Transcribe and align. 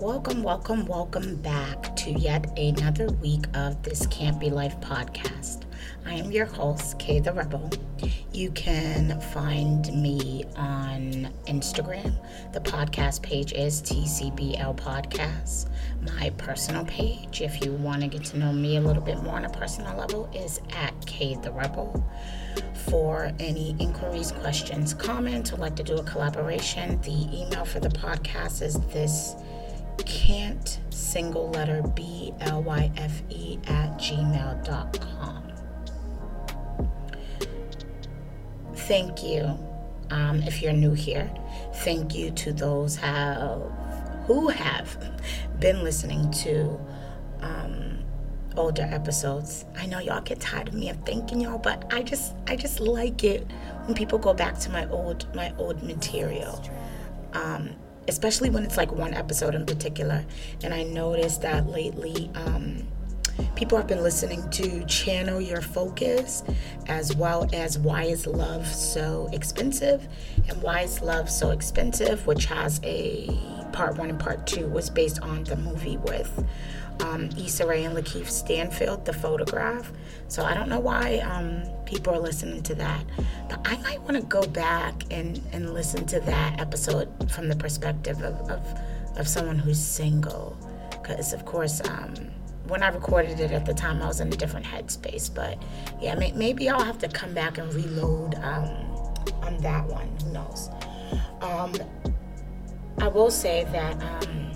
Welcome, 0.00 0.42
welcome, 0.42 0.86
welcome 0.86 1.36
back 1.36 1.94
to 1.96 2.10
yet 2.10 2.58
another 2.58 3.08
week 3.08 3.44
of 3.52 3.82
this 3.82 4.06
Can't 4.06 4.40
Be 4.40 4.48
Life 4.48 4.80
podcast. 4.80 5.64
I 6.06 6.14
am 6.14 6.32
your 6.32 6.46
host, 6.46 6.98
Kay 6.98 7.20
the 7.20 7.34
Rebel. 7.34 7.68
You 8.32 8.50
can 8.52 9.20
find 9.20 9.92
me 9.92 10.46
on 10.56 11.28
Instagram. 11.46 12.14
The 12.54 12.60
podcast 12.60 13.20
page 13.20 13.52
is 13.52 13.82
TCBL 13.82 14.74
Podcast. 14.78 15.68
My 16.16 16.30
personal 16.30 16.86
page, 16.86 17.42
if 17.42 17.62
you 17.62 17.72
want 17.74 18.00
to 18.00 18.08
get 18.08 18.24
to 18.24 18.38
know 18.38 18.54
me 18.54 18.78
a 18.78 18.80
little 18.80 19.02
bit 19.02 19.22
more 19.22 19.34
on 19.34 19.44
a 19.44 19.50
personal 19.50 19.94
level, 19.98 20.30
is 20.34 20.62
at 20.70 20.94
Kay 21.04 21.34
the 21.42 21.52
Rebel. 21.52 22.02
For 22.88 23.32
any 23.38 23.76
inquiries, 23.78 24.32
questions, 24.32 24.94
comments, 24.94 25.52
or 25.52 25.56
like 25.56 25.76
to 25.76 25.82
do 25.82 25.96
a 25.96 26.02
collaboration, 26.04 26.98
the 27.02 27.28
email 27.38 27.66
for 27.66 27.80
the 27.80 27.90
podcast 27.90 28.62
is 28.62 28.80
this 28.94 29.36
can't 30.04 30.80
single 30.90 31.50
letter 31.50 31.82
B 31.82 32.32
L 32.40 32.62
Y 32.62 32.90
F 32.96 33.22
E 33.30 33.58
at 33.66 33.98
gmail.com. 33.98 35.52
Thank 38.74 39.22
you. 39.22 39.58
Um, 40.10 40.42
if 40.42 40.60
you're 40.60 40.72
new 40.72 40.92
here, 40.92 41.30
thank 41.76 42.14
you 42.14 42.30
to 42.32 42.52
those 42.52 42.96
have 42.96 43.62
who 44.26 44.48
have 44.48 44.96
been 45.60 45.82
listening 45.84 46.30
to 46.30 46.78
um, 47.40 48.04
older 48.56 48.82
episodes. 48.82 49.64
I 49.76 49.86
know 49.86 49.98
y'all 49.98 50.20
get 50.20 50.40
tired 50.40 50.68
of 50.68 50.74
me 50.74 50.90
of 50.90 50.96
thanking 51.04 51.40
y'all, 51.40 51.58
but 51.58 51.92
I 51.92 52.02
just 52.02 52.34
I 52.46 52.56
just 52.56 52.80
like 52.80 53.24
it 53.24 53.46
when 53.84 53.94
people 53.94 54.18
go 54.18 54.34
back 54.34 54.58
to 54.60 54.70
my 54.70 54.88
old 54.88 55.32
my 55.34 55.52
old 55.58 55.82
material. 55.82 56.64
Um, 57.32 57.70
especially 58.10 58.50
when 58.50 58.64
it's 58.64 58.76
like 58.76 58.92
one 58.92 59.14
episode 59.14 59.54
in 59.54 59.64
particular. 59.64 60.24
And 60.62 60.74
I 60.74 60.82
noticed 60.82 61.42
that 61.42 61.68
lately, 61.68 62.28
um, 62.34 62.86
people 63.54 63.78
have 63.78 63.86
been 63.86 64.02
listening 64.02 64.48
to 64.50 64.84
Channel 64.86 65.40
Your 65.40 65.62
Focus 65.62 66.42
as 66.88 67.14
well 67.14 67.48
as 67.52 67.78
Why 67.78 68.04
is 68.04 68.26
Love 68.26 68.66
So 68.66 69.28
Expensive? 69.32 70.06
And 70.48 70.60
Why 70.60 70.82
is 70.82 71.00
Love 71.00 71.30
So 71.30 71.50
Expensive, 71.50 72.26
which 72.26 72.46
has 72.46 72.80
a 72.82 73.30
part 73.72 73.96
one 73.96 74.10
and 74.10 74.18
part 74.18 74.44
two, 74.44 74.66
was 74.66 74.90
based 74.90 75.20
on 75.22 75.44
the 75.44 75.56
movie 75.56 75.96
with 75.98 76.44
um, 77.04 77.30
Issa 77.38 77.64
Rae 77.64 77.84
and 77.84 77.96
Lakeith 77.96 78.28
Stanfield, 78.28 79.04
The 79.04 79.12
Photograph. 79.12 79.92
So 80.26 80.44
I 80.44 80.52
don't 80.54 80.68
know 80.68 80.80
why 80.80 81.18
um, 81.18 81.62
people 81.90 82.14
are 82.14 82.20
listening 82.20 82.62
to 82.62 82.74
that, 82.76 83.04
but 83.48 83.60
I 83.64 83.76
might 83.78 84.00
want 84.02 84.14
to 84.16 84.22
go 84.22 84.46
back 84.46 85.02
and, 85.10 85.42
and 85.52 85.74
listen 85.74 86.06
to 86.06 86.20
that 86.20 86.60
episode 86.60 87.08
from 87.32 87.48
the 87.48 87.56
perspective 87.56 88.22
of, 88.22 88.48
of, 88.48 88.62
of 89.18 89.26
someone 89.26 89.58
who's 89.58 89.80
single. 89.80 90.56
Because, 90.90 91.32
of 91.32 91.44
course, 91.44 91.80
um, 91.88 92.14
when 92.68 92.84
I 92.84 92.88
recorded 92.88 93.40
it 93.40 93.50
at 93.50 93.66
the 93.66 93.74
time, 93.74 94.00
I 94.00 94.06
was 94.06 94.20
in 94.20 94.32
a 94.32 94.36
different 94.36 94.64
headspace. 94.66 95.34
But 95.34 95.60
yeah, 96.00 96.14
may, 96.14 96.30
maybe 96.30 96.68
I'll 96.68 96.84
have 96.84 96.98
to 96.98 97.08
come 97.08 97.34
back 97.34 97.58
and 97.58 97.74
reload 97.74 98.36
um, 98.36 98.68
on 99.42 99.58
that 99.62 99.84
one. 99.86 100.08
Who 100.22 100.32
knows? 100.32 100.70
Um, 101.40 101.74
I 102.98 103.08
will 103.08 103.32
say 103.32 103.64
that 103.72 104.00
um, 104.00 104.52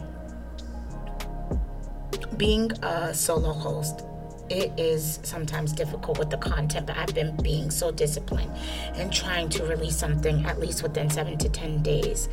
being 2.36 2.70
a 2.82 3.12
solo 3.12 3.52
host 3.52 4.04
it 4.50 4.72
is 4.78 5.20
sometimes 5.22 5.72
difficult 5.72 6.18
with 6.18 6.30
the 6.30 6.36
content, 6.36 6.86
but 6.86 6.96
I've 6.96 7.14
been 7.14 7.36
being 7.36 7.70
so 7.70 7.90
disciplined 7.90 8.52
and 8.94 9.12
trying 9.12 9.48
to 9.50 9.64
release 9.64 9.96
something 9.96 10.44
at 10.44 10.60
least 10.60 10.82
within 10.82 11.08
seven 11.08 11.38
to 11.38 11.48
10 11.48 11.82
days. 11.82 12.28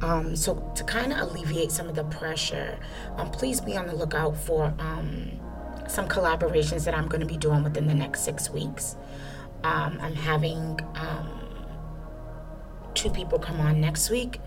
Um, 0.00 0.34
so, 0.34 0.72
to 0.74 0.82
kind 0.84 1.12
of 1.12 1.18
alleviate 1.30 1.70
some 1.70 1.88
of 1.88 1.94
the 1.94 2.04
pressure, 2.04 2.78
um, 3.16 3.30
please 3.30 3.60
be 3.60 3.76
on 3.76 3.86
the 3.86 3.94
lookout 3.94 4.36
for 4.36 4.74
um, 4.80 5.30
some 5.86 6.08
collaborations 6.08 6.84
that 6.84 6.94
I'm 6.94 7.06
going 7.06 7.20
to 7.20 7.26
be 7.26 7.36
doing 7.36 7.62
within 7.62 7.86
the 7.86 7.94
next 7.94 8.22
six 8.22 8.50
weeks. 8.50 8.96
Um, 9.62 9.98
I'm 10.00 10.14
having 10.14 10.80
um, 10.96 11.42
two 12.94 13.10
people 13.10 13.38
come 13.38 13.60
on 13.60 13.80
next 13.80 14.10
week, 14.10 14.40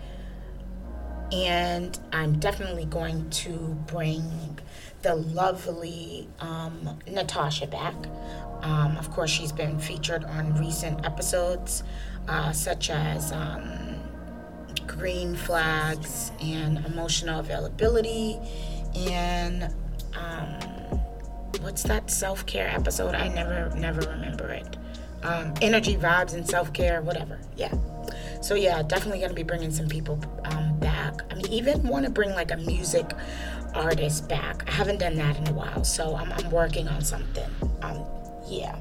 and 1.32 1.98
I'm 2.12 2.38
definitely 2.38 2.84
going 2.84 3.30
to 3.30 3.56
bring 3.86 4.60
the 5.06 5.14
lovely 5.14 6.28
um, 6.40 6.98
Natasha 7.08 7.68
back. 7.68 7.94
Um, 8.62 8.96
of 8.96 9.08
course, 9.12 9.30
she's 9.30 9.52
been 9.52 9.78
featured 9.78 10.24
on 10.24 10.58
recent 10.58 11.06
episodes, 11.06 11.84
uh, 12.26 12.50
such 12.50 12.90
as 12.90 13.30
um, 13.30 14.00
Green 14.88 15.36
Flags 15.36 16.32
and 16.42 16.84
Emotional 16.86 17.38
Availability, 17.38 18.36
and 18.96 19.72
um, 20.18 20.98
what's 21.60 21.84
that 21.84 22.10
self 22.10 22.44
care 22.46 22.68
episode? 22.68 23.14
I 23.14 23.28
never, 23.28 23.72
never 23.76 24.00
remember 24.10 24.48
it. 24.48 24.76
Um, 25.22 25.54
energy, 25.62 25.94
vibes, 25.94 26.34
and 26.34 26.48
self 26.48 26.72
care, 26.72 27.00
whatever. 27.00 27.38
Yeah. 27.56 27.72
So 28.42 28.56
yeah, 28.56 28.82
definitely 28.82 29.20
gonna 29.20 29.34
be 29.34 29.44
bringing 29.44 29.70
some 29.70 29.86
people 29.86 30.18
um, 30.46 30.80
back. 30.80 31.20
I 31.30 31.34
mean, 31.36 31.46
even 31.52 31.84
want 31.84 32.06
to 32.06 32.10
bring 32.10 32.30
like 32.30 32.50
a 32.50 32.56
music 32.56 33.08
artist 33.76 34.28
back. 34.28 34.64
I 34.66 34.72
haven't 34.72 34.98
done 34.98 35.16
that 35.16 35.36
in 35.38 35.48
a 35.48 35.52
while, 35.52 35.84
so 35.84 36.16
I'm, 36.16 36.32
I'm 36.32 36.50
working 36.50 36.88
on 36.88 37.02
something. 37.02 37.50
Um, 37.82 38.04
yeah. 38.48 38.76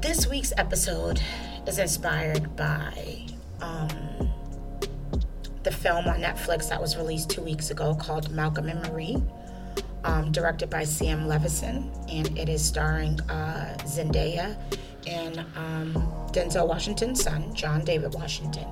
This 0.00 0.26
week's 0.26 0.52
episode 0.56 1.20
is 1.66 1.78
inspired 1.78 2.56
by 2.56 3.26
um, 3.60 3.88
the 5.62 5.70
film 5.70 6.06
on 6.06 6.20
Netflix 6.20 6.68
that 6.70 6.80
was 6.80 6.96
released 6.96 7.30
two 7.30 7.42
weeks 7.42 7.70
ago 7.70 7.94
called 7.94 8.30
Malcolm 8.30 8.68
and 8.68 8.80
Marie, 8.90 9.22
um, 10.04 10.32
directed 10.32 10.70
by 10.70 10.84
Sam 10.84 11.26
Levinson, 11.26 11.92
and 12.10 12.38
it 12.38 12.48
is 12.48 12.64
starring 12.64 13.20
uh, 13.28 13.76
Zendaya 13.80 14.56
and 15.06 15.40
um, 15.56 15.94
Denzel 16.32 16.66
Washington's 16.66 17.22
son, 17.22 17.54
John 17.54 17.84
David 17.84 18.14
Washington. 18.14 18.66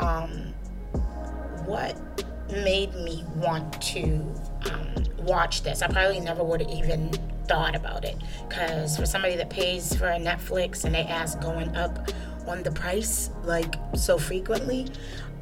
Um, 0.00 0.52
what 1.64 2.13
made 2.62 2.94
me 2.94 3.24
want 3.36 3.80
to 3.82 4.04
um, 4.70 4.94
watch 5.18 5.62
this. 5.62 5.82
I 5.82 5.88
probably 5.88 6.20
never 6.20 6.42
would 6.42 6.60
have 6.60 6.70
even 6.70 7.10
thought 7.46 7.74
about 7.74 8.04
it 8.04 8.16
because 8.48 8.96
for 8.96 9.06
somebody 9.06 9.36
that 9.36 9.50
pays 9.50 9.94
for 9.94 10.08
a 10.08 10.18
Netflix 10.18 10.84
and 10.84 10.94
they 10.94 11.02
ask 11.02 11.40
going 11.40 11.74
up 11.76 12.10
on 12.46 12.62
the 12.62 12.70
price 12.70 13.30
like 13.44 13.74
so 13.94 14.18
frequently, 14.18 14.86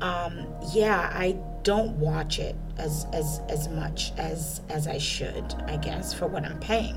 um, 0.00 0.46
yeah, 0.72 1.10
I 1.14 1.36
don't 1.62 1.92
watch 1.98 2.38
it 2.38 2.56
as 2.78 3.06
as 3.12 3.40
as 3.48 3.68
much 3.68 4.12
as 4.18 4.60
as 4.68 4.88
I 4.88 4.98
should, 4.98 5.54
I 5.66 5.76
guess, 5.76 6.12
for 6.12 6.26
what 6.26 6.44
I'm 6.44 6.58
paying. 6.58 6.96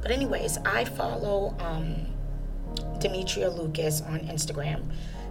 But 0.00 0.10
anyways, 0.10 0.58
I 0.58 0.84
follow 0.84 1.54
um, 1.60 2.06
Demetria 2.98 3.50
Lucas 3.50 4.00
on 4.00 4.20
Instagram. 4.20 4.82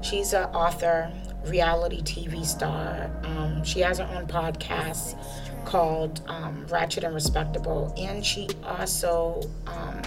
She's 0.02 0.34
an 0.34 0.46
author, 0.46 1.12
reality 1.46 2.02
TV 2.02 2.46
star. 2.46 3.12
Um, 3.24 3.64
she 3.64 3.80
has 3.82 3.98
her 4.00 4.10
own 4.16 4.28
podcast 4.28 5.18
called 5.66 6.22
um, 6.28 6.66
Ratchet 6.68 7.04
and 7.04 7.14
Respectable, 7.14 7.94
and 7.98 8.26
she 8.26 8.48
also 8.64 9.42
um, 9.68 10.02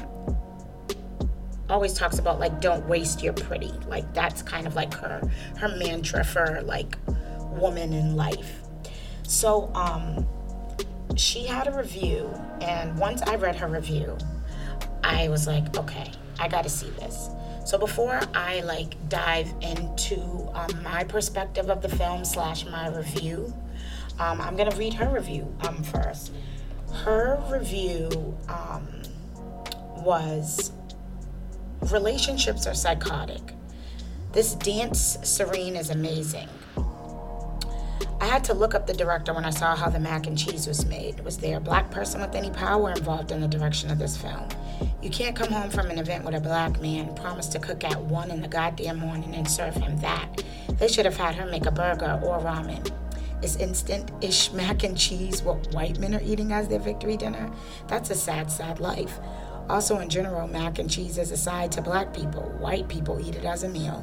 always 1.68 1.94
talks 1.94 2.18
about 2.18 2.38
like 2.38 2.60
don't 2.60 2.86
waste 2.88 3.22
your 3.22 3.32
pretty. 3.32 3.72
Like 3.86 4.12
that's 4.14 4.42
kind 4.42 4.66
of 4.66 4.74
like 4.74 4.94
her 4.94 5.20
her 5.58 5.68
mantra 5.76 6.24
for 6.24 6.62
like 6.62 6.96
woman 7.52 7.92
in 7.92 8.16
life. 8.16 8.60
So 9.26 9.72
um, 9.74 10.26
she 11.16 11.44
had 11.44 11.66
a 11.66 11.72
review, 11.72 12.28
and 12.60 12.96
once 12.98 13.22
I 13.22 13.36
read 13.36 13.56
her 13.56 13.68
review, 13.68 14.16
I 15.02 15.28
was 15.28 15.46
like, 15.46 15.76
okay, 15.76 16.10
I 16.38 16.48
got 16.48 16.64
to 16.64 16.70
see 16.70 16.90
this. 16.90 17.28
So 17.64 17.78
before 17.78 18.20
I 18.34 18.60
like 18.60 18.94
dive 19.08 19.52
into 19.62 20.20
um, 20.54 20.82
my 20.82 21.02
perspective 21.04 21.70
of 21.70 21.80
the 21.80 21.88
film 21.88 22.24
slash 22.24 22.66
my 22.66 22.88
review, 22.94 23.54
um, 24.18 24.40
I'm 24.40 24.54
gonna 24.54 24.76
read 24.76 24.92
her 24.94 25.08
review 25.08 25.52
um, 25.66 25.82
first. 25.82 26.30
Her 26.92 27.42
review 27.50 28.36
um, 28.48 28.86
was 29.96 30.72
relationships 31.90 32.66
are 32.66 32.74
psychotic. 32.74 33.54
This 34.32 34.54
dance 34.54 35.18
serene 35.22 35.74
is 35.74 35.88
amazing. 35.90 36.48
I 38.24 38.28
had 38.28 38.44
to 38.44 38.54
look 38.54 38.74
up 38.74 38.86
the 38.86 38.94
director 38.94 39.34
when 39.34 39.44
I 39.44 39.50
saw 39.50 39.76
how 39.76 39.90
the 39.90 40.00
mac 40.00 40.26
and 40.26 40.38
cheese 40.38 40.66
was 40.66 40.86
made. 40.86 41.20
Was 41.20 41.36
there 41.36 41.58
a 41.58 41.60
black 41.60 41.90
person 41.90 42.22
with 42.22 42.34
any 42.34 42.48
power 42.48 42.90
involved 42.90 43.30
in 43.30 43.42
the 43.42 43.46
direction 43.46 43.90
of 43.90 43.98
this 43.98 44.16
film? 44.16 44.48
You 45.02 45.10
can't 45.10 45.36
come 45.36 45.52
home 45.52 45.68
from 45.68 45.90
an 45.90 45.98
event 45.98 46.24
with 46.24 46.34
a 46.34 46.40
black 46.40 46.80
man, 46.80 47.14
promise 47.14 47.48
to 47.48 47.58
cook 47.58 47.84
at 47.84 48.00
one 48.00 48.30
in 48.30 48.40
the 48.40 48.48
goddamn 48.48 49.00
morning, 49.00 49.34
and 49.34 49.46
serve 49.46 49.74
him 49.74 49.98
that. 49.98 50.42
They 50.78 50.88
should 50.88 51.04
have 51.04 51.18
had 51.18 51.34
her 51.34 51.44
make 51.44 51.66
a 51.66 51.70
burger 51.70 52.18
or 52.24 52.38
ramen. 52.38 52.90
Is 53.42 53.56
instant 53.56 54.10
ish 54.22 54.50
mac 54.52 54.84
and 54.84 54.96
cheese 54.96 55.42
what 55.42 55.74
white 55.74 55.98
men 55.98 56.14
are 56.14 56.22
eating 56.24 56.50
as 56.50 56.66
their 56.66 56.78
victory 56.78 57.18
dinner? 57.18 57.52
That's 57.88 58.08
a 58.08 58.14
sad, 58.14 58.50
sad 58.50 58.80
life. 58.80 59.20
Also, 59.68 59.98
in 59.98 60.08
general, 60.08 60.48
mac 60.48 60.78
and 60.78 60.90
cheese 60.90 61.18
is 61.18 61.30
a 61.30 61.36
side 61.36 61.72
to 61.72 61.82
black 61.82 62.14
people. 62.14 62.44
White 62.58 62.88
people 62.88 63.20
eat 63.20 63.34
it 63.34 63.44
as 63.44 63.64
a 63.64 63.68
meal. 63.68 64.02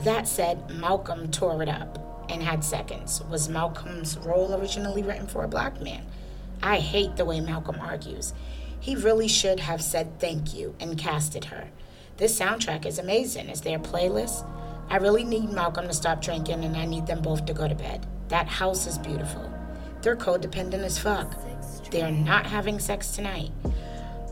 That 0.00 0.28
said, 0.28 0.68
Malcolm 0.68 1.30
tore 1.30 1.62
it 1.62 1.70
up. 1.70 2.04
And 2.28 2.42
had 2.42 2.64
seconds. 2.64 3.22
Was 3.30 3.48
Malcolm's 3.48 4.18
role 4.18 4.54
originally 4.54 5.02
written 5.02 5.26
for 5.26 5.44
a 5.44 5.48
black 5.48 5.80
man? 5.80 6.06
I 6.62 6.78
hate 6.78 7.16
the 7.16 7.24
way 7.24 7.40
Malcolm 7.40 7.78
argues. 7.80 8.34
He 8.80 8.96
really 8.96 9.28
should 9.28 9.60
have 9.60 9.82
said 9.82 10.18
thank 10.18 10.54
you 10.54 10.74
and 10.80 10.98
casted 10.98 11.46
her. 11.46 11.68
This 12.16 12.38
soundtrack 12.38 12.84
is 12.84 12.98
amazing. 12.98 13.48
Is 13.48 13.60
there 13.60 13.76
a 13.76 13.80
playlist? 13.80 14.44
I 14.90 14.96
really 14.96 15.24
need 15.24 15.50
Malcolm 15.50 15.86
to 15.86 15.92
stop 15.92 16.22
drinking 16.22 16.64
and 16.64 16.76
I 16.76 16.84
need 16.84 17.06
them 17.06 17.22
both 17.22 17.44
to 17.46 17.54
go 17.54 17.68
to 17.68 17.74
bed. 17.74 18.06
That 18.28 18.48
house 18.48 18.86
is 18.86 18.98
beautiful. 18.98 19.52
They're 20.02 20.16
codependent 20.16 20.84
as 20.84 20.98
fuck. 20.98 21.34
They're 21.90 22.10
not 22.10 22.46
having 22.46 22.78
sex 22.78 23.10
tonight. 23.12 23.50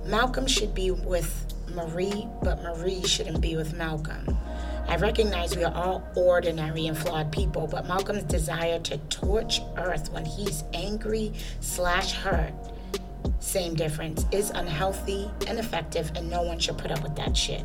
Malcolm 0.04 0.46
should 0.46 0.74
be 0.74 0.90
with 0.90 1.46
Marie, 1.76 2.26
but 2.42 2.62
Marie 2.62 3.02
shouldn't 3.04 3.40
be 3.40 3.54
with 3.54 3.74
Malcolm. 3.74 4.36
I 4.88 4.96
recognize 4.96 5.54
we 5.54 5.62
are 5.62 5.74
all 5.74 6.02
ordinary 6.16 6.86
and 6.86 6.96
flawed 6.96 7.30
people, 7.30 7.66
but 7.66 7.86
Malcolm's 7.86 8.22
desire 8.24 8.78
to 8.80 8.98
torch 9.08 9.60
Earth 9.76 10.10
when 10.10 10.24
he's 10.24 10.64
angry 10.72 11.32
slash 11.60 12.12
hurt, 12.12 12.54
same 13.40 13.74
difference, 13.74 14.24
is 14.32 14.50
unhealthy, 14.50 15.30
and 15.40 15.58
ineffective, 15.58 16.10
and 16.16 16.30
no 16.30 16.42
one 16.42 16.58
should 16.58 16.78
put 16.78 16.90
up 16.90 17.02
with 17.02 17.14
that 17.16 17.36
shit. 17.36 17.64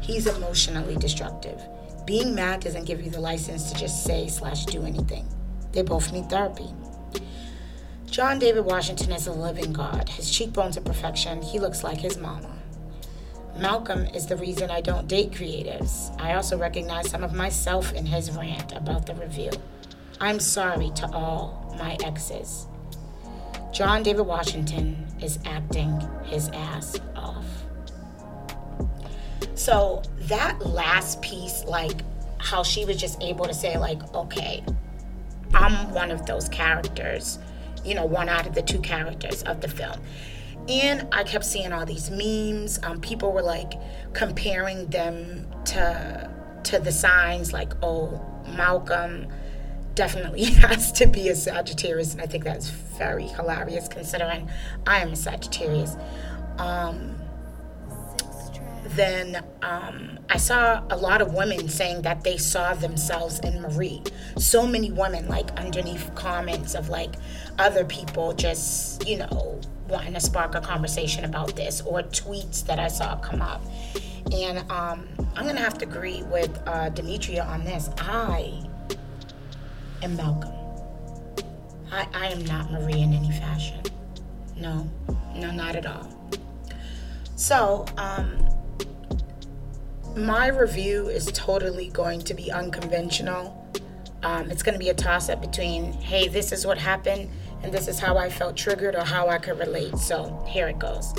He's 0.00 0.26
emotionally 0.26 0.96
destructive. 0.96 1.60
Being 2.06 2.34
mad 2.34 2.60
doesn't 2.60 2.86
give 2.86 3.02
you 3.02 3.10
the 3.10 3.20
license 3.20 3.70
to 3.70 3.78
just 3.78 4.04
say 4.04 4.28
slash 4.28 4.64
do 4.64 4.84
anything. 4.84 5.28
They 5.72 5.82
both 5.82 6.12
need 6.12 6.30
therapy. 6.30 6.68
John 8.06 8.38
David 8.38 8.64
Washington 8.64 9.12
is 9.12 9.26
a 9.26 9.32
living 9.32 9.72
God. 9.72 10.08
His 10.08 10.30
cheekbones 10.30 10.76
are 10.76 10.82
perfection. 10.82 11.42
He 11.42 11.60
looks 11.60 11.84
like 11.84 11.98
his 11.98 12.16
mama. 12.16 12.59
Malcolm 13.60 14.06
is 14.14 14.26
the 14.26 14.36
reason 14.36 14.70
I 14.70 14.80
don't 14.80 15.06
date 15.06 15.32
creatives. 15.32 16.18
I 16.18 16.32
also 16.32 16.56
recognize 16.56 17.10
some 17.10 17.22
of 17.22 17.34
myself 17.34 17.92
in 17.92 18.06
his 18.06 18.30
rant 18.30 18.72
about 18.72 19.04
the 19.04 19.14
review. 19.14 19.50
I'm 20.18 20.40
sorry 20.40 20.90
to 20.96 21.06
all 21.12 21.76
my 21.78 21.98
exes. 22.02 22.66
John 23.70 24.02
David 24.02 24.22
Washington 24.22 25.06
is 25.20 25.38
acting 25.44 26.00
his 26.24 26.48
ass 26.48 26.98
off. 27.14 27.44
So 29.54 30.02
that 30.20 30.64
last 30.64 31.20
piece, 31.20 31.62
like 31.64 32.00
how 32.38 32.62
she 32.62 32.86
was 32.86 32.96
just 32.96 33.22
able 33.22 33.44
to 33.44 33.52
say, 33.52 33.76
like, 33.76 34.02
okay, 34.14 34.64
I'm 35.52 35.92
one 35.92 36.10
of 36.10 36.24
those 36.24 36.48
characters, 36.48 37.38
you 37.84 37.94
know, 37.94 38.06
one 38.06 38.30
out 38.30 38.46
of 38.46 38.54
the 38.54 38.62
two 38.62 38.80
characters 38.80 39.42
of 39.42 39.60
the 39.60 39.68
film. 39.68 40.00
And 40.70 41.08
I 41.12 41.24
kept 41.24 41.44
seeing 41.44 41.72
all 41.72 41.84
these 41.84 42.10
memes. 42.10 42.78
Um, 42.84 43.00
people 43.00 43.32
were 43.32 43.42
like 43.42 43.72
comparing 44.12 44.86
them 44.86 45.46
to 45.66 46.30
to 46.64 46.78
the 46.78 46.92
signs, 46.92 47.52
like, 47.52 47.72
oh, 47.82 48.20
Malcolm 48.56 49.26
definitely 49.94 50.44
has 50.66 50.92
to 50.92 51.06
be 51.06 51.28
a 51.28 51.34
Sagittarius, 51.34 52.12
and 52.12 52.22
I 52.22 52.26
think 52.26 52.44
that's 52.44 52.68
very 52.68 53.26
hilarious 53.26 53.88
considering 53.88 54.48
I 54.86 54.98
am 54.98 55.12
a 55.12 55.16
Sagittarius. 55.16 55.96
Um, 56.58 57.19
then 58.96 59.44
um, 59.62 60.18
I 60.28 60.36
saw 60.36 60.82
a 60.90 60.96
lot 60.96 61.20
of 61.20 61.34
women 61.34 61.68
saying 61.68 62.02
that 62.02 62.24
they 62.24 62.36
saw 62.36 62.74
themselves 62.74 63.38
in 63.40 63.60
Marie. 63.60 64.02
So 64.36 64.66
many 64.66 64.90
women, 64.90 65.28
like 65.28 65.50
underneath 65.58 66.14
comments 66.14 66.74
of 66.74 66.88
like 66.88 67.14
other 67.58 67.84
people 67.84 68.32
just, 68.32 69.06
you 69.06 69.18
know, 69.18 69.60
wanting 69.88 70.14
to 70.14 70.20
spark 70.20 70.54
a 70.54 70.60
conversation 70.60 71.24
about 71.24 71.56
this, 71.56 71.80
or 71.82 72.02
tweets 72.02 72.64
that 72.66 72.78
I 72.78 72.88
saw 72.88 73.16
come 73.16 73.42
up. 73.42 73.62
And 74.32 74.58
um, 74.70 75.08
I'm 75.36 75.46
gonna 75.46 75.60
have 75.60 75.78
to 75.78 75.86
agree 75.86 76.22
with 76.24 76.60
uh, 76.66 76.90
Demetria 76.90 77.44
on 77.44 77.64
this. 77.64 77.90
I 77.98 78.62
am 80.02 80.16
Malcolm. 80.16 80.52
I, 81.92 82.06
I 82.14 82.26
am 82.28 82.44
not 82.44 82.70
Marie 82.70 83.00
in 83.00 83.12
any 83.12 83.32
fashion. 83.32 83.80
No, 84.56 84.88
no, 85.34 85.50
not 85.50 85.74
at 85.74 85.86
all. 85.86 86.08
So, 87.34 87.86
um, 87.96 88.46
my 90.16 90.48
review 90.48 91.08
is 91.08 91.26
totally 91.26 91.88
going 91.90 92.20
to 92.22 92.34
be 92.34 92.50
unconventional. 92.50 93.56
Um, 94.22 94.50
it's 94.50 94.62
going 94.62 94.74
to 94.74 94.78
be 94.78 94.90
a 94.90 94.94
toss 94.94 95.28
up 95.28 95.40
between, 95.40 95.92
hey, 95.92 96.28
this 96.28 96.52
is 96.52 96.66
what 96.66 96.78
happened, 96.78 97.30
and 97.62 97.72
this 97.72 97.88
is 97.88 97.98
how 97.98 98.16
I 98.18 98.28
felt 98.28 98.56
triggered 98.56 98.94
or 98.94 99.04
how 99.04 99.28
I 99.28 99.38
could 99.38 99.58
relate. 99.58 99.96
So 99.98 100.44
here 100.48 100.68
it 100.68 100.78
goes. 100.78 101.14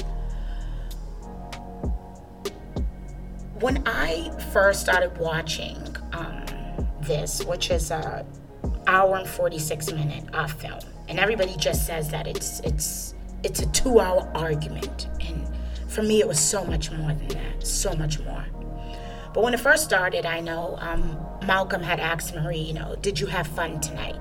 When 3.60 3.84
I 3.88 4.32
first 4.52 4.82
started 4.82 5.18
watching 5.18 5.78
um, 6.14 6.46
this, 7.02 7.44
which 7.46 7.70
is 7.70 7.92
a 7.92 8.26
hour 8.88 9.18
and 9.18 9.28
46 9.28 9.92
minute 9.94 10.26
uh, 10.34 10.48
film, 10.48 10.80
and 11.08 11.20
everybody 11.20 11.56
just 11.58 11.86
says 11.86 12.10
that 12.10 12.26
it's 12.26 12.60
it's 12.62 13.14
it's 13.44 13.60
a 13.60 13.68
two 13.68 14.00
hour 14.00 14.32
argument, 14.34 15.08
and 15.20 15.48
for 15.88 16.02
me 16.02 16.22
it 16.22 16.28
was 16.28 16.40
so 16.40 16.66
much 16.66 16.92
more 16.92 17.14
than 17.14 17.28
that, 17.30 17.66
so 17.66 17.94
much 17.94 18.20
more. 18.20 18.46
But 19.33 19.44
when 19.44 19.54
it 19.54 19.60
first 19.60 19.83
started, 19.83 20.25
I 20.25 20.42
know 20.42 20.78
um, 20.80 21.18
Malcolm 21.45 21.81
had 21.81 22.00
asked 22.00 22.36
Marie, 22.36 22.60
you 22.60 22.74
know, 22.74 22.95
did 23.01 23.19
you 23.19 23.28
have 23.28 23.48
fun 23.48 23.80
tonight? 23.80 24.19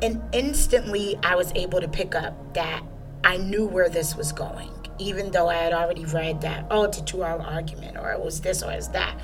And 0.00 0.22
instantly 0.32 1.18
I 1.22 1.34
was 1.34 1.52
able 1.54 1.80
to 1.80 1.88
pick 1.88 2.14
up 2.14 2.54
that 2.54 2.82
I 3.24 3.36
knew 3.36 3.66
where 3.66 3.88
this 3.88 4.16
was 4.16 4.32
going, 4.32 4.70
even 4.98 5.30
though 5.32 5.48
I 5.48 5.54
had 5.54 5.72
already 5.72 6.04
read 6.06 6.40
that, 6.42 6.66
oh, 6.70 6.84
it's 6.84 6.98
a 6.98 7.04
two 7.04 7.22
hour 7.22 7.40
argument, 7.40 7.98
or 7.98 8.12
it 8.12 8.20
was 8.20 8.40
this 8.40 8.62
or 8.62 8.72
it 8.72 8.76
was 8.76 8.88
that. 8.90 9.18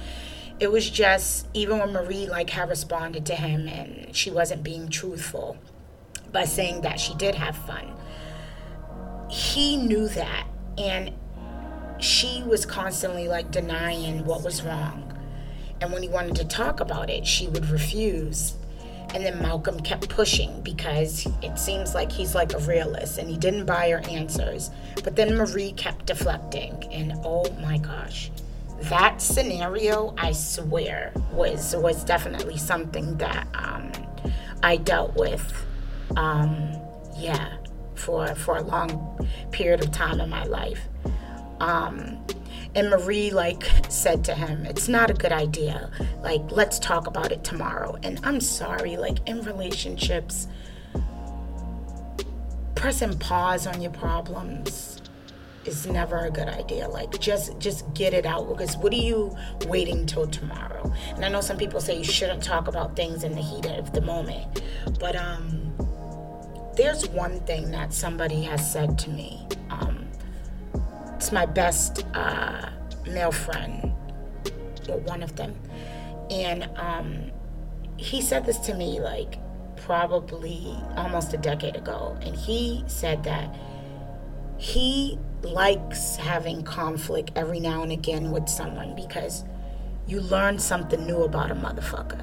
It 0.61 0.71
was 0.71 0.89
just, 0.89 1.49
even 1.55 1.79
when 1.79 1.93
Marie 1.93 2.27
like 2.27 2.51
had 2.51 2.69
responded 2.69 3.25
to 3.27 3.35
him 3.35 3.67
and 3.67 4.15
she 4.15 4.31
wasn't 4.31 4.63
being 4.63 4.89
truthful 4.89 5.57
by 6.33 6.45
saying 6.45 6.83
that 6.83 7.01
she 7.01 7.15
did 7.15 7.35
have 7.35 7.57
fun, 7.57 7.95
he 9.31 9.77
knew 9.77 10.09
that. 10.09 10.47
And 10.77 11.13
she 11.99 12.43
was 12.45 12.67
constantly 12.67 13.29
like 13.29 13.51
denying 13.51 14.25
what 14.25 14.43
was 14.43 14.63
wrong. 14.63 15.14
And 15.85 15.93
when 15.93 16.03
he 16.03 16.09
wanted 16.09 16.37
to 16.37 16.47
talk 16.47 16.81
about 16.81 17.11
it, 17.11 17.27
she 17.27 17.47
would 17.49 17.69
refuse. 17.69 18.55
And 19.13 19.23
then 19.23 19.43
Malcolm 19.43 19.79
kept 19.81 20.09
pushing 20.09 20.63
because 20.63 21.27
it 21.43 21.59
seems 21.59 21.95
like 21.95 22.11
he's 22.11 22.35
like 22.35 22.55
a 22.55 22.59
realist 22.61 23.19
and 23.19 23.29
he 23.29 23.37
didn't 23.37 23.67
buy 23.67 23.91
her 23.91 24.01
answers. 24.09 24.71
But 25.05 25.15
then 25.15 25.37
Marie 25.37 25.73
kept 25.73 26.07
deflecting. 26.07 26.83
And 26.91 27.13
oh 27.23 27.45
my 27.61 27.77
gosh, 27.77 28.31
that 28.85 29.21
scenario, 29.21 30.15
I 30.17 30.33
swear, 30.33 31.13
was 31.33 31.77
was 31.77 32.03
definitely 32.03 32.57
something 32.57 33.19
that 33.19 33.47
um, 33.53 33.93
I 34.63 34.79
dealt 34.79 35.15
with. 35.17 35.67
Um, 36.17 36.81
yeah, 37.15 37.59
for 37.95 38.35
for 38.35 38.57
a 38.57 38.63
long 38.63 39.29
period 39.53 39.83
of 39.83 39.93
time 39.93 40.19
in 40.19 40.31
my 40.31 40.45
life. 40.45 40.81
Um, 41.61 42.25
and 42.75 42.91
Marie 42.91 43.31
like 43.31 43.65
said 43.89 44.25
to 44.25 44.35
him, 44.35 44.67
"It's 44.67 44.89
not 44.89 45.11
a 45.11 45.15
good 45.15 45.33
idea. 45.33 45.91
Like, 46.23 46.43
let's 46.51 46.79
talk 46.79 47.07
about 47.07 47.33
it 47.33 47.45
tomorrow." 47.45 47.97
And 48.03 48.21
I'm 48.25 48.41
sorry, 48.41 48.97
like 48.97 49.19
in 49.29 49.43
relationships, 49.43 50.49
pressing 52.75 53.19
pause 53.19 53.67
on 53.67 53.81
your 53.81 53.93
problems 53.93 55.01
is 55.67 55.87
never 55.87 56.19
a 56.27 56.31
good 56.31 56.49
idea. 56.49 56.89
Like 56.89 57.19
just 57.19 57.59
just 57.59 57.93
get 57.95 58.13
it 58.13 58.27
out 58.27 58.49
because 58.49 58.77
what 58.77 58.93
are 58.93 58.97
you 58.97 59.37
waiting 59.67 60.07
till 60.07 60.27
tomorrow? 60.27 60.93
And 61.15 61.25
I 61.25 61.29
know 61.29 61.41
some 61.41 61.57
people 61.57 61.81
say 61.81 61.97
you 61.97 62.05
shouldn't 62.05 62.43
talk 62.43 62.69
about 62.69 62.97
things 62.97 63.25
in 63.25 63.35
the 63.35 63.43
heat 63.43 63.67
of 63.67 63.93
the 63.93 64.01
moment. 64.01 64.63
But 65.01 65.17
um 65.17 65.73
there's 66.77 67.09
one 67.09 67.41
thing 67.41 67.71
that 67.71 67.93
somebody 67.93 68.43
has 68.43 68.71
said 68.71 68.99
to 69.01 69.11
me. 69.11 69.47
It's 71.25 71.33
my 71.33 71.47
best 71.47 72.05
uh, 72.13 72.69
male 73.07 73.33
friend, 73.33 73.95
or 74.91 74.99
one 74.99 75.23
of 75.23 75.35
them. 75.37 75.55
And 76.29 76.69
um, 76.77 77.33
he 77.97 78.21
said 78.21 78.45
this 78.45 78.59
to 78.67 78.75
me 78.75 79.01
like 79.01 79.39
probably 79.75 80.77
almost 80.99 81.33
a 81.33 81.39
decade 81.39 81.77
ago. 81.77 82.15
And 82.21 82.37
he 82.37 82.85
said 82.89 83.25
that 83.25 83.57
he 84.59 85.19
likes 85.41 86.17
having 86.17 86.63
conflict 86.63 87.31
every 87.37 87.59
now 87.59 87.83
and 87.83 87.91
again 87.91 88.31
with 88.31 88.47
someone 88.47 88.95
because 88.95 89.45
you 90.07 90.21
learn 90.21 90.59
something 90.59 91.07
new 91.07 91.23
about 91.23 91.51
a 91.51 91.55
motherfucker 91.55 92.21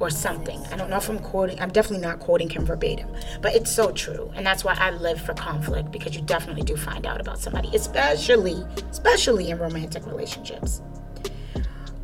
or 0.00 0.10
something. 0.10 0.60
I 0.72 0.76
don't 0.76 0.90
know 0.90 0.96
if 0.96 1.08
I'm 1.08 1.18
quoting, 1.18 1.60
I'm 1.60 1.70
definitely 1.70 2.04
not 2.04 2.18
quoting 2.18 2.50
him 2.50 2.64
verbatim, 2.64 3.08
but 3.40 3.54
it's 3.54 3.70
so 3.70 3.92
true. 3.92 4.32
And 4.34 4.44
that's 4.44 4.64
why 4.64 4.74
I 4.78 4.90
live 4.90 5.20
for 5.20 5.34
conflict 5.34 5.92
because 5.92 6.16
you 6.16 6.22
definitely 6.22 6.62
do 6.62 6.76
find 6.76 7.06
out 7.06 7.20
about 7.20 7.38
somebody, 7.38 7.70
especially, 7.74 8.64
especially 8.90 9.50
in 9.50 9.58
romantic 9.58 10.06
relationships. 10.06 10.82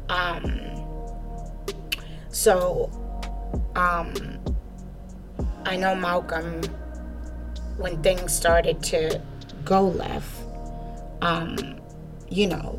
Um, 0.08 0.60
so, 2.30 2.90
um, 3.74 4.38
I 5.64 5.76
know 5.76 5.94
Malcolm, 5.94 6.62
when 7.76 8.02
things 8.02 8.32
started 8.32 8.82
to 8.84 9.20
go 9.64 9.88
left, 9.88 10.30
um, 11.22 11.80
you 12.28 12.46
know, 12.46 12.78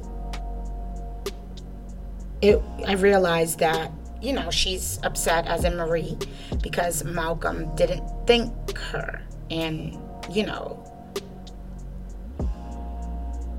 it, 2.42 2.62
I 2.88 2.94
realized 2.94 3.60
that 3.60 3.92
you 4.22 4.34
know, 4.34 4.52
she's 4.52 5.00
upset 5.04 5.48
as 5.48 5.64
in 5.64 5.76
Marie 5.76 6.18
because 6.62 7.04
Malcolm 7.04 7.76
didn't 7.76 8.04
thank 8.28 8.78
her. 8.78 9.22
And, 9.50 9.98
you 10.32 10.46
know, 10.46 10.88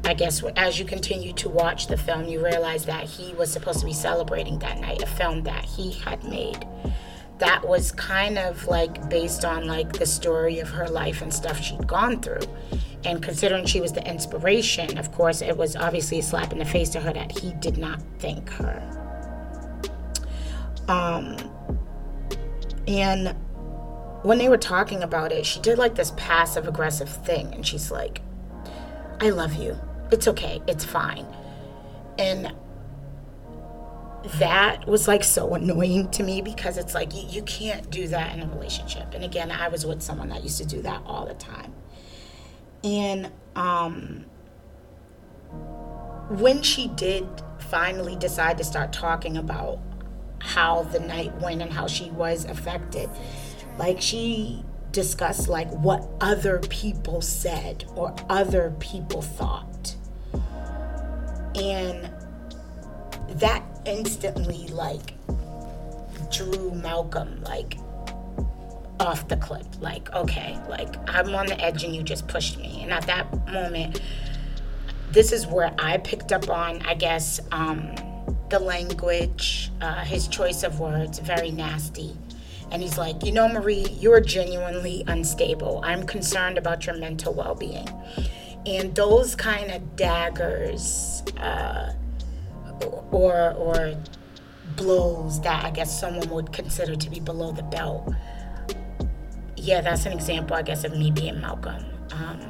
I 0.04 0.14
guess 0.14 0.42
as 0.56 0.78
you 0.78 0.84
continue 0.84 1.32
to 1.34 1.48
watch 1.48 1.86
the 1.86 1.96
film, 1.96 2.26
you 2.26 2.44
realize 2.44 2.84
that 2.86 3.04
he 3.04 3.34
was 3.34 3.52
supposed 3.52 3.80
to 3.80 3.86
be 3.86 3.92
celebrating 3.92 4.58
that 4.60 4.80
night, 4.80 5.02
a 5.02 5.06
film 5.06 5.42
that 5.44 5.64
he 5.64 5.92
had 5.92 6.24
made. 6.24 6.66
That 7.38 7.66
was 7.66 7.90
kind 7.92 8.38
of 8.38 8.66
like 8.68 9.08
based 9.10 9.44
on 9.44 9.66
like 9.66 9.92
the 9.92 10.06
story 10.06 10.60
of 10.60 10.68
her 10.70 10.88
life 10.88 11.22
and 11.22 11.32
stuff 11.32 11.60
she'd 11.60 11.86
gone 11.86 12.20
through. 12.20 12.46
And 13.04 13.20
considering 13.20 13.66
she 13.66 13.80
was 13.80 13.92
the 13.92 14.08
inspiration, 14.08 14.96
of 14.96 15.10
course, 15.10 15.42
it 15.42 15.56
was 15.56 15.74
obviously 15.74 16.20
a 16.20 16.22
slap 16.22 16.52
in 16.52 16.58
the 16.58 16.64
face 16.64 16.88
to 16.90 17.00
her 17.00 17.12
that 17.12 17.36
he 17.36 17.52
did 17.54 17.78
not 17.78 18.00
thank 18.18 18.48
her. 18.50 19.01
Um, 20.88 21.36
and 22.86 23.36
when 24.22 24.38
they 24.38 24.48
were 24.48 24.58
talking 24.58 25.02
about 25.02 25.32
it, 25.32 25.46
she 25.46 25.60
did 25.60 25.78
like 25.78 25.94
this 25.94 26.12
passive 26.16 26.66
aggressive 26.66 27.08
thing. 27.08 27.52
And 27.54 27.66
she's 27.66 27.90
like, 27.90 28.20
I 29.20 29.30
love 29.30 29.54
you. 29.54 29.78
It's 30.10 30.28
okay. 30.28 30.60
It's 30.66 30.84
fine. 30.84 31.26
And 32.18 32.52
that 34.38 34.86
was 34.86 35.08
like 35.08 35.24
so 35.24 35.54
annoying 35.54 36.08
to 36.10 36.22
me 36.22 36.42
because 36.42 36.76
it's 36.78 36.94
like 36.94 37.14
you, 37.14 37.24
you 37.28 37.42
can't 37.42 37.90
do 37.90 38.06
that 38.08 38.36
in 38.36 38.42
a 38.42 38.48
relationship. 38.48 39.14
And 39.14 39.24
again, 39.24 39.50
I 39.50 39.68
was 39.68 39.84
with 39.84 40.02
someone 40.02 40.28
that 40.28 40.42
used 40.42 40.58
to 40.58 40.66
do 40.66 40.82
that 40.82 41.02
all 41.04 41.26
the 41.26 41.34
time. 41.34 41.72
And 42.84 43.30
um, 43.56 44.24
when 46.28 46.62
she 46.62 46.88
did 46.88 47.26
finally 47.58 48.16
decide 48.16 48.58
to 48.58 48.64
start 48.64 48.92
talking 48.92 49.36
about 49.36 49.78
how 50.42 50.82
the 50.84 51.00
night 51.00 51.34
went 51.40 51.62
and 51.62 51.72
how 51.72 51.86
she 51.86 52.10
was 52.10 52.44
affected. 52.44 53.08
Like 53.78 54.00
she 54.00 54.64
discussed 54.90 55.48
like 55.48 55.70
what 55.70 56.06
other 56.20 56.58
people 56.58 57.20
said 57.22 57.84
or 57.94 58.14
other 58.28 58.74
people 58.80 59.22
thought. 59.22 59.94
And 61.54 62.10
that 63.28 63.62
instantly 63.86 64.68
like 64.68 65.14
drew 66.30 66.72
Malcolm 66.72 67.42
like 67.44 67.76
off 69.00 69.28
the 69.28 69.36
cliff. 69.36 69.66
Like, 69.80 70.12
okay, 70.12 70.58
like 70.68 70.96
I'm 71.08 71.34
on 71.34 71.46
the 71.46 71.60
edge 71.60 71.84
and 71.84 71.94
you 71.94 72.02
just 72.02 72.26
pushed 72.28 72.58
me. 72.58 72.80
And 72.82 72.92
at 72.92 73.06
that 73.06 73.48
moment, 73.48 74.00
this 75.10 75.32
is 75.32 75.46
where 75.46 75.74
I 75.78 75.98
picked 75.98 76.32
up 76.32 76.48
on, 76.48 76.82
I 76.82 76.94
guess, 76.94 77.40
um, 77.50 77.94
the 78.48 78.58
language, 78.58 79.70
uh, 79.80 80.04
his 80.04 80.28
choice 80.28 80.62
of 80.62 80.80
words, 80.80 81.18
very 81.18 81.50
nasty. 81.50 82.16
And 82.70 82.82
he's 82.82 82.96
like, 82.96 83.24
You 83.24 83.32
know, 83.32 83.48
Marie, 83.48 83.86
you're 84.00 84.20
genuinely 84.20 85.04
unstable. 85.06 85.80
I'm 85.84 86.04
concerned 86.04 86.58
about 86.58 86.86
your 86.86 86.96
mental 86.96 87.34
well 87.34 87.54
being. 87.54 87.88
And 88.64 88.94
those 88.94 89.34
kind 89.34 89.70
of 89.70 89.96
daggers 89.96 91.22
uh, 91.38 91.92
or, 93.10 93.52
or 93.52 93.94
blows 94.76 95.40
that 95.42 95.64
I 95.64 95.70
guess 95.70 95.98
someone 95.98 96.28
would 96.30 96.52
consider 96.52 96.96
to 96.96 97.10
be 97.10 97.20
below 97.20 97.52
the 97.52 97.62
belt. 97.62 98.12
Yeah, 99.56 99.80
that's 99.80 100.06
an 100.06 100.12
example, 100.12 100.56
I 100.56 100.62
guess, 100.62 100.84
of 100.84 100.92
me 100.92 101.10
being 101.10 101.40
Malcolm. 101.40 101.84
Um, 102.12 102.40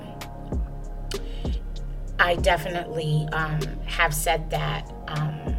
I 2.19 2.37
definitely 2.37 3.27
um, 3.33 3.61
have 3.87 4.15
said 4.15 4.49
that. 4.51 4.91
Um, 5.09 5.52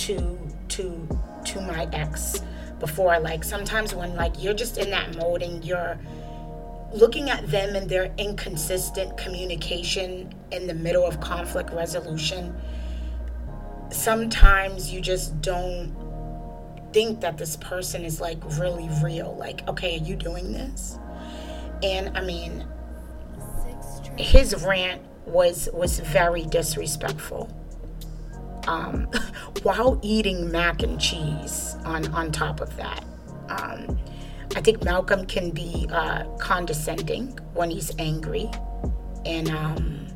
to 0.00 0.38
to 0.68 1.08
to 1.44 1.60
my 1.60 1.86
ex 1.92 2.40
before 2.78 3.18
like 3.20 3.44
sometimes 3.44 3.94
when 3.94 4.14
like 4.16 4.42
you're 4.42 4.54
just 4.54 4.78
in 4.78 4.90
that 4.90 5.14
mode 5.16 5.42
and 5.42 5.62
you're 5.62 5.98
looking 6.94 7.28
at 7.28 7.46
them 7.50 7.76
and 7.76 7.88
their 7.88 8.12
inconsistent 8.16 9.16
communication 9.18 10.32
in 10.50 10.66
the 10.66 10.74
middle 10.74 11.04
of 11.04 11.20
conflict 11.20 11.70
resolution 11.72 12.54
sometimes 13.90 14.90
you 14.90 15.00
just 15.02 15.38
don't 15.42 15.94
think 16.92 17.20
that 17.20 17.36
this 17.36 17.56
person 17.56 18.04
is 18.04 18.20
like 18.20 18.38
really 18.58 18.88
real. 19.04 19.36
Like 19.36 19.68
okay 19.68 19.98
are 19.98 20.02
you 20.02 20.16
doing 20.16 20.52
this? 20.52 20.98
And 21.82 22.16
i 22.16 22.22
mean 22.22 22.66
his 24.16 24.54
rant 24.64 25.02
was 25.26 25.68
was 25.72 26.00
very 26.00 26.44
disrespectful 26.46 27.48
um, 28.70 29.08
while 29.62 29.98
eating 30.02 30.50
mac 30.50 30.82
and 30.82 31.00
cheese 31.00 31.76
on, 31.84 32.06
on 32.14 32.30
top 32.30 32.60
of 32.60 32.74
that. 32.76 33.04
Um, 33.48 33.98
I 34.56 34.60
think 34.60 34.84
Malcolm 34.84 35.26
can 35.26 35.50
be 35.50 35.88
uh, 35.90 36.24
condescending 36.38 37.38
when 37.52 37.70
he's 37.70 37.92
angry, 37.98 38.50
and 39.24 39.48
um, 39.50 40.06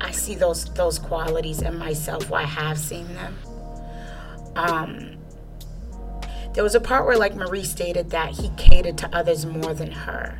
I, 0.00 0.10
see 0.12 0.34
those 0.34 0.72
those 0.74 0.98
qualities 0.98 1.62
in 1.62 1.76
myself. 1.76 2.30
Well, 2.30 2.42
I 2.42 2.46
have 2.46 2.78
seen 2.78 3.06
them. 3.14 3.36
Um, 4.54 5.16
there 6.54 6.64
was 6.64 6.74
a 6.74 6.80
part 6.80 7.06
where, 7.06 7.16
like 7.16 7.34
Marie 7.34 7.64
stated, 7.64 8.10
that 8.10 8.30
he 8.32 8.50
catered 8.56 8.98
to 8.98 9.16
others 9.16 9.46
more 9.46 9.74
than 9.74 9.90
her. 9.90 10.38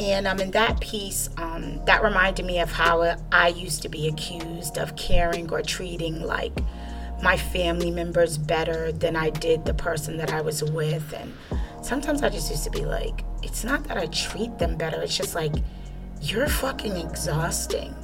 And 0.00 0.26
um, 0.26 0.40
in 0.40 0.50
that 0.52 0.80
piece, 0.80 1.28
um, 1.36 1.84
that 1.84 2.02
reminded 2.02 2.46
me 2.46 2.60
of 2.60 2.70
how 2.70 3.16
I 3.32 3.48
used 3.48 3.82
to 3.82 3.88
be 3.88 4.08
accused 4.08 4.78
of 4.78 4.96
caring 4.96 5.50
or 5.50 5.62
treating 5.62 6.22
like 6.22 6.52
my 7.22 7.36
family 7.36 7.90
members 7.90 8.38
better 8.38 8.92
than 8.92 9.16
I 9.16 9.30
did 9.30 9.64
the 9.64 9.74
person 9.74 10.16
that 10.18 10.32
I 10.32 10.40
was 10.40 10.62
with. 10.62 11.12
And 11.12 11.34
sometimes 11.82 12.22
I 12.22 12.28
just 12.28 12.50
used 12.50 12.64
to 12.64 12.70
be 12.70 12.84
like, 12.84 13.24
it's 13.42 13.64
not 13.64 13.84
that 13.84 13.96
I 13.96 14.06
treat 14.06 14.58
them 14.58 14.76
better, 14.76 15.00
it's 15.02 15.16
just 15.16 15.34
like, 15.34 15.54
you're 16.20 16.48
fucking 16.48 16.96
exhausting. 16.96 17.94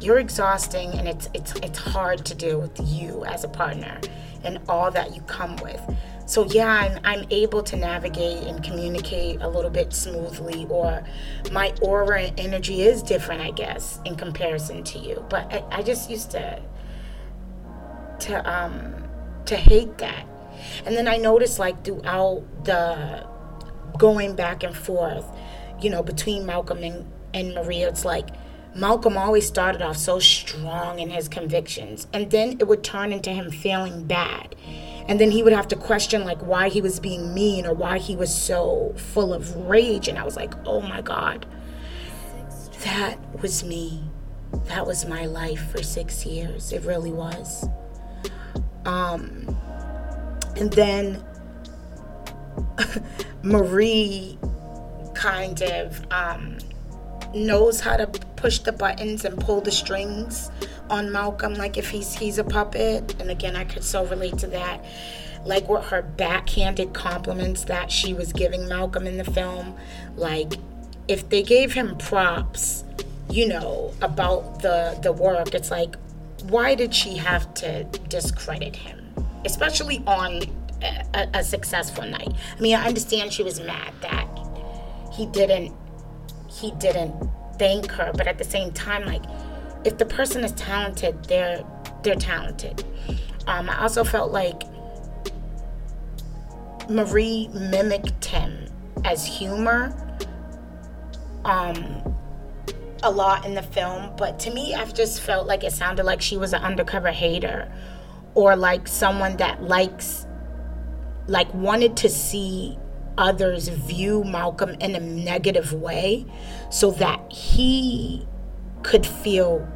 You're 0.00 0.18
exhausting 0.18 0.92
and 0.92 1.08
it's 1.08 1.28
it's 1.34 1.54
it's 1.62 1.78
hard 1.78 2.24
to 2.26 2.34
deal 2.34 2.60
with 2.60 2.78
you 2.84 3.24
as 3.24 3.44
a 3.44 3.48
partner 3.48 4.00
and 4.44 4.60
all 4.68 4.90
that 4.90 5.14
you 5.14 5.22
come 5.22 5.56
with. 5.56 5.80
So 6.26 6.44
yeah 6.46 6.68
I'm, 6.68 7.00
I'm 7.04 7.26
able 7.30 7.62
to 7.62 7.76
navigate 7.76 8.44
and 8.44 8.62
communicate 8.62 9.40
a 9.40 9.48
little 9.48 9.70
bit 9.70 9.92
smoothly 9.92 10.66
or 10.68 11.04
my 11.52 11.72
aura 11.80 12.22
and 12.22 12.38
energy 12.40 12.82
is 12.82 13.02
different 13.02 13.40
i 13.40 13.52
guess 13.52 14.00
in 14.04 14.16
comparison 14.16 14.82
to 14.84 14.98
you. 14.98 15.24
But 15.30 15.52
i, 15.52 15.78
I 15.78 15.82
just 15.82 16.10
used 16.10 16.30
to 16.32 16.60
to 18.20 18.50
um 18.50 19.04
to 19.46 19.56
hate 19.56 19.98
that. 19.98 20.26
And 20.84 20.96
then 20.96 21.08
i 21.08 21.16
noticed 21.16 21.58
like 21.58 21.84
throughout 21.84 22.42
the 22.64 23.26
going 23.98 24.34
back 24.34 24.62
and 24.62 24.76
forth 24.76 25.24
you 25.80 25.90
know 25.90 26.02
between 26.02 26.44
malcolm 26.44 26.82
and, 26.82 27.10
and 27.34 27.54
maria 27.54 27.88
it's 27.88 28.04
like 28.04 28.28
Malcolm 28.76 29.16
always 29.16 29.46
started 29.46 29.80
off 29.80 29.96
so 29.96 30.18
strong 30.18 30.98
in 30.98 31.10
his 31.10 31.28
convictions, 31.28 32.06
and 32.12 32.30
then 32.30 32.58
it 32.60 32.68
would 32.68 32.84
turn 32.84 33.12
into 33.12 33.30
him 33.30 33.50
feeling 33.50 34.04
bad. 34.04 34.54
And 35.08 35.20
then 35.20 35.30
he 35.30 35.42
would 35.42 35.52
have 35.52 35.68
to 35.68 35.76
question 35.76 36.24
like 36.24 36.40
why 36.40 36.68
he 36.68 36.80
was 36.80 36.98
being 37.00 37.32
mean 37.32 37.64
or 37.66 37.72
why 37.72 37.98
he 37.98 38.16
was 38.16 38.34
so 38.34 38.92
full 38.96 39.32
of 39.32 39.54
rage. 39.56 40.08
And 40.08 40.18
i 40.18 40.24
was 40.24 40.36
like 40.36 40.54
oh 40.66 40.80
my 40.80 41.00
god 41.00 41.46
that 42.84 43.18
was 43.42 43.64
me. 43.64 44.02
That 44.66 44.86
was 44.86 45.06
my 45.06 45.26
life 45.26 45.70
for 45.70 45.82
six 45.82 46.24
years. 46.24 46.72
It 46.72 46.82
really 46.82 47.12
was. 47.12 47.68
Um 48.84 49.56
and 50.56 50.72
then 50.72 51.24
marie 53.42 54.38
kind 55.14 55.62
of 55.62 56.00
um 56.10 56.58
knows 57.34 57.80
how 57.80 57.96
to 57.96 58.06
push 58.36 58.58
the 58.60 58.72
buttons 58.72 59.24
and 59.24 59.38
pull 59.38 59.60
the 59.60 59.70
strings 59.70 60.50
on 60.90 61.10
Malcolm, 61.10 61.54
like 61.54 61.76
if 61.76 61.90
he's 61.90 62.14
he's 62.14 62.38
a 62.38 62.44
puppet. 62.44 63.20
And 63.20 63.30
again, 63.30 63.56
I 63.56 63.64
could 63.64 63.84
so 63.84 64.04
relate 64.06 64.38
to 64.38 64.46
that. 64.48 64.84
Like 65.44 65.68
with 65.68 65.84
her 65.86 66.02
backhanded 66.02 66.92
compliments 66.92 67.64
that 67.64 67.90
she 67.90 68.14
was 68.14 68.32
giving 68.32 68.68
Malcolm 68.68 69.06
in 69.06 69.16
the 69.16 69.24
film. 69.24 69.76
Like 70.16 70.54
if 71.08 71.28
they 71.28 71.42
gave 71.42 71.72
him 71.72 71.96
props, 71.98 72.84
you 73.30 73.48
know, 73.48 73.92
about 74.02 74.62
the 74.62 74.98
the 75.02 75.12
work, 75.12 75.54
it's 75.54 75.70
like, 75.70 75.96
why 76.44 76.74
did 76.74 76.94
she 76.94 77.16
have 77.16 77.52
to 77.54 77.84
discredit 78.08 78.74
him? 78.74 79.14
Especially 79.44 80.02
on 80.06 80.42
a, 80.82 81.28
a 81.34 81.44
successful 81.44 82.04
night. 82.04 82.32
I 82.56 82.60
mean, 82.60 82.74
I 82.74 82.86
understand 82.86 83.32
she 83.32 83.42
was 83.42 83.60
mad 83.60 83.92
that 84.02 84.28
he 85.12 85.26
didn't 85.26 85.72
he 86.60 86.70
didn't 86.72 87.14
thank 87.58 87.90
her, 87.92 88.12
but 88.14 88.26
at 88.26 88.38
the 88.38 88.44
same 88.44 88.72
time, 88.72 89.04
like 89.04 89.22
if 89.84 89.98
the 89.98 90.06
person 90.06 90.44
is 90.44 90.52
talented, 90.52 91.24
they're 91.24 91.64
they're 92.02 92.14
talented. 92.14 92.84
Um, 93.46 93.70
I 93.70 93.82
also 93.82 94.04
felt 94.04 94.32
like 94.32 94.62
Marie 96.88 97.48
mimicked 97.52 98.24
him 98.24 98.66
as 99.04 99.24
humor 99.24 99.94
um, 101.44 102.14
a 103.02 103.10
lot 103.10 103.44
in 103.44 103.54
the 103.54 103.62
film, 103.62 104.14
but 104.16 104.38
to 104.40 104.50
me, 104.50 104.74
I've 104.74 104.94
just 104.94 105.20
felt 105.20 105.46
like 105.46 105.62
it 105.62 105.72
sounded 105.72 106.04
like 106.04 106.20
she 106.20 106.36
was 106.36 106.52
an 106.52 106.62
undercover 106.62 107.10
hater 107.10 107.70
or 108.34 108.56
like 108.56 108.88
someone 108.88 109.36
that 109.36 109.62
likes 109.62 110.26
like 111.28 111.52
wanted 111.54 111.96
to 111.98 112.08
see 112.08 112.78
others 113.18 113.68
view 113.68 114.24
Malcolm 114.24 114.76
in 114.80 114.94
a 114.94 115.00
negative 115.00 115.72
way 115.72 116.26
so 116.70 116.90
that 116.92 117.32
he 117.32 118.26
could 118.82 119.06
feel 119.06 119.66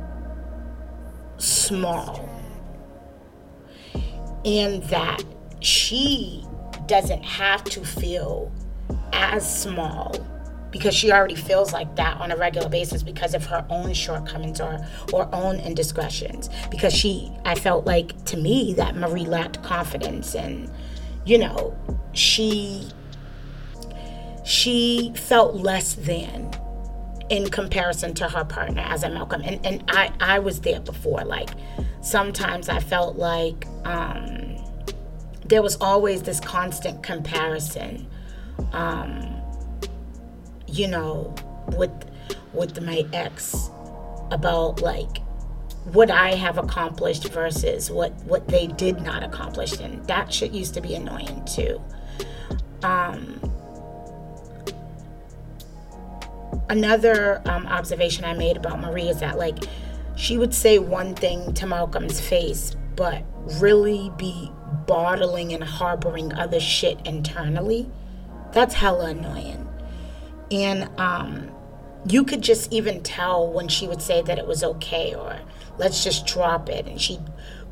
small. 1.39 2.29
And 4.45 4.83
that 4.85 5.23
she 5.61 6.45
doesn't 6.87 7.23
have 7.23 7.63
to 7.65 7.85
feel 7.85 8.51
as 9.13 9.63
small 9.63 10.15
because 10.71 10.95
she 10.95 11.13
already 11.13 11.35
feels 11.35 11.73
like 11.73 11.97
that 11.97 12.17
on 12.19 12.31
a 12.31 12.37
regular 12.37 12.69
basis 12.69 13.03
because 13.03 13.35
of 13.35 13.45
her 13.47 13.67
own 13.71 13.93
shortcomings 13.93 14.61
or 14.61 14.79
or 15.13 15.29
own 15.35 15.57
indiscretions. 15.57 16.49
Because 16.71 16.95
she 16.95 17.31
I 17.45 17.55
felt 17.55 17.87
like 17.87 18.25
to 18.27 18.37
me 18.37 18.75
that 18.75 18.97
Marie 18.97 19.27
lacked 19.27 19.63
confidence 19.63 20.35
and 20.35 20.71
you 21.25 21.39
know 21.39 21.77
she 22.13 22.89
she 24.51 25.13
felt 25.15 25.55
less 25.55 25.95
than 25.95 26.51
in 27.29 27.49
comparison 27.49 28.13
to 28.13 28.29
her 28.29 28.45
partner 28.45 28.83
as 28.85 29.05
a 29.05 29.09
Malcolm. 29.09 29.43
And, 29.43 29.65
and 29.65 29.85
I, 29.87 30.13
I 30.19 30.41
was 30.41 30.61
there 30.63 30.81
before. 30.81 31.23
Like 31.25 31.51
sometimes 32.01 32.69
I 32.69 32.81
felt 32.81 33.17
like 33.17 33.69
um, 33.85 34.57
there 35.45 35.63
was 35.63 35.77
always 35.77 36.23
this 36.23 36.41
constant 36.41 37.01
comparison, 37.01 38.09
um, 38.73 39.41
you 40.67 40.89
know, 40.89 41.33
with 41.69 41.93
with 42.53 42.83
my 42.83 43.05
ex 43.13 43.71
about 44.33 44.83
like 44.83 45.19
what 45.85 46.11
I 46.11 46.35
have 46.35 46.59
accomplished 46.59 47.29
versus 47.29 47.89
what 47.89 48.13
what 48.25 48.49
they 48.49 48.67
did 48.67 49.01
not 49.01 49.23
accomplish, 49.23 49.79
and 49.79 50.05
that 50.09 50.33
shit 50.33 50.51
used 50.51 50.75
to 50.75 50.81
be 50.81 50.97
annoying 50.97 51.45
too. 51.45 51.81
Um, 52.83 53.41
another 56.69 57.43
um, 57.47 57.67
observation 57.67 58.25
I 58.25 58.35
made 58.35 58.57
about 58.57 58.81
Marie 58.81 59.09
is 59.09 59.21
that 59.21 59.39
like 59.39 59.59
she 60.17 60.37
would 60.37 60.55
say 60.55 60.79
one 60.79 61.15
thing 61.15 61.55
to 61.55 61.67
Malcolm's 61.67 62.21
face, 62.21 62.77
but 62.97 63.23
really 63.59 64.13
be 64.17 64.53
bottling 64.87 65.53
and 65.53 65.65
harboring 65.65 66.33
other 66.35 66.61
shit 66.61 66.99
internally. 67.07 67.91
That's 68.53 68.75
hella 68.75 69.11
annoying. 69.11 69.67
And 70.51 70.91
um, 70.99 71.51
you 72.07 72.25
could 72.25 72.43
just 72.43 72.73
even 72.73 73.03
tell 73.03 73.51
when 73.51 73.69
she 73.69 73.87
would 73.87 74.03
say 74.03 74.21
that 74.23 74.39
it 74.39 74.47
was 74.47 74.65
okay 74.65 75.15
or 75.15 75.41
let's 75.79 76.03
just 76.03 76.27
drop 76.27 76.69
it. 76.69 76.87
And 76.87 77.01
she'd 77.01 77.21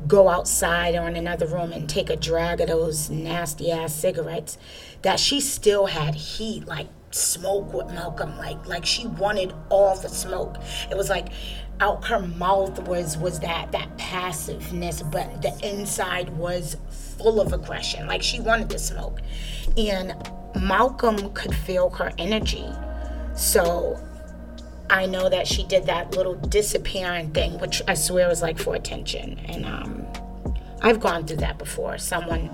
go 0.07 0.29
outside 0.29 0.95
or 0.95 1.07
in 1.07 1.15
another 1.15 1.45
room 1.45 1.71
and 1.71 1.89
take 1.89 2.09
a 2.09 2.15
drag 2.15 2.61
of 2.61 2.67
those 2.67 3.09
nasty 3.09 3.71
ass 3.71 3.93
cigarettes 3.93 4.57
that 5.01 5.19
she 5.19 5.41
still 5.41 5.87
had 5.87 6.15
heat. 6.15 6.65
Like 6.65 6.87
smoke 7.11 7.73
with 7.73 7.87
Malcolm. 7.87 8.37
Like 8.37 8.65
like 8.67 8.85
she 8.85 9.07
wanted 9.07 9.53
all 9.69 9.95
the 9.97 10.09
smoke. 10.09 10.57
It 10.89 10.97
was 10.97 11.09
like 11.09 11.29
out 11.79 12.05
her 12.05 12.19
mouth 12.19 12.87
was 12.87 13.17
was 13.17 13.39
that 13.39 13.71
that 13.71 13.97
passiveness, 13.97 15.01
but 15.03 15.41
the 15.41 15.57
inside 15.63 16.29
was 16.37 16.77
full 17.17 17.39
of 17.39 17.53
aggression. 17.53 18.07
Like 18.07 18.21
she 18.21 18.39
wanted 18.39 18.69
to 18.71 18.79
smoke. 18.79 19.21
And 19.77 20.13
Malcolm 20.55 21.31
could 21.33 21.53
feel 21.53 21.89
her 21.91 22.11
energy. 22.17 22.67
So 23.35 23.99
I 24.89 25.05
know 25.05 25.29
that 25.29 25.47
she 25.47 25.63
did 25.63 25.85
that 25.85 26.15
little 26.15 26.35
disappearing 26.35 27.31
thing, 27.31 27.59
which 27.59 27.81
I 27.87 27.93
swear 27.93 28.27
was 28.27 28.41
like 28.41 28.57
for 28.57 28.75
attention. 28.75 29.39
And 29.45 29.65
um, 29.65 30.07
I've 30.81 30.99
gone 30.99 31.25
through 31.25 31.37
that 31.37 31.57
before. 31.57 31.97
Someone 31.97 32.49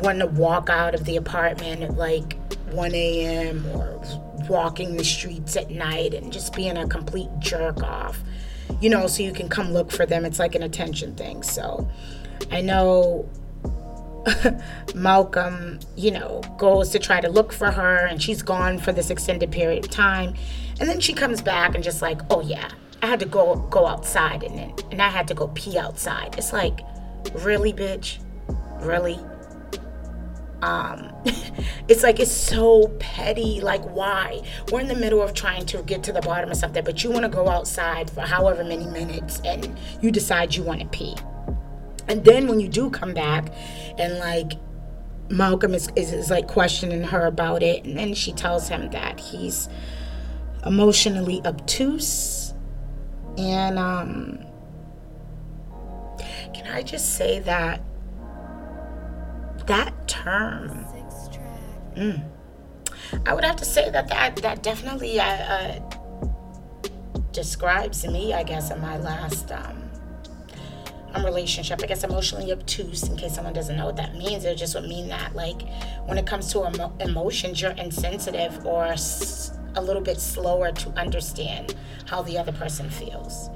wanted 0.00 0.18
to 0.20 0.26
walk 0.26 0.68
out 0.68 0.94
of 0.94 1.04
the 1.04 1.16
apartment 1.16 1.96
like 1.96 2.36
1 2.72 2.94
a.m. 2.94 3.66
or 3.74 4.02
walking 4.48 4.96
the 4.96 5.04
streets 5.04 5.56
at 5.56 5.70
night 5.70 6.14
and 6.14 6.32
just 6.32 6.54
being 6.54 6.76
a 6.76 6.86
complete 6.86 7.28
jerk 7.38 7.82
off, 7.82 8.18
you 8.80 8.90
know, 8.90 9.06
so 9.06 9.22
you 9.22 9.32
can 9.32 9.48
come 9.48 9.72
look 9.72 9.90
for 9.90 10.06
them. 10.06 10.24
It's 10.24 10.38
like 10.38 10.54
an 10.54 10.62
attention 10.62 11.14
thing. 11.14 11.42
So 11.42 11.88
I 12.50 12.60
know 12.60 13.28
Malcolm, 14.94 15.80
you 15.96 16.10
know, 16.10 16.42
goes 16.56 16.90
to 16.90 16.98
try 16.98 17.20
to 17.20 17.28
look 17.28 17.52
for 17.52 17.70
her 17.70 18.06
and 18.06 18.22
she's 18.22 18.42
gone 18.42 18.78
for 18.78 18.92
this 18.92 19.10
extended 19.10 19.50
period 19.50 19.84
of 19.84 19.90
time. 19.90 20.34
And 20.80 20.88
then 20.88 21.00
she 21.00 21.12
comes 21.12 21.42
back 21.42 21.74
and 21.74 21.82
just 21.82 22.02
like, 22.02 22.20
oh 22.30 22.40
yeah, 22.40 22.70
I 23.02 23.06
had 23.06 23.20
to 23.20 23.26
go 23.26 23.56
go 23.70 23.86
outside 23.86 24.42
and 24.42 24.82
and 24.90 25.02
I 25.02 25.08
had 25.08 25.28
to 25.28 25.34
go 25.34 25.48
pee 25.48 25.78
outside. 25.78 26.34
It's 26.36 26.52
like, 26.52 26.80
really, 27.34 27.72
bitch? 27.72 28.18
Really? 28.80 29.18
Um 30.62 31.12
it's 31.88 32.02
like 32.02 32.18
it's 32.20 32.30
so 32.30 32.88
petty 32.98 33.60
like 33.60 33.82
why? 33.94 34.42
We're 34.70 34.80
in 34.80 34.88
the 34.88 34.96
middle 34.96 35.22
of 35.22 35.34
trying 35.34 35.66
to 35.66 35.82
get 35.82 36.02
to 36.04 36.12
the 36.12 36.20
bottom 36.20 36.50
of 36.50 36.56
something 36.56 36.84
but 36.84 37.04
you 37.04 37.10
want 37.10 37.24
to 37.24 37.28
go 37.28 37.48
outside 37.48 38.10
for 38.10 38.22
however 38.22 38.64
many 38.64 38.86
minutes 38.86 39.40
and 39.44 39.78
you 40.00 40.10
decide 40.10 40.54
you 40.54 40.62
want 40.62 40.80
to 40.80 40.86
pee. 40.88 41.16
And 42.08 42.24
then 42.24 42.48
when 42.48 42.58
you 42.58 42.68
do 42.68 42.90
come 42.90 43.14
back 43.14 43.52
and 43.98 44.18
like 44.18 44.52
malcolm 45.30 45.74
is, 45.74 45.88
is, 45.94 46.12
is 46.12 46.30
like 46.30 46.48
questioning 46.48 47.02
her 47.02 47.26
about 47.26 47.62
it 47.62 47.84
and 47.84 47.98
then 47.98 48.14
she 48.14 48.32
tells 48.32 48.68
him 48.68 48.90
that 48.90 49.20
he's 49.20 49.68
emotionally 50.64 51.42
obtuse 51.44 52.54
and 53.36 53.78
um 53.78 54.38
can 56.54 56.66
i 56.68 56.82
just 56.82 57.14
say 57.14 57.38
that 57.40 57.82
that 59.68 60.08
term, 60.08 60.84
mm, 61.96 62.22
I 63.26 63.34
would 63.34 63.44
have 63.44 63.56
to 63.56 63.64
say 63.64 63.90
that 63.90 64.08
that, 64.08 64.36
that 64.36 64.62
definitely 64.62 65.20
uh, 65.20 65.24
uh, 65.24 65.80
describes 67.32 68.06
me, 68.06 68.32
I 68.34 68.42
guess, 68.42 68.70
in 68.70 68.80
my 68.80 68.96
last 68.98 69.52
um, 69.52 69.82
um, 71.14 71.24
relationship. 71.24 71.80
I 71.82 71.86
guess 71.86 72.02
emotionally 72.04 72.50
obtuse, 72.52 73.08
in 73.08 73.16
case 73.16 73.34
someone 73.34 73.52
doesn't 73.54 73.76
know 73.76 73.86
what 73.86 73.96
that 73.96 74.14
means, 74.14 74.44
it 74.44 74.56
just 74.56 74.74
would 74.74 74.88
mean 74.88 75.08
that, 75.08 75.34
like, 75.34 75.62
when 76.06 76.18
it 76.18 76.26
comes 76.26 76.50
to 76.52 76.66
emo- 76.66 76.94
emotions, 77.00 77.60
you're 77.60 77.72
insensitive 77.72 78.64
or 78.66 78.86
s- 78.86 79.52
a 79.74 79.82
little 79.82 80.02
bit 80.02 80.20
slower 80.20 80.72
to 80.72 80.90
understand 80.90 81.74
how 82.06 82.22
the 82.22 82.36
other 82.38 82.52
person 82.52 82.88
feels. 82.90 83.50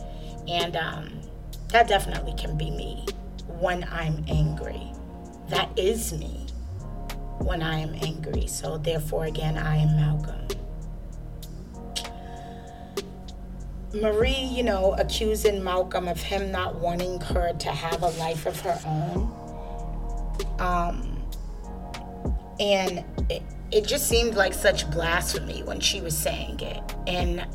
And 0.46 0.76
um, 0.76 1.20
that 1.68 1.88
definitely 1.88 2.34
can 2.34 2.56
be 2.58 2.70
me 2.70 3.06
when 3.58 3.84
I'm 3.90 4.24
angry 4.28 4.92
that 5.52 5.68
is 5.76 6.14
me 6.14 6.46
when 7.38 7.62
I 7.62 7.78
am 7.78 7.94
angry. 8.00 8.46
So, 8.46 8.78
therefore, 8.78 9.26
again, 9.26 9.58
I 9.58 9.76
am 9.76 9.96
Malcolm. 9.96 10.48
Marie, 13.92 14.44
you 14.44 14.62
know, 14.62 14.94
accusing 14.98 15.62
Malcolm 15.62 16.08
of 16.08 16.18
him 16.18 16.50
not 16.50 16.76
wanting 16.76 17.20
her 17.20 17.52
to 17.52 17.68
have 17.68 18.02
a 18.02 18.08
life 18.18 18.46
of 18.46 18.58
her 18.60 18.80
own. 18.86 19.30
Um, 20.58 21.22
and 22.58 23.04
it, 23.28 23.42
it 23.70 23.86
just 23.86 24.08
seemed 24.08 24.34
like 24.34 24.54
such 24.54 24.90
blasphemy 24.90 25.62
when 25.64 25.80
she 25.80 26.00
was 26.00 26.16
saying 26.16 26.60
it. 26.60 26.80
And 27.06 27.46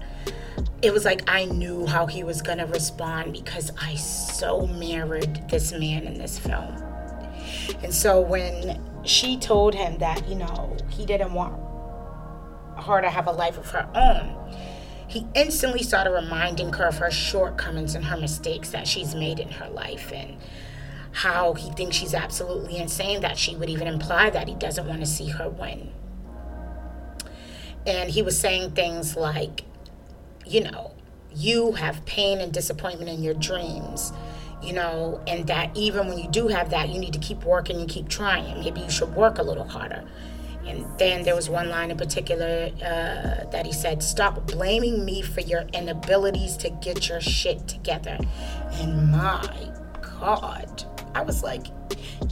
it 0.83 0.93
was 0.93 1.03
like 1.03 1.27
I 1.27 1.45
knew 1.45 1.87
how 1.87 2.05
he 2.05 2.23
was 2.23 2.43
going 2.43 2.59
to 2.59 2.67
respond 2.67 3.33
because 3.33 3.71
I 3.81 3.95
so 3.95 4.67
mirrored 4.67 5.49
this 5.49 5.71
man 5.71 6.05
in 6.05 6.19
this 6.19 6.37
film. 6.37 6.86
And 7.83 7.93
so 7.93 8.21
when 8.21 8.81
she 9.03 9.37
told 9.37 9.73
him 9.73 9.97
that, 9.99 10.27
you 10.27 10.35
know, 10.35 10.75
he 10.89 11.05
didn't 11.05 11.33
want 11.33 11.53
her 12.83 13.01
to 13.01 13.09
have 13.09 13.27
a 13.27 13.31
life 13.31 13.57
of 13.57 13.69
her 13.71 13.89
own, 13.95 14.53
he 15.07 15.25
instantly 15.35 15.83
started 15.83 16.11
reminding 16.11 16.73
her 16.73 16.85
of 16.85 16.97
her 16.97 17.09
shortcomings 17.09 17.95
and 17.95 18.05
her 18.05 18.17
mistakes 18.17 18.69
that 18.71 18.87
she's 18.87 19.15
made 19.15 19.39
in 19.39 19.49
her 19.49 19.69
life 19.69 20.11
and 20.13 20.37
how 21.13 21.53
he 21.53 21.71
thinks 21.71 21.95
she's 21.95 22.13
absolutely 22.13 22.77
insane 22.77 23.21
that 23.21 23.37
she 23.37 23.55
would 23.55 23.69
even 23.69 23.87
imply 23.87 24.29
that 24.29 24.47
he 24.47 24.55
doesn't 24.55 24.85
want 24.85 24.99
to 24.99 25.05
see 25.05 25.29
her 25.29 25.49
win. 25.49 25.91
And 27.85 28.09
he 28.09 28.21
was 28.21 28.37
saying 28.37 28.71
things 28.71 29.15
like, 29.15 29.63
you 30.45 30.61
know, 30.61 30.91
you 31.33 31.73
have 31.73 32.05
pain 32.05 32.39
and 32.39 32.51
disappointment 32.51 33.09
in 33.09 33.23
your 33.23 33.33
dreams 33.33 34.11
you 34.61 34.73
know, 34.73 35.21
and 35.27 35.47
that 35.47 35.75
even 35.75 36.07
when 36.07 36.17
you 36.17 36.27
do 36.29 36.47
have 36.47 36.69
that, 36.71 36.89
you 36.89 36.99
need 36.99 37.13
to 37.13 37.19
keep 37.19 37.43
working 37.43 37.79
and 37.79 37.89
keep 37.89 38.09
trying. 38.09 38.59
Maybe 38.61 38.81
you 38.81 38.89
should 38.89 39.13
work 39.15 39.37
a 39.37 39.43
little 39.43 39.67
harder. 39.67 40.03
And 40.65 40.85
then 40.97 41.23
there 41.23 41.35
was 41.35 41.49
one 41.49 41.69
line 41.69 41.91
in 41.91 41.97
particular 41.97 42.69
uh, 42.77 43.49
that 43.51 43.65
he 43.65 43.71
said, 43.71 44.03
Stop 44.03 44.45
blaming 44.47 45.05
me 45.05 45.21
for 45.21 45.41
your 45.41 45.61
inabilities 45.73 46.57
to 46.57 46.69
get 46.69 47.07
your 47.07 47.21
shit 47.21 47.67
together. 47.67 48.17
And 48.73 49.11
my 49.11 49.71
God, 50.01 50.83
I 51.15 51.21
was 51.21 51.43
like, 51.43 51.67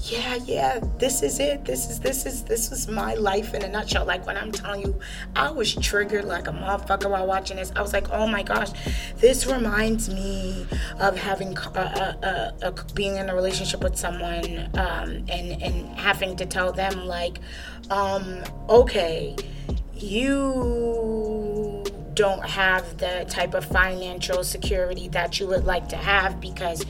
yeah, 0.04 0.36
yeah, 0.46 0.80
this 0.98 1.24
is 1.24 1.40
it. 1.40 1.66
This 1.66 1.90
is 1.90 2.00
this 2.00 2.26
is 2.26 2.44
this 2.44 2.70
was 2.70 2.88
my 2.88 3.16
life 3.16 3.54
in 3.54 3.64
a 3.64 3.68
nutshell. 3.68 4.06
Like 4.06 4.26
when 4.26 4.38
I'm 4.38 4.52
telling 4.52 4.82
you, 4.82 5.00
I 5.36 5.52
was 5.52 5.74
triggered 5.76 6.26
like 6.26 6.48
a 6.48 6.52
motherfucker 6.52 7.10
while 7.10 7.26
watching 7.26 7.58
this. 7.58 7.72
I 7.76 7.82
was 7.82 7.94
like, 7.94 8.10
oh 8.12 8.28
my 8.28 8.44
gosh, 8.44 8.70
this 9.18 9.46
reminds 9.48 10.10
me 10.10 10.68
of 11.00 11.18
having 11.18 11.58
uh, 11.58 12.16
uh, 12.24 12.52
uh, 12.66 12.72
being 12.94 13.18
in 13.18 13.30
a 13.30 13.36
relationship 13.36 13.84
with 13.84 13.98
someone 13.98 14.70
um, 14.76 15.26
and 15.30 15.62
and 15.62 15.88
having 15.98 16.36
to 16.38 16.46
tell 16.46 16.72
them 16.72 17.06
like, 17.06 17.40
um, 17.90 18.44
okay, 18.70 19.36
you 19.96 21.84
don't 22.14 22.46
have 22.46 22.98
the 22.98 23.26
type 23.30 23.54
of 23.54 23.66
financial 23.66 24.44
security 24.44 25.10
that 25.10 25.40
you 25.40 25.48
would 25.48 25.66
like 25.66 25.90
to 25.90 25.98
have 25.98 26.40
because 26.40 26.86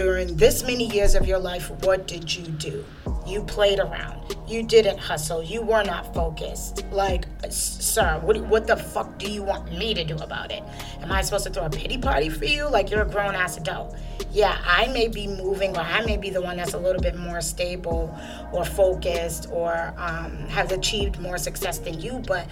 during 0.00 0.34
this 0.36 0.62
many 0.62 0.86
years 0.86 1.14
of 1.14 1.28
your 1.28 1.38
life, 1.38 1.70
what 1.84 2.06
did 2.06 2.34
you 2.34 2.42
do? 2.52 2.82
You 3.26 3.42
played 3.42 3.78
around. 3.78 4.34
You 4.48 4.62
didn't 4.62 4.96
hustle. 4.96 5.42
You 5.42 5.60
were 5.60 5.82
not 5.82 6.14
focused. 6.14 6.86
Like, 6.90 7.26
sir, 7.50 8.18
what, 8.22 8.38
what 8.46 8.66
the 8.66 8.78
fuck 8.78 9.18
do 9.18 9.30
you 9.30 9.42
want 9.42 9.70
me 9.70 9.92
to 9.92 10.02
do 10.02 10.16
about 10.16 10.52
it? 10.52 10.62
Am 11.02 11.12
I 11.12 11.20
supposed 11.20 11.44
to 11.48 11.52
throw 11.52 11.66
a 11.66 11.70
pity 11.70 11.98
party 11.98 12.30
for 12.30 12.46
you? 12.46 12.66
Like, 12.66 12.90
you're 12.90 13.02
a 13.02 13.10
grown 13.10 13.34
ass 13.34 13.58
adult. 13.58 13.94
Yeah, 14.32 14.56
I 14.64 14.88
may 14.88 15.08
be 15.08 15.26
moving, 15.26 15.76
or 15.76 15.80
I 15.80 16.02
may 16.06 16.16
be 16.16 16.30
the 16.30 16.40
one 16.40 16.56
that's 16.56 16.72
a 16.72 16.78
little 16.78 17.02
bit 17.02 17.16
more 17.16 17.42
stable 17.42 18.18
or 18.52 18.64
focused 18.64 19.48
or 19.50 19.92
um, 19.98 20.48
have 20.48 20.72
achieved 20.72 21.20
more 21.20 21.36
success 21.36 21.76
than 21.76 22.00
you, 22.00 22.22
but 22.26 22.48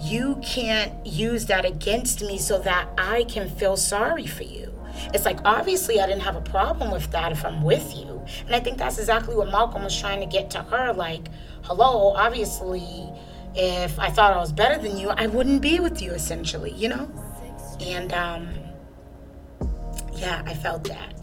you 0.00 0.40
can't 0.42 1.06
use 1.06 1.44
that 1.46 1.66
against 1.66 2.22
me 2.22 2.38
so 2.38 2.58
that 2.60 2.88
I 2.96 3.24
can 3.24 3.50
feel 3.50 3.76
sorry 3.76 4.26
for 4.26 4.44
you. 4.44 4.75
It's 5.14 5.24
like, 5.24 5.38
obviously, 5.44 6.00
I 6.00 6.06
didn't 6.06 6.22
have 6.22 6.36
a 6.36 6.40
problem 6.40 6.90
with 6.90 7.10
that 7.12 7.32
if 7.32 7.44
I'm 7.44 7.62
with 7.62 7.94
you. 7.96 8.24
And 8.46 8.54
I 8.54 8.60
think 8.60 8.78
that's 8.78 8.98
exactly 8.98 9.34
what 9.34 9.50
Malcolm 9.50 9.84
was 9.84 9.98
trying 9.98 10.20
to 10.20 10.26
get 10.26 10.50
to 10.52 10.62
her. 10.62 10.92
Like, 10.92 11.28
hello, 11.62 12.12
obviously, 12.14 13.10
if 13.54 13.98
I 13.98 14.10
thought 14.10 14.32
I 14.32 14.38
was 14.38 14.52
better 14.52 14.80
than 14.80 14.96
you, 14.96 15.10
I 15.10 15.26
wouldn't 15.26 15.62
be 15.62 15.80
with 15.80 16.02
you, 16.02 16.12
essentially, 16.12 16.72
you 16.72 16.88
know? 16.88 17.10
And, 17.80 18.12
um, 18.12 18.48
yeah, 20.14 20.42
I 20.44 20.54
felt 20.54 20.84
that. 20.84 21.14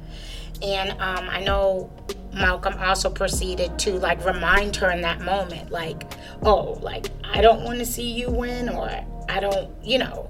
And 0.62 0.92
um, 0.92 1.30
I 1.30 1.44
know 1.44 1.92
Malcolm 2.34 2.76
also 2.80 3.10
proceeded 3.10 3.78
to 3.80 3.94
like 4.00 4.24
remind 4.26 4.76
her 4.78 4.90
in 4.92 5.02
that 5.02 5.22
moment, 5.22 5.72
like, 5.72 6.12
oh, 6.44 6.78
like, 6.82 7.08
I 7.24 7.42
don't 7.42 7.64
want 7.64 7.80
to 7.80 7.86
see 7.86 8.12
you 8.12 8.30
win, 8.30 8.70
or 8.70 8.90
I 9.30 9.40
don't, 9.40 9.70
you 9.84 9.98
know, 9.98 10.30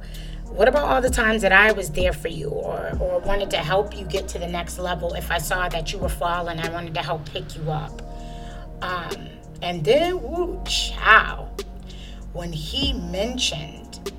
what 0.55 0.67
about 0.67 0.83
all 0.83 1.01
the 1.01 1.09
times 1.09 1.41
that 1.41 1.51
I 1.51 1.71
was 1.71 1.89
there 1.89 2.13
for 2.13 2.27
you 2.27 2.49
or, 2.49 2.95
or 2.99 3.19
wanted 3.21 3.49
to 3.51 3.57
help 3.57 3.97
you 3.97 4.05
get 4.05 4.27
to 4.29 4.39
the 4.39 4.47
next 4.47 4.77
level 4.77 5.13
if 5.15 5.31
I 5.31 5.39
saw 5.39 5.67
that 5.69 5.91
you 5.91 5.97
were 5.97 6.09
falling, 6.09 6.59
I 6.59 6.69
wanted 6.69 6.93
to 6.93 7.01
help 7.01 7.25
pick 7.25 7.55
you 7.55 7.71
up. 7.71 8.01
Um, 8.83 9.29
and 9.63 9.83
then, 9.83 10.21
woo, 10.21 10.61
chow, 10.67 11.49
when 12.33 12.53
he 12.53 12.93
mentioned 12.93 14.11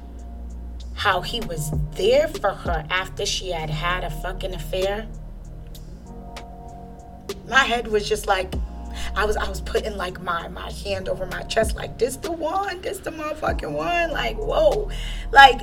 how 0.94 1.20
he 1.20 1.40
was 1.40 1.70
there 1.92 2.26
for 2.26 2.50
her 2.50 2.84
after 2.90 3.24
she 3.24 3.50
had 3.50 3.70
had 3.70 4.02
a 4.02 4.10
fucking 4.10 4.54
affair, 4.54 5.06
my 7.48 7.62
head 7.62 7.86
was 7.86 8.08
just 8.08 8.26
like, 8.26 8.52
I 9.14 9.24
was 9.24 9.36
I 9.36 9.48
was 9.48 9.60
putting 9.60 9.96
like 9.96 10.20
my 10.22 10.48
my 10.48 10.70
hand 10.70 11.08
over 11.08 11.26
my 11.26 11.42
chest 11.42 11.76
like 11.76 11.98
this 11.98 12.16
the 12.16 12.32
one, 12.32 12.80
this 12.80 12.98
the 12.98 13.10
motherfucking 13.10 13.70
one. 13.70 14.12
Like, 14.12 14.36
whoa. 14.36 14.90
Like 15.32 15.62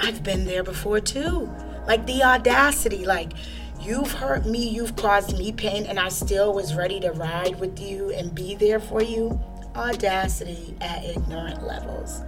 I've 0.00 0.22
been 0.22 0.44
there 0.44 0.62
before 0.62 1.00
too. 1.00 1.50
Like 1.86 2.06
the 2.06 2.22
audacity, 2.22 3.04
like 3.04 3.32
you've 3.80 4.12
hurt 4.12 4.46
me, 4.46 4.68
you've 4.68 4.96
caused 4.96 5.36
me 5.38 5.52
pain, 5.52 5.86
and 5.86 5.98
I 5.98 6.08
still 6.08 6.52
was 6.52 6.74
ready 6.74 7.00
to 7.00 7.12
ride 7.12 7.58
with 7.60 7.80
you 7.80 8.10
and 8.10 8.34
be 8.34 8.54
there 8.54 8.80
for 8.80 9.02
you. 9.02 9.40
Audacity 9.74 10.76
at 10.80 11.04
ignorant 11.04 11.66
levels. 11.66 12.22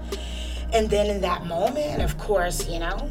And 0.73 0.89
then 0.89 1.07
in 1.07 1.21
that 1.23 1.47
moment, 1.47 2.03
of 2.03 2.17
course, 2.17 2.69
you 2.69 2.79
know, 2.79 3.11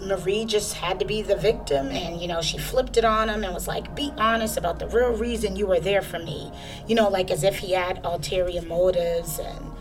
Marie 0.00 0.44
just 0.44 0.74
had 0.74 0.98
to 1.00 1.04
be 1.04 1.22
the 1.22 1.36
victim 1.36 1.88
and 1.88 2.20
you 2.20 2.28
know 2.28 2.40
she 2.42 2.58
flipped 2.58 2.96
it 2.96 3.04
on 3.04 3.28
him 3.28 3.42
and 3.44 3.52
was 3.52 3.66
like 3.66 3.94
be 3.96 4.12
honest 4.18 4.56
about 4.56 4.78
the 4.78 4.86
real 4.88 5.10
reason 5.10 5.56
you 5.56 5.66
were 5.66 5.80
there 5.80 6.02
for 6.02 6.18
me 6.18 6.52
you 6.86 6.94
know 6.94 7.08
like 7.08 7.30
as 7.30 7.42
if 7.42 7.58
he 7.58 7.72
had 7.72 8.00
ulterior 8.04 8.62
motives 8.62 9.38
and 9.38 9.72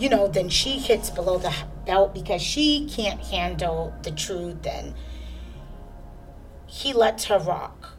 you 0.00 0.08
know, 0.08 0.26
then 0.26 0.48
she 0.48 0.78
hits 0.78 1.10
below 1.10 1.36
the 1.36 1.54
belt 1.84 2.14
because 2.14 2.40
she 2.40 2.88
can't 2.88 3.20
handle 3.20 3.94
the 4.02 4.10
truth 4.10 4.66
and 4.66 4.94
he 6.66 6.94
lets 6.94 7.26
her 7.26 7.38
rock. 7.38 7.96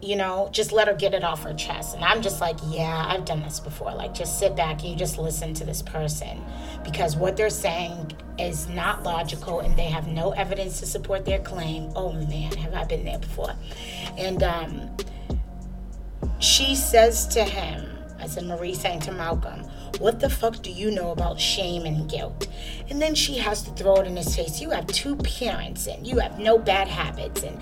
You 0.00 0.16
know, 0.16 0.48
just 0.50 0.72
let 0.72 0.88
her 0.88 0.94
get 0.94 1.12
it 1.12 1.22
off 1.22 1.42
her 1.42 1.52
chest. 1.52 1.94
And 1.94 2.02
I'm 2.02 2.22
just 2.22 2.40
like, 2.40 2.56
yeah, 2.68 3.04
I've 3.06 3.26
done 3.26 3.42
this 3.42 3.60
before. 3.60 3.92
Like, 3.94 4.14
just 4.14 4.38
sit 4.38 4.56
back 4.56 4.80
and 4.80 4.92
you 4.92 4.96
just 4.96 5.18
listen 5.18 5.52
to 5.52 5.64
this 5.64 5.82
person 5.82 6.42
because 6.82 7.16
what 7.16 7.36
they're 7.36 7.50
saying 7.50 8.12
is 8.38 8.66
not 8.68 9.02
logical 9.02 9.60
and 9.60 9.76
they 9.76 9.84
have 9.84 10.08
no 10.08 10.30
evidence 10.30 10.80
to 10.80 10.86
support 10.86 11.26
their 11.26 11.40
claim. 11.40 11.92
Oh 11.94 12.12
man, 12.12 12.56
have 12.56 12.72
I 12.72 12.84
been 12.84 13.04
there 13.04 13.18
before? 13.18 13.54
And 14.16 14.42
um, 14.42 14.96
she 16.38 16.74
says 16.74 17.26
to 17.28 17.44
him, 17.44 17.86
I 18.18 18.26
said, 18.26 18.44
Marie 18.44 18.74
saying 18.74 19.00
to 19.00 19.12
Malcolm, 19.12 19.69
what 19.98 20.20
the 20.20 20.30
fuck 20.30 20.62
do 20.62 20.70
you 20.70 20.90
know 20.90 21.10
about 21.10 21.40
shame 21.40 21.84
and 21.84 22.08
guilt? 22.08 22.48
And 22.88 23.00
then 23.00 23.14
she 23.14 23.38
has 23.38 23.62
to 23.62 23.70
throw 23.72 23.96
it 23.96 24.06
in 24.06 24.16
his 24.16 24.34
face. 24.34 24.60
You 24.60 24.70
have 24.70 24.86
two 24.86 25.16
parents 25.16 25.86
and 25.86 26.06
you 26.06 26.18
have 26.18 26.38
no 26.38 26.58
bad 26.58 26.88
habits 26.88 27.42
and 27.42 27.60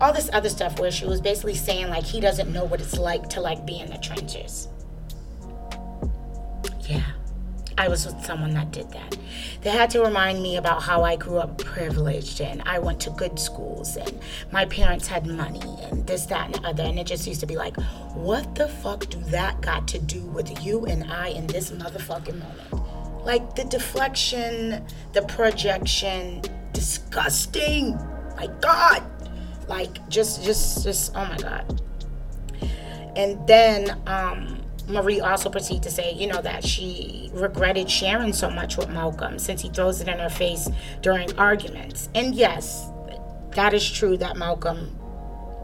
all 0.00 0.12
this 0.12 0.30
other 0.32 0.48
stuff 0.48 0.78
where 0.78 0.90
she 0.90 1.06
was 1.06 1.20
basically 1.20 1.54
saying 1.54 1.88
like 1.88 2.04
he 2.04 2.20
doesn't 2.20 2.52
know 2.52 2.64
what 2.64 2.80
it's 2.80 2.98
like 2.98 3.28
to 3.30 3.40
like 3.40 3.64
be 3.66 3.80
in 3.80 3.90
the 3.90 3.98
trenches. 3.98 4.68
Yeah. 6.88 7.15
I 7.78 7.88
was 7.88 8.06
with 8.06 8.24
someone 8.24 8.54
that 8.54 8.70
did 8.72 8.90
that. 8.92 9.18
They 9.60 9.70
had 9.70 9.90
to 9.90 10.00
remind 10.00 10.42
me 10.42 10.56
about 10.56 10.82
how 10.82 11.04
I 11.04 11.16
grew 11.16 11.36
up 11.38 11.58
privileged 11.58 12.40
and 12.40 12.62
I 12.64 12.78
went 12.78 13.00
to 13.00 13.10
good 13.10 13.38
schools 13.38 13.96
and 13.96 14.18
my 14.50 14.64
parents 14.64 15.06
had 15.06 15.26
money 15.26 15.60
and 15.82 16.06
this, 16.06 16.24
that, 16.26 16.46
and 16.46 16.54
the 16.54 16.68
other. 16.68 16.84
And 16.84 16.98
it 16.98 17.06
just 17.06 17.26
used 17.26 17.40
to 17.40 17.46
be 17.46 17.56
like, 17.56 17.76
what 18.14 18.54
the 18.54 18.68
fuck 18.68 19.08
do 19.10 19.18
that 19.24 19.60
got 19.60 19.86
to 19.88 19.98
do 19.98 20.22
with 20.22 20.64
you 20.64 20.86
and 20.86 21.04
I 21.04 21.28
in 21.28 21.46
this 21.48 21.70
motherfucking 21.70 22.38
moment? 22.38 23.24
Like 23.26 23.54
the 23.56 23.64
deflection, 23.64 24.82
the 25.12 25.22
projection, 25.22 26.42
disgusting. 26.72 27.94
My 28.36 28.46
God. 28.60 29.02
Like 29.68 30.08
just, 30.08 30.42
just, 30.44 30.84
just, 30.84 31.12
oh 31.14 31.26
my 31.26 31.36
God. 31.36 31.82
And 33.16 33.46
then, 33.46 34.00
um, 34.06 34.55
Marie 34.88 35.20
also 35.20 35.50
proceeded 35.50 35.82
to 35.82 35.90
say, 35.90 36.12
you 36.12 36.26
know, 36.26 36.40
that 36.42 36.64
she 36.64 37.30
regretted 37.32 37.90
sharing 37.90 38.32
so 38.32 38.48
much 38.48 38.76
with 38.76 38.88
Malcolm 38.88 39.38
since 39.38 39.60
he 39.62 39.68
throws 39.68 40.00
it 40.00 40.08
in 40.08 40.18
her 40.18 40.30
face 40.30 40.68
during 41.02 41.36
arguments. 41.38 42.08
And 42.14 42.34
yes, 42.34 42.88
that 43.52 43.74
is 43.74 43.90
true 43.90 44.16
that 44.18 44.36
Malcolm 44.36 44.96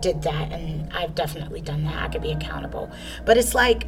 did 0.01 0.23
that, 0.23 0.51
and 0.51 0.93
I've 0.93 1.15
definitely 1.15 1.61
done 1.61 1.85
that. 1.85 2.03
I 2.03 2.09
could 2.09 2.23
be 2.23 2.33
accountable. 2.33 2.91
But 3.25 3.39
it's 3.39 3.55
like, 3.55 3.87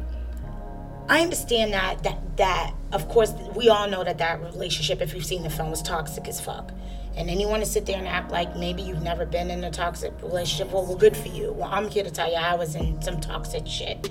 I 1.07 1.21
understand 1.21 1.73
that 1.73 2.01
that 2.03 2.37
that 2.37 2.73
of 2.91 3.07
course 3.09 3.31
we 3.55 3.69
all 3.69 3.87
know 3.87 4.03
that 4.03 4.17
that 4.17 4.41
relationship, 4.41 5.01
if 5.01 5.13
you've 5.13 5.25
seen 5.25 5.43
the 5.43 5.49
film, 5.49 5.69
was 5.69 5.83
toxic 5.83 6.27
as 6.27 6.41
fuck. 6.41 6.71
And 7.15 7.29
then 7.29 7.39
you 7.39 7.47
want 7.47 7.63
to 7.63 7.69
sit 7.69 7.85
there 7.85 7.97
and 7.97 8.07
act 8.07 8.31
like 8.31 8.57
maybe 8.57 8.81
you've 8.81 9.03
never 9.03 9.25
been 9.25 9.49
in 9.49 9.63
a 9.63 9.71
toxic 9.71 10.13
relationship. 10.21 10.73
Well, 10.73 10.85
well, 10.85 10.97
good 10.97 11.15
for 11.15 11.29
you. 11.29 11.53
Well, 11.53 11.69
I'm 11.71 11.89
here 11.89 12.03
to 12.03 12.11
tell 12.11 12.29
you 12.29 12.35
I 12.35 12.55
was 12.55 12.75
in 12.75 13.01
some 13.01 13.21
toxic 13.21 13.67
shit 13.67 14.09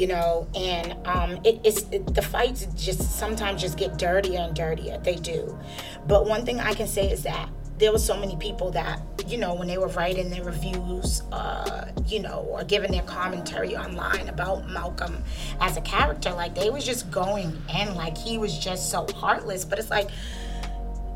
you 0.00 0.06
know 0.06 0.48
and 0.54 0.96
um, 1.06 1.38
it, 1.44 1.60
it's 1.62 1.82
it, 1.90 2.14
the 2.14 2.22
fights 2.22 2.66
just 2.74 3.18
sometimes 3.18 3.60
just 3.60 3.76
get 3.76 3.98
dirtier 3.98 4.40
and 4.40 4.56
dirtier. 4.56 4.98
They 4.98 5.16
do. 5.16 5.58
But 6.06 6.26
one 6.26 6.46
thing 6.46 6.58
i 6.60 6.72
can 6.72 6.86
say 6.86 7.10
is 7.10 7.22
that 7.24 7.48
there 7.78 7.92
were 7.92 7.98
so 7.98 8.16
many 8.16 8.36
people 8.36 8.70
that 8.70 9.00
you 9.26 9.36
know 9.38 9.54
when 9.54 9.68
they 9.68 9.78
were 9.78 9.88
writing 9.88 10.30
their 10.30 10.44
reviews 10.44 11.22
uh, 11.32 11.90
you 12.06 12.20
know 12.20 12.46
or 12.50 12.64
giving 12.64 12.90
their 12.90 13.02
commentary 13.02 13.76
online 13.76 14.28
about 14.28 14.68
malcolm 14.68 15.22
as 15.60 15.76
a 15.76 15.80
character 15.80 16.30
like 16.32 16.54
they 16.54 16.70
was 16.70 16.84
just 16.84 17.10
going 17.10 17.56
in 17.78 17.94
like 17.94 18.16
he 18.16 18.38
was 18.38 18.58
just 18.58 18.90
so 18.90 19.06
heartless. 19.14 19.64
But 19.64 19.78
it's 19.78 19.90
like 19.90 20.08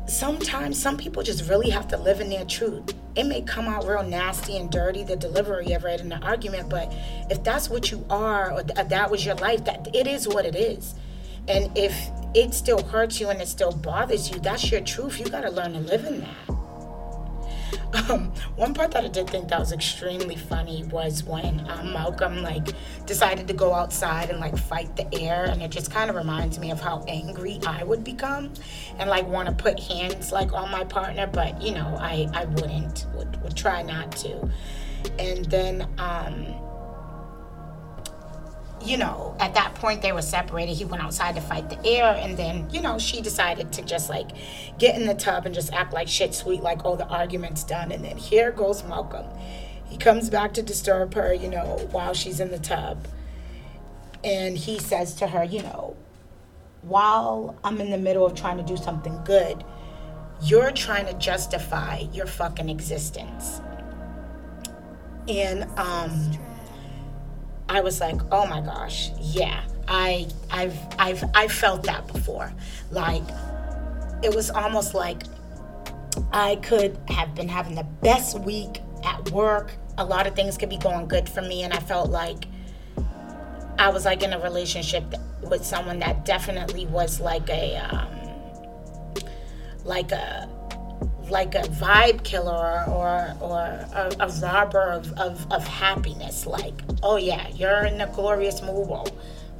sometimes 0.07 0.81
some 0.81 0.97
people 0.97 1.23
just 1.23 1.49
really 1.49 1.69
have 1.69 1.87
to 1.89 1.97
live 1.97 2.21
in 2.21 2.29
their 2.29 2.45
truth. 2.45 2.93
It 3.15 3.25
may 3.25 3.41
come 3.41 3.67
out 3.67 3.87
real 3.87 4.03
nasty 4.03 4.57
and 4.57 4.69
dirty, 4.69 5.03
the 5.03 5.15
delivery 5.15 5.71
of 5.73 5.85
it 5.85 6.01
in 6.01 6.09
the 6.09 6.17
argument, 6.17 6.69
but 6.69 6.93
if 7.29 7.43
that's 7.43 7.69
what 7.69 7.91
you 7.91 8.05
are 8.09 8.51
or 8.51 8.63
th- 8.63 8.87
that 8.87 9.09
was 9.09 9.25
your 9.25 9.35
life, 9.35 9.65
that 9.65 9.87
it 9.95 10.07
is 10.07 10.27
what 10.27 10.45
it 10.45 10.55
is. 10.55 10.95
And 11.47 11.75
if 11.77 11.95
it 12.33 12.53
still 12.53 12.83
hurts 12.83 13.19
you 13.19 13.29
and 13.29 13.41
it 13.41 13.47
still 13.47 13.71
bothers 13.71 14.29
you, 14.29 14.39
that's 14.39 14.71
your 14.71 14.81
truth. 14.81 15.19
You 15.19 15.27
got 15.27 15.41
to 15.41 15.51
learn 15.51 15.73
to 15.73 15.79
live 15.79 16.05
in 16.05 16.21
that. 16.21 16.54
Um, 17.95 18.33
one 18.55 18.73
part 18.73 18.91
that 18.91 19.05
I 19.05 19.07
did 19.07 19.29
think 19.29 19.47
that 19.49 19.59
was 19.59 19.71
extremely 19.71 20.35
funny 20.35 20.83
was 20.85 21.23
when 21.23 21.65
um, 21.69 21.93
Malcolm 21.93 22.41
like 22.43 22.67
decided 23.05 23.47
to 23.47 23.53
go 23.53 23.73
outside 23.73 24.29
and 24.29 24.39
like 24.39 24.57
fight 24.57 24.95
the 24.95 25.07
air, 25.21 25.45
and 25.45 25.61
it 25.61 25.71
just 25.71 25.91
kind 25.91 26.09
of 26.09 26.15
reminds 26.15 26.59
me 26.59 26.71
of 26.71 26.81
how 26.81 27.03
angry 27.07 27.59
I 27.65 27.83
would 27.83 28.03
become, 28.03 28.51
and 28.99 29.09
like 29.09 29.25
want 29.27 29.47
to 29.47 29.55
put 29.55 29.79
hands 29.79 30.31
like 30.31 30.51
on 30.53 30.69
my 30.71 30.83
partner, 30.83 31.25
but 31.27 31.61
you 31.61 31.73
know 31.73 31.95
I 31.99 32.27
I 32.33 32.45
wouldn't 32.45 33.05
would 33.15 33.41
would 33.43 33.55
try 33.55 33.81
not 33.81 34.11
to. 34.17 34.49
and 35.19 35.45
then 35.45 35.87
um, 35.97 36.45
you 38.85 38.97
know, 38.97 39.35
at 39.39 39.53
that 39.55 39.75
point 39.75 40.01
they 40.01 40.11
were 40.11 40.21
separated. 40.21 40.73
He 40.73 40.85
went 40.85 41.03
outside 41.03 41.35
to 41.35 41.41
fight 41.41 41.69
the 41.69 41.85
air, 41.85 42.15
and 42.17 42.37
then, 42.37 42.69
you 42.69 42.81
know, 42.81 42.99
she 42.99 43.21
decided 43.21 43.73
to 43.73 43.81
just 43.81 44.09
like 44.09 44.29
get 44.77 44.99
in 44.99 45.05
the 45.07 45.13
tub 45.13 45.45
and 45.45 45.53
just 45.53 45.73
act 45.73 45.93
like 45.93 46.07
shit 46.07 46.33
sweet, 46.33 46.61
like, 46.61 46.85
oh, 46.85 46.95
the 46.95 47.07
argument's 47.07 47.63
done. 47.63 47.91
And 47.91 48.03
then 48.03 48.17
here 48.17 48.51
goes 48.51 48.83
Malcolm. 48.83 49.25
He 49.87 49.97
comes 49.97 50.29
back 50.29 50.53
to 50.53 50.61
disturb 50.61 51.13
her, 51.13 51.33
you 51.33 51.49
know, 51.49 51.87
while 51.91 52.13
she's 52.13 52.39
in 52.39 52.51
the 52.51 52.59
tub. 52.59 53.07
And 54.23 54.57
he 54.57 54.79
says 54.79 55.13
to 55.15 55.27
her, 55.27 55.43
you 55.43 55.61
know, 55.61 55.95
while 56.81 57.55
I'm 57.63 57.79
in 57.81 57.91
the 57.91 57.97
middle 57.97 58.25
of 58.25 58.35
trying 58.35 58.57
to 58.57 58.63
do 58.63 58.77
something 58.77 59.19
good, 59.23 59.63
you're 60.41 60.71
trying 60.71 61.05
to 61.07 61.13
justify 61.13 61.99
your 62.11 62.25
fucking 62.25 62.69
existence. 62.69 63.61
And 65.27 65.63
um 65.77 66.31
I 67.69 67.81
was 67.81 67.99
like, 67.99 68.19
"Oh 68.31 68.45
my 68.45 68.61
gosh, 68.61 69.11
yeah. 69.19 69.63
I 69.87 70.27
I've 70.49 70.77
I've 70.97 71.23
I've 71.33 71.51
felt 71.51 71.83
that 71.83 72.07
before." 72.11 72.51
Like 72.91 73.23
it 74.23 74.33
was 74.33 74.49
almost 74.49 74.93
like 74.93 75.23
I 76.31 76.57
could 76.57 76.97
have 77.09 77.35
been 77.35 77.49
having 77.49 77.75
the 77.75 77.83
best 78.01 78.39
week 78.39 78.81
at 79.03 79.31
work. 79.31 79.73
A 79.97 80.05
lot 80.05 80.27
of 80.27 80.35
things 80.35 80.57
could 80.57 80.69
be 80.69 80.77
going 80.77 81.07
good 81.07 81.29
for 81.29 81.41
me 81.41 81.63
and 81.63 81.73
I 81.73 81.79
felt 81.79 82.09
like 82.09 82.45
I 83.77 83.89
was 83.89 84.05
like 84.05 84.23
in 84.23 84.33
a 84.33 84.39
relationship 84.39 85.03
with 85.41 85.65
someone 85.65 85.99
that 85.99 86.25
definitely 86.25 86.85
was 86.87 87.19
like 87.19 87.49
a 87.49 87.75
um, 87.77 88.07
like 89.83 90.11
a 90.11 90.49
like 91.29 91.55
a 91.55 91.61
vibe 91.61 92.23
killer 92.23 92.83
or 92.87 93.35
or 93.41 93.59
a, 93.61 94.15
a 94.19 94.27
robber 94.41 94.91
of, 94.91 95.11
of, 95.13 95.51
of 95.51 95.67
happiness 95.67 96.45
like 96.45 96.81
oh 97.03 97.17
yeah 97.17 97.47
you're 97.49 97.85
in 97.85 98.01
a 98.01 98.07
glorious 98.07 98.61
mood. 98.61 99.11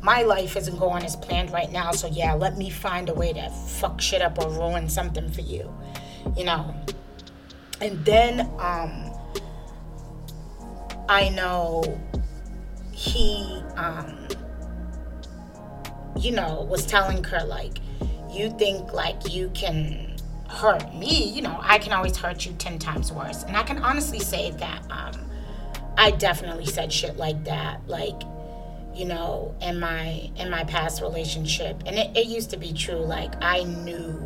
My 0.02 0.22
life 0.22 0.56
isn't 0.56 0.78
going 0.78 1.04
as 1.04 1.16
planned 1.16 1.52
right 1.52 1.72
now 1.72 1.92
so 1.92 2.08
yeah 2.08 2.34
let 2.34 2.58
me 2.58 2.70
find 2.70 3.10
a 3.10 3.14
way 3.14 3.34
to 3.34 3.50
fuck 3.50 4.00
shit 4.00 4.22
up 4.22 4.38
or 4.38 4.50
ruin 4.50 4.90
something 4.90 5.30
for 5.32 5.42
you 5.42 5.74
you 6.36 6.44
know? 6.44 6.74
And 7.82 8.04
then 8.06 8.42
um 8.60 9.12
i 11.08 11.30
know 11.30 11.84
he 12.92 13.62
um 13.76 14.28
you 16.18 16.32
know 16.32 16.66
was 16.70 16.86
telling 16.86 17.24
her 17.24 17.44
like 17.46 17.80
you 18.32 18.50
think 18.58 18.94
like 18.94 19.32
you 19.32 19.50
can 19.54 20.15
hurt 20.48 20.94
me, 20.94 21.30
you 21.30 21.42
know, 21.42 21.58
I 21.62 21.80
can 21.80 21.92
always 21.94 22.18
hurt 22.18 22.46
you 22.46 22.54
10 22.54 22.80
times 22.80 23.12
worse. 23.12 23.44
And 23.44 23.58
I 23.58 23.64
can 23.64 23.80
honestly 23.80 24.20
say 24.20 24.52
that 24.52 24.84
um, 24.90 25.30
I 25.98 26.12
definitely 26.12 26.66
said 26.66 26.92
shit 26.92 27.18
like 27.18 27.44
that, 27.46 27.88
like, 27.88 28.22
you 28.94 29.06
know, 29.06 29.54
in 29.62 29.80
my 29.80 30.30
in 30.38 30.50
my 30.50 30.64
past 30.64 31.02
relationship. 31.02 31.84
And 31.86 31.98
it, 31.98 32.16
it 32.16 32.28
used 32.28 32.50
to 32.52 32.58
be 32.58 32.72
true. 32.74 33.04
Like 33.04 33.34
I 33.42 33.64
knew 33.64 34.26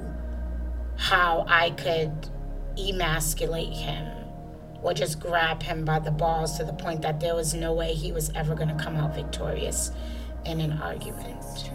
how 0.97 1.45
I 1.47 1.71
could 1.71 2.29
emasculate 2.77 3.73
him 3.73 4.07
or 4.81 4.93
just 4.93 5.19
grab 5.19 5.63
him 5.63 5.83
by 5.85 5.99
the 5.99 6.11
balls 6.11 6.57
to 6.57 6.63
the 6.63 6.73
point 6.73 7.01
that 7.01 7.19
there 7.19 7.35
was 7.35 7.53
no 7.53 7.73
way 7.73 7.93
he 7.93 8.11
was 8.11 8.31
ever 8.35 8.55
going 8.55 8.69
to 8.69 8.81
come 8.81 8.95
out 8.95 9.15
victorious 9.15 9.91
in 10.45 10.61
an 10.61 10.73
argument. 10.73 11.71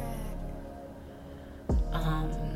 Um, 1.92 2.53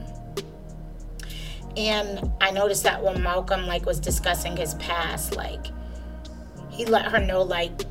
and 1.79 2.33
I 2.41 2.51
noticed 2.51 2.83
that 2.83 3.03
when 3.05 3.23
Malcolm 3.23 3.69
like 3.69 3.87
was 3.87 4.01
discussing 4.01 4.57
his 4.57 4.75
past, 4.75 5.37
like 5.37 5.67
he 6.71 6.85
let 6.85 7.07
her 7.07 7.21
know 7.21 7.43
like 7.43 7.83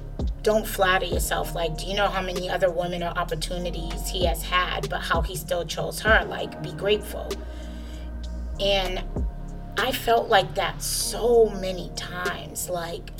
don't 0.43 0.67
flatter 0.67 1.05
yourself. 1.05 1.55
Like, 1.55 1.77
do 1.77 1.85
you 1.85 1.95
know 1.95 2.07
how 2.07 2.21
many 2.21 2.49
other 2.49 2.71
women 2.71 3.03
or 3.03 3.07
opportunities 3.07 4.07
he 4.07 4.25
has 4.25 4.41
had, 4.43 4.89
but 4.89 5.01
how 5.01 5.21
he 5.21 5.35
still 5.35 5.65
chose 5.65 5.99
her? 6.01 6.25
Like, 6.25 6.61
be 6.61 6.71
grateful. 6.71 7.29
And 8.59 9.03
I 9.77 9.91
felt 9.91 10.29
like 10.29 10.55
that 10.55 10.81
so 10.81 11.49
many 11.49 11.91
times. 11.97 12.69
Like, 12.69 13.11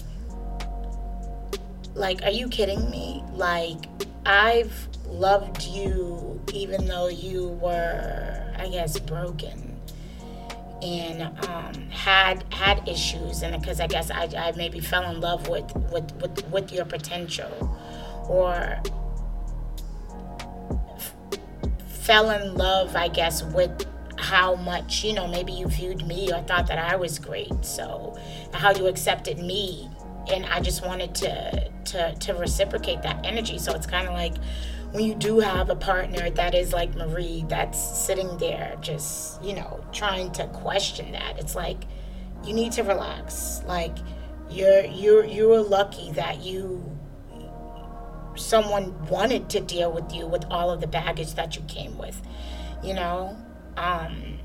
like, 1.96 2.24
are 2.24 2.32
you 2.32 2.48
kidding 2.48 2.90
me? 2.90 3.24
Like, 3.34 3.88
I've 4.26 4.88
loved 5.06 5.64
you 5.64 6.42
even 6.54 6.86
though 6.86 7.10
you 7.10 7.50
were, 7.62 8.54
I 8.58 8.70
guess, 8.70 9.00
broken 9.00 9.67
and 10.82 11.24
um, 11.48 11.74
had 11.90 12.44
had 12.54 12.88
issues 12.88 13.42
and 13.42 13.60
because 13.60 13.80
I 13.80 13.88
guess 13.88 14.12
I, 14.12 14.30
I 14.38 14.52
maybe 14.56 14.80
fell 14.80 15.10
in 15.10 15.20
love 15.20 15.48
with, 15.48 15.74
with, 15.92 16.12
with, 16.22 16.46
with 16.50 16.72
your 16.72 16.86
potential 16.86 17.50
or 18.30 18.80
f- 20.96 21.16
fell 21.88 22.30
in 22.30 22.56
love 22.56 22.96
I 22.96 23.08
guess 23.08 23.44
with 23.44 23.86
how 24.18 24.56
much 24.56 25.04
you 25.04 25.14
know 25.14 25.28
maybe 25.28 25.54
you 25.54 25.68
viewed 25.68 26.06
me 26.06 26.32
or 26.32 26.42
thought 26.42 26.68
that 26.68 26.80
I 26.80 26.96
was 26.96 27.20
great. 27.20 27.54
So 27.64 28.18
how 28.54 28.72
you 28.72 28.88
accepted 28.88 29.40
me 29.40 29.90
and 30.32 30.46
I 30.46 30.60
just 30.60 30.86
wanted 30.86 31.16
to 31.16 31.70
to 31.86 32.16
to 32.16 32.34
reciprocate 32.34 33.02
that 33.04 33.26
energy. 33.26 33.58
So 33.58 33.74
it's 33.74 33.88
kind 33.88 34.08
of 34.08 34.14
like 34.14 34.34
when 34.92 35.04
you 35.04 35.16
do 35.16 35.40
have 35.40 35.70
a 35.70 35.76
partner 35.76 36.30
that 36.30 36.56
is 36.56 36.74
like 36.74 36.96
Marie, 36.96 37.46
that's 37.48 37.80
sitting 37.80 38.38
there 38.38 38.78
just, 38.82 39.42
you 39.44 39.54
know, 39.54 39.84
trying 39.92 40.32
to 40.34 40.48
question 40.48 41.12
that, 41.12 41.38
it's 41.38 41.56
like 41.56 41.84
you 42.44 42.54
need 42.54 42.72
to 42.74 42.84
relax. 42.84 43.62
Like 43.66 43.98
you're 44.50 44.86
you're 44.86 45.26
you're 45.26 45.62
lucky 45.62 46.12
that 46.14 46.40
you 46.40 46.98
someone 48.36 49.08
wanted 49.08 49.50
to 49.50 49.60
deal 49.60 49.92
with 49.92 50.14
you 50.14 50.26
with 50.26 50.46
all 50.50 50.70
of 50.70 50.80
the 50.80 50.88
baggage 50.88 51.34
that 51.34 51.56
you 51.56 51.64
came 51.64 51.98
with, 51.98 52.22
you 52.84 52.94
know? 52.94 53.38
Um 53.76 54.40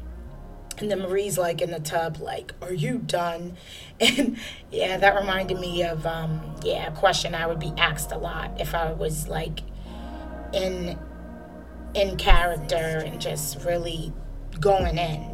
and 0.79 0.91
then 0.91 1.01
Marie's 1.01 1.39
like 1.39 1.61
in 1.61 1.71
the 1.71 1.79
tub, 1.81 2.17
like, 2.19 2.55
"Are 2.61 2.73
you 2.73 2.99
done?" 2.99 3.57
And 4.01 4.39
yeah, 4.71 4.97
that 4.97 5.15
reminded 5.15 5.61
me 5.61 5.85
of 5.85 6.05
um, 6.07 6.57
yeah, 6.65 6.89
a 6.89 6.97
question 6.97 7.35
I 7.35 7.47
would 7.47 7.61
be 7.61 7.73
asked 7.77 8.11
a 8.11 8.19
lot 8.19 8.61
if 8.61 8.75
I 8.75 8.93
was 8.93 9.29
like 9.29 9.61
in 10.53 10.99
in 11.95 12.17
character 12.17 13.03
and 13.05 13.21
just 13.21 13.65
really 13.65 14.13
going 14.61 14.99
in. 14.99 15.29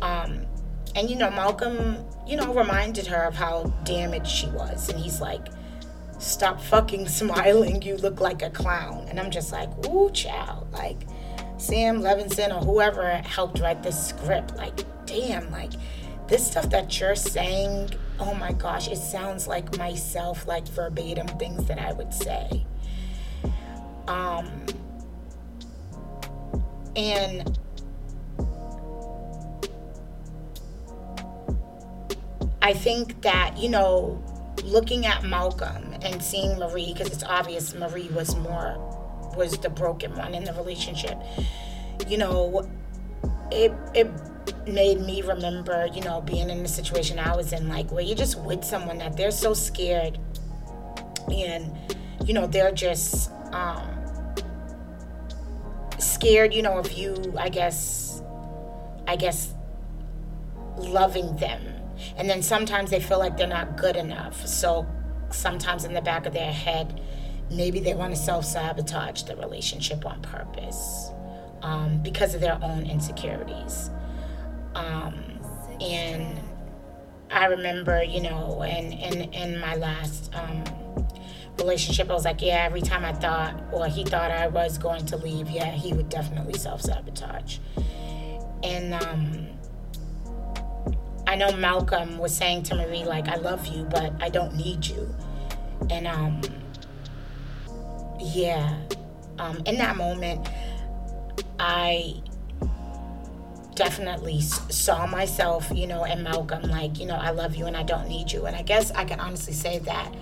Um, 0.00 0.46
and 0.94 1.08
you 1.08 1.16
know, 1.16 1.30
Malcolm, 1.30 2.04
you 2.26 2.36
know, 2.36 2.52
reminded 2.54 3.06
her 3.06 3.24
of 3.24 3.34
how 3.34 3.64
damaged 3.84 4.28
she 4.28 4.46
was, 4.48 4.88
and 4.88 4.98
he's 4.98 5.20
like, 5.20 5.48
"Stop 6.18 6.60
fucking 6.60 7.08
smiling, 7.20 7.82
you 7.82 7.96
look 7.96 8.20
like 8.20 8.42
a 8.42 8.50
clown." 8.50 9.06
And 9.08 9.18
I'm 9.18 9.30
just 9.30 9.52
like, 9.52 9.70
"Ooh, 9.86 10.10
child!" 10.10 10.70
Like 10.72 11.02
Sam 11.56 12.00
Levinson 12.00 12.50
or 12.50 12.64
whoever 12.64 13.08
helped 13.18 13.60
write 13.60 13.82
this 13.82 14.08
script, 14.08 14.56
like, 14.56 14.84
damn, 15.06 15.50
like 15.50 15.72
this 16.28 16.46
stuff 16.46 16.70
that 16.70 16.98
you're 17.00 17.14
saying. 17.14 17.90
Oh 18.20 18.34
my 18.34 18.52
gosh, 18.52 18.88
it 18.88 18.98
sounds 18.98 19.48
like 19.48 19.76
myself, 19.78 20.46
like 20.46 20.68
verbatim 20.68 21.26
things 21.38 21.64
that 21.66 21.80
I 21.80 21.92
would 21.92 22.14
say. 22.14 22.64
Um, 24.08 24.66
and 26.96 27.58
I 32.60 32.72
think 32.74 33.22
that, 33.22 33.56
you 33.58 33.68
know, 33.68 34.22
looking 34.64 35.06
at 35.06 35.24
Malcolm 35.24 35.94
and 36.02 36.22
seeing 36.22 36.58
Marie, 36.58 36.92
because 36.92 37.12
it's 37.12 37.24
obvious 37.24 37.74
Marie 37.74 38.08
was 38.08 38.36
more, 38.36 38.76
was 39.36 39.58
the 39.58 39.70
broken 39.70 40.14
one 40.14 40.34
in 40.34 40.44
the 40.44 40.52
relationship, 40.52 41.18
you 42.06 42.18
know, 42.18 42.68
it, 43.50 43.72
it 43.94 44.10
made 44.66 45.00
me 45.00 45.22
remember, 45.22 45.88
you 45.92 46.02
know, 46.02 46.20
being 46.20 46.50
in 46.50 46.62
the 46.62 46.68
situation 46.68 47.18
I 47.18 47.34
was 47.36 47.52
in, 47.52 47.68
like 47.68 47.90
where 47.90 48.02
you're 48.02 48.16
just 48.16 48.38
with 48.40 48.64
someone 48.64 48.98
that 48.98 49.16
they're 49.16 49.30
so 49.30 49.54
scared 49.54 50.18
and, 51.32 51.72
you 52.24 52.34
know, 52.34 52.46
they're 52.46 52.72
just, 52.72 53.30
um, 53.52 54.02
scared, 55.98 56.52
you 56.54 56.62
know, 56.62 56.78
of 56.78 56.92
you, 56.92 57.34
I 57.38 57.48
guess, 57.48 58.22
I 59.06 59.16
guess, 59.16 59.54
loving 60.76 61.36
them. 61.36 61.62
And 62.16 62.28
then 62.28 62.42
sometimes 62.42 62.90
they 62.90 63.00
feel 63.00 63.18
like 63.18 63.36
they're 63.36 63.46
not 63.46 63.76
good 63.76 63.96
enough. 63.96 64.46
So 64.46 64.86
sometimes 65.30 65.84
in 65.84 65.94
the 65.94 66.02
back 66.02 66.26
of 66.26 66.32
their 66.32 66.52
head, 66.52 67.00
maybe 67.50 67.80
they 67.80 67.94
want 67.94 68.14
to 68.14 68.20
self 68.20 68.44
sabotage 68.44 69.22
the 69.22 69.36
relationship 69.36 70.04
on 70.06 70.20
purpose 70.22 71.10
um, 71.62 72.02
because 72.02 72.34
of 72.34 72.40
their 72.40 72.58
own 72.62 72.86
insecurities. 72.86 73.90
Um, 74.74 75.14
and 75.80 76.40
I 77.30 77.46
remember, 77.46 78.02
you 78.02 78.22
know, 78.22 78.62
in, 78.62 78.92
in, 78.92 79.32
in 79.32 79.58
my 79.58 79.74
last 79.76 80.34
um, 80.34 80.64
relationship, 81.58 82.10
I 82.10 82.14
was 82.14 82.24
like, 82.24 82.42
yeah, 82.42 82.64
every 82.64 82.80
time 82.80 83.04
I 83.04 83.12
thought, 83.12 83.62
or 83.72 83.86
he 83.86 84.04
thought 84.04 84.30
I 84.30 84.48
was 84.48 84.78
going 84.78 85.06
to 85.06 85.16
leave, 85.16 85.50
yeah, 85.50 85.70
he 85.70 85.92
would 85.92 86.08
definitely 86.08 86.58
self 86.58 86.82
sabotage. 86.82 87.58
And 88.62 88.94
um, 88.94 89.46
I 91.26 91.36
know 91.36 91.52
Malcolm 91.52 92.18
was 92.18 92.34
saying 92.34 92.64
to 92.64 92.74
Marie, 92.74 93.04
like, 93.04 93.28
I 93.28 93.36
love 93.36 93.66
you, 93.66 93.84
but 93.84 94.12
I 94.20 94.28
don't 94.28 94.54
need 94.56 94.86
you. 94.86 95.14
And, 95.90 96.06
um, 96.06 96.40
yeah, 98.20 98.78
um, 99.38 99.62
in 99.66 99.76
that 99.78 99.96
moment, 99.96 100.46
I 101.58 102.22
definitely 103.74 104.40
saw 104.40 105.06
myself, 105.06 105.70
you 105.74 105.86
know, 105.86 106.04
and 106.04 106.22
Malcolm, 106.22 106.62
like, 106.62 106.98
you 107.00 107.06
know, 107.06 107.16
I 107.16 107.30
love 107.30 107.56
you 107.56 107.66
and 107.66 107.76
I 107.76 107.82
don't 107.82 108.08
need 108.08 108.30
you. 108.30 108.46
And 108.46 108.54
I 108.54 108.62
guess 108.62 108.90
I 108.92 109.04
can 109.04 109.18
honestly 109.18 109.54
say 109.54 109.78
that 109.80 110.14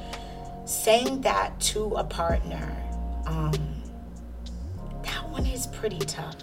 saying 0.71 1.21
that 1.23 1.59
to 1.59 1.95
a 1.97 2.05
partner, 2.05 2.77
um, 3.27 3.53
that 5.03 5.29
one 5.29 5.45
is 5.45 5.67
pretty 5.67 5.99
tough. 5.99 6.37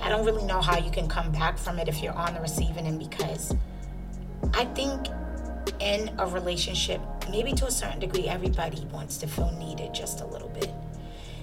I 0.00 0.08
don't 0.08 0.24
really 0.24 0.44
know 0.44 0.60
how 0.60 0.78
you 0.78 0.90
can 0.90 1.08
come 1.08 1.32
back 1.32 1.58
from 1.58 1.78
it 1.80 1.88
if 1.88 2.02
you're 2.02 2.14
on 2.14 2.34
the 2.34 2.40
receiving 2.40 2.86
end 2.86 3.00
because 3.00 3.52
I 4.54 4.64
think 4.66 5.08
in 5.80 6.14
a 6.18 6.26
relationship, 6.26 7.00
maybe 7.30 7.52
to 7.54 7.66
a 7.66 7.70
certain 7.70 7.98
degree, 7.98 8.28
everybody 8.28 8.84
wants 8.92 9.16
to 9.18 9.26
feel 9.26 9.50
needed 9.58 9.92
just 9.92 10.20
a 10.20 10.26
little 10.26 10.50
bit. 10.50 10.70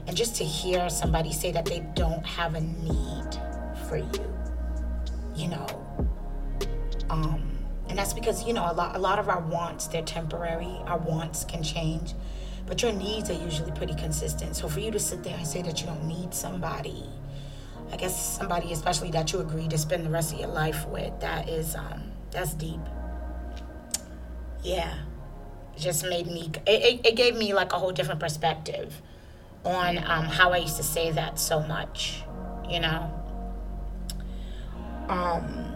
And 0.08 0.16
just 0.16 0.36
to 0.38 0.46
hear 0.46 0.90
somebody 0.90 1.34
say 1.34 1.52
that 1.52 1.66
they 1.66 1.86
don't 1.96 2.26
have 2.26 2.56
a 2.56 2.62
need 2.62 3.38
for 3.90 3.98
you, 3.98 4.34
you 5.36 5.50
know. 5.50 5.68
Um, 7.10 7.51
and 7.92 8.00
that's 8.00 8.14
because, 8.14 8.48
you 8.48 8.54
know, 8.54 8.72
a 8.72 8.72
lot 8.72 8.96
a 8.96 9.00
lot 9.00 9.20
of 9.20 9.28
our 9.28 9.42
wants, 9.42 9.88
they're 9.88 10.02
temporary. 10.02 10.78
Our 10.86 10.98
wants 10.98 11.44
can 11.44 11.62
change. 11.62 12.14
But 12.66 12.82
your 12.82 12.94
needs 12.94 13.30
are 13.30 13.34
usually 13.34 13.72
pretty 13.72 13.96
consistent. 13.96 14.56
So 14.56 14.70
for 14.70 14.80
you 14.80 14.92
to 14.92 15.00
sit 15.00 15.26
there 15.26 15.36
and 15.36 15.46
say 15.46 15.62
that 15.62 15.82
you 15.82 15.88
don't 15.88 16.06
need 16.06 16.34
somebody, 16.34 17.04
I 17.92 17.98
guess 17.98 18.38
somebody 18.38 18.72
especially 18.72 19.12
that 19.12 19.34
you 19.34 19.42
agree 19.42 19.68
to 19.68 19.78
spend 19.78 20.06
the 20.06 20.10
rest 20.10 20.32
of 20.34 20.40
your 20.40 20.48
life 20.48 20.88
with, 20.88 21.20
that 21.20 21.50
is 21.50 21.76
um 21.76 22.14
that's 22.32 22.54
deep. 22.54 22.80
Yeah. 24.64 24.94
It 25.76 25.80
just 25.82 26.06
made 26.06 26.28
me 26.28 26.50
it, 26.66 27.02
it, 27.06 27.16
gave 27.18 27.36
me 27.36 27.54
like 27.54 27.74
a 27.74 27.78
whole 27.78 27.92
different 27.92 28.22
perspective 28.22 29.02
on 29.66 29.98
um, 29.98 30.28
how 30.28 30.54
I 30.54 30.60
used 30.60 30.78
to 30.78 30.84
say 30.84 31.12
that 31.12 31.40
so 31.40 31.60
much, 31.60 32.24
you 32.70 32.80
know. 32.80 33.18
Um, 35.10 35.71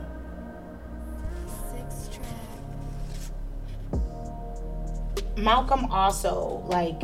Malcolm 5.38 5.86
also 5.92 6.64
like 6.68 7.02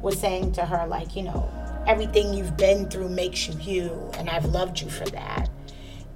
was 0.00 0.18
saying 0.18 0.52
to 0.52 0.64
her 0.64 0.86
like, 0.86 1.14
you 1.16 1.22
know, 1.22 1.50
everything 1.86 2.34
you've 2.34 2.56
been 2.56 2.88
through 2.88 3.08
makes 3.08 3.48
you 3.48 3.54
you, 3.60 4.10
and 4.18 4.28
I've 4.28 4.46
loved 4.46 4.80
you 4.80 4.88
for 4.88 5.04
that. 5.06 5.50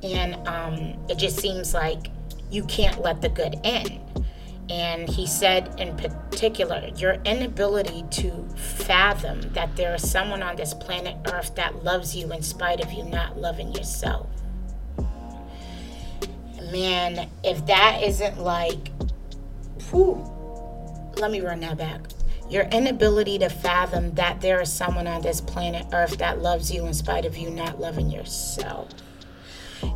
And 0.02 0.35
um, 0.46 0.98
it 1.09 1.18
just 1.18 1.38
seems 1.38 1.74
like 1.74 2.09
you 2.50 2.64
can't 2.64 3.00
let 3.00 3.22
the 3.22 3.29
good 3.29 3.61
end. 3.64 4.00
And 4.68 5.09
he 5.09 5.26
said, 5.26 5.72
in 5.79 5.96
particular, 5.96 6.90
your 6.96 7.14
inability 7.24 8.05
to 8.22 8.48
fathom 8.57 9.40
that 9.52 9.76
there 9.76 9.94
is 9.94 10.11
someone 10.11 10.42
on 10.42 10.57
this 10.57 10.74
planet 10.74 11.16
Earth 11.33 11.55
that 11.55 11.85
loves 11.85 12.16
you 12.16 12.33
in 12.33 12.42
spite 12.42 12.81
of 12.81 12.92
you 12.92 13.05
not 13.05 13.38
loving 13.38 13.72
yourself 13.72 14.29
man, 16.70 17.29
if 17.44 17.64
that 17.66 18.02
isn't 18.02 18.38
like, 18.38 18.90
whew, 19.90 20.24
let 21.18 21.31
me 21.31 21.40
run 21.40 21.61
that 21.61 21.79
back. 21.79 22.00
Your 22.48 22.64
inability 22.64 23.38
to 23.38 23.48
fathom 23.48 24.14
that 24.14 24.40
there 24.40 24.61
is 24.61 24.72
someone 24.72 25.07
on 25.07 25.22
this 25.22 25.40
planet 25.40 25.87
Earth 25.92 26.18
that 26.18 26.40
loves 26.42 26.70
you 26.70 26.87
in 26.87 26.94
spite 26.94 27.24
of 27.24 27.37
you 27.37 27.50
not 27.50 27.81
loving 27.81 28.11
yourself. 28.11 28.90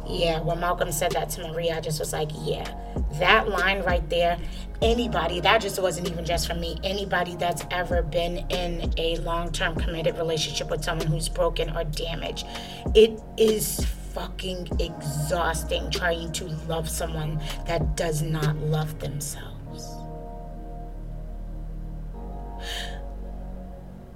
Yeah, 0.09 0.41
when 0.41 0.61
Malcolm 0.61 0.93
said 0.93 1.13
that 1.13 1.31
to 1.31 1.49
Marie, 1.49 1.71
I 1.71 1.81
just 1.81 2.01
was 2.01 2.13
like, 2.13 2.31
yeah, 2.43 2.75
that 3.15 3.49
line 3.49 3.83
right 3.83 4.09
there, 4.11 4.39
anybody, 4.83 5.41
that 5.41 5.61
just 5.61 5.81
wasn't 5.81 6.11
even 6.11 6.25
just 6.25 6.49
for 6.49 6.55
me, 6.55 6.79
anybody 6.83 7.37
that's 7.37 7.65
ever 7.71 8.03
been 8.03 8.39
in 8.51 8.93
a 8.97 9.17
long 9.19 9.53
term 9.53 9.77
committed 9.77 10.17
relationship 10.17 10.71
with 10.71 10.85
someone 10.85 11.07
who's 11.07 11.29
broken 11.29 11.75
or 11.77 11.85
damaged, 11.85 12.47
it 12.95 13.21
is 13.37 13.85
fucking 14.13 14.69
exhausting 14.81 15.91
trying 15.91 16.33
to 16.33 16.47
love 16.67 16.89
someone 16.89 17.41
that 17.67 17.97
does 17.97 18.23
not 18.23 18.57
love 18.57 18.99
themselves. 18.99 19.50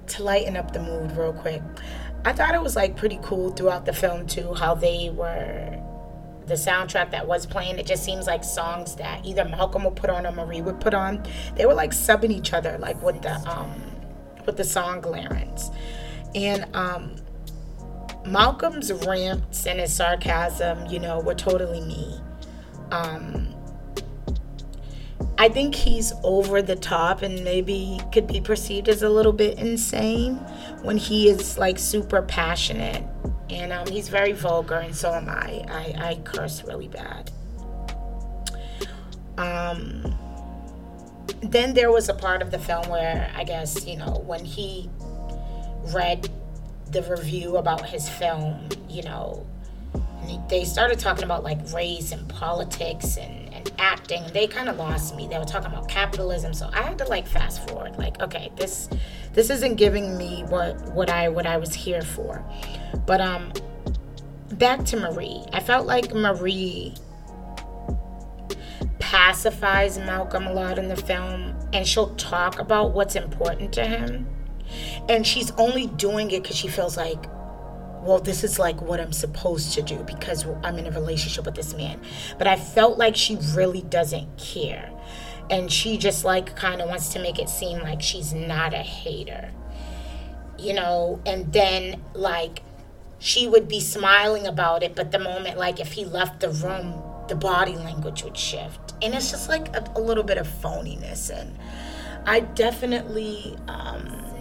To 0.07 0.23
lighten 0.23 0.55
up 0.55 0.71
the 0.71 0.79
mood, 0.79 1.11
real 1.17 1.33
quick, 1.33 1.61
I 2.23 2.31
thought 2.31 2.53
it 2.53 2.61
was 2.61 2.75
like 2.75 2.95
pretty 2.95 3.19
cool 3.21 3.51
throughout 3.51 3.85
the 3.85 3.93
film, 3.93 4.27
too, 4.27 4.53
how 4.53 4.75
they 4.75 5.09
were 5.09 5.81
the 6.47 6.53
soundtrack 6.53 7.11
that 7.11 7.27
was 7.27 7.45
playing, 7.45 7.79
it 7.79 7.85
just 7.85 8.03
seems 8.03 8.27
like 8.27 8.43
songs 8.43 8.95
that 8.95 9.25
either 9.25 9.45
Malcolm 9.45 9.83
would 9.83 9.95
put 9.95 10.09
on 10.09 10.25
or 10.25 10.31
Marie 10.31 10.61
would 10.61 10.79
put 10.79 10.93
on. 10.93 11.23
They 11.55 11.65
were 11.65 11.73
like 11.73 11.91
subbing 11.91 12.31
each 12.31 12.53
other, 12.53 12.77
like 12.77 13.01
with 13.01 13.21
the 13.21 13.35
um 13.49 13.81
with 14.45 14.57
the 14.57 14.63
song 14.63 15.01
lyrics. 15.01 15.69
And 16.33 16.73
um 16.75 17.15
Malcolm's 18.25 18.91
rants 18.91 19.67
and 19.67 19.79
his 19.79 19.93
sarcasm, 19.93 20.85
you 20.87 20.99
know, 20.99 21.19
were 21.19 21.35
totally 21.35 21.81
me. 21.81 22.19
Um, 22.91 23.54
I 25.37 25.49
think 25.49 25.75
he's 25.75 26.13
over 26.23 26.61
the 26.61 26.77
top 26.77 27.21
and 27.21 27.43
maybe 27.43 27.99
could 28.13 28.27
be 28.27 28.39
perceived 28.39 28.87
as 28.87 29.03
a 29.03 29.09
little 29.09 29.33
bit 29.33 29.57
insane 29.59 30.35
when 30.81 30.97
he 30.97 31.29
is 31.29 31.57
like 31.57 31.77
super 31.77 32.21
passionate. 32.21 33.03
And 33.49 33.73
um, 33.73 33.85
he's 33.87 34.09
very 34.09 34.31
vulgar, 34.31 34.75
and 34.75 34.95
so 34.95 35.13
am 35.13 35.29
I. 35.29 35.63
I, 35.67 36.09
I 36.09 36.21
curse 36.23 36.63
really 36.63 36.87
bad. 36.87 37.31
Um, 39.37 40.15
then 41.41 41.73
there 41.73 41.91
was 41.91 42.09
a 42.09 42.13
part 42.13 42.41
of 42.41 42.49
the 42.49 42.59
film 42.59 42.87
where 42.89 43.31
I 43.35 43.43
guess, 43.43 43.85
you 43.85 43.97
know, 43.97 44.23
when 44.25 44.45
he 44.45 44.89
read 45.93 46.29
the 46.91 47.03
review 47.03 47.57
about 47.57 47.87
his 47.87 48.07
film, 48.07 48.69
you 48.89 49.03
know, 49.03 49.45
they 50.49 50.63
started 50.63 50.97
talking 50.97 51.23
about 51.23 51.43
like 51.43 51.59
race 51.73 52.11
and 52.11 52.27
politics 52.29 53.17
and, 53.17 53.44
and 53.44 53.44
acting. 53.79 54.23
They 54.33 54.47
kind 54.47 54.69
of 54.69 54.77
lost 54.77 55.15
me. 55.15 55.27
They 55.27 55.37
were 55.37 55.45
talking 55.45 55.71
about 55.71 55.87
capitalism, 55.87 56.53
so 56.53 56.69
I 56.73 56.81
had 56.81 56.97
to 56.99 57.05
like 57.05 57.27
fast 57.27 57.67
forward. 57.67 57.97
Like, 57.97 58.21
okay, 58.21 58.51
this 58.55 58.89
this 59.33 59.49
isn't 59.49 59.75
giving 59.75 60.17
me 60.17 60.43
what 60.47 60.81
what 60.93 61.09
I 61.09 61.29
what 61.29 61.45
I 61.45 61.57
was 61.57 61.73
here 61.73 62.01
for. 62.01 62.43
But 63.05 63.21
um, 63.21 63.51
back 64.53 64.85
to 64.85 64.97
Marie. 64.97 65.43
I 65.53 65.59
felt 65.59 65.85
like 65.85 66.13
Marie 66.13 66.93
pacifies 68.99 69.97
Malcolm 69.97 70.47
a 70.47 70.53
lot 70.53 70.77
in 70.77 70.87
the 70.87 70.95
film, 70.95 71.55
and 71.73 71.87
she'll 71.87 72.15
talk 72.15 72.59
about 72.59 72.93
what's 72.93 73.15
important 73.15 73.73
to 73.73 73.85
him 73.85 74.27
and 75.09 75.25
she's 75.25 75.51
only 75.51 75.87
doing 75.87 76.31
it 76.31 76.43
because 76.43 76.55
she 76.55 76.67
feels 76.67 76.97
like, 76.97 77.27
well, 78.05 78.19
this 78.19 78.43
is 78.43 78.59
like 78.59 78.81
what 78.81 79.01
I'm 79.01 79.11
supposed 79.11 79.73
to 79.73 79.81
do 79.81 79.97
because 80.03 80.45
I'm 80.63 80.77
in 80.77 80.85
a 80.85 80.91
relationship 80.91 81.45
with 81.45 81.55
this 81.55 81.73
man. 81.73 81.99
But 82.37 82.47
I 82.47 82.55
felt 82.55 82.97
like 82.97 83.15
she 83.15 83.37
really 83.53 83.81
doesn't 83.81 84.37
care. 84.37 84.91
And 85.49 85.71
she 85.71 85.97
just 85.97 86.23
like 86.23 86.55
kind 86.55 86.81
of 86.81 86.89
wants 86.89 87.09
to 87.09 87.19
make 87.19 87.39
it 87.39 87.49
seem 87.49 87.79
like 87.79 88.01
she's 88.01 88.33
not 88.33 88.73
a 88.73 88.83
hater. 88.83 89.51
You 90.59 90.73
know, 90.73 91.19
and 91.25 91.51
then 91.51 92.01
like 92.13 92.61
she 93.17 93.47
would 93.47 93.67
be 93.67 93.79
smiling 93.79 94.45
about 94.45 94.83
it, 94.83 94.95
but 94.95 95.11
the 95.11 95.19
moment 95.19 95.57
like 95.57 95.79
if 95.79 95.93
he 95.93 96.05
left 96.05 96.41
the 96.41 96.49
room, 96.49 97.01
the 97.27 97.35
body 97.35 97.75
language 97.75 98.23
would 98.23 98.37
shift. 98.37 98.93
And 99.01 99.15
it's 99.15 99.31
just 99.31 99.49
like 99.49 99.75
a, 99.75 99.83
a 99.95 99.99
little 99.99 100.23
bit 100.23 100.37
of 100.37 100.47
phoniness. 100.47 101.31
And 101.35 101.57
I 102.27 102.41
definitely, 102.41 103.57
um, 103.67 104.34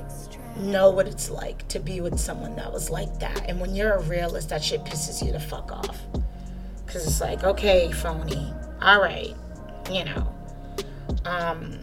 know 0.56 0.90
what 0.90 1.06
it's 1.06 1.30
like 1.30 1.66
to 1.68 1.78
be 1.78 2.00
with 2.00 2.18
someone 2.18 2.56
that 2.56 2.72
was 2.72 2.90
like 2.90 3.18
that. 3.20 3.48
And 3.48 3.60
when 3.60 3.74
you're 3.74 3.94
a 3.94 4.02
realist, 4.02 4.50
that 4.50 4.62
shit 4.62 4.84
pisses 4.84 5.24
you 5.24 5.32
the 5.32 5.40
fuck 5.40 5.72
off. 5.72 6.00
Cause 6.86 7.06
it's 7.06 7.20
like, 7.20 7.42
okay, 7.44 7.90
phony. 7.92 8.52
All 8.80 9.00
right, 9.00 9.34
you 9.90 10.04
know. 10.04 10.34
Um, 11.24 11.80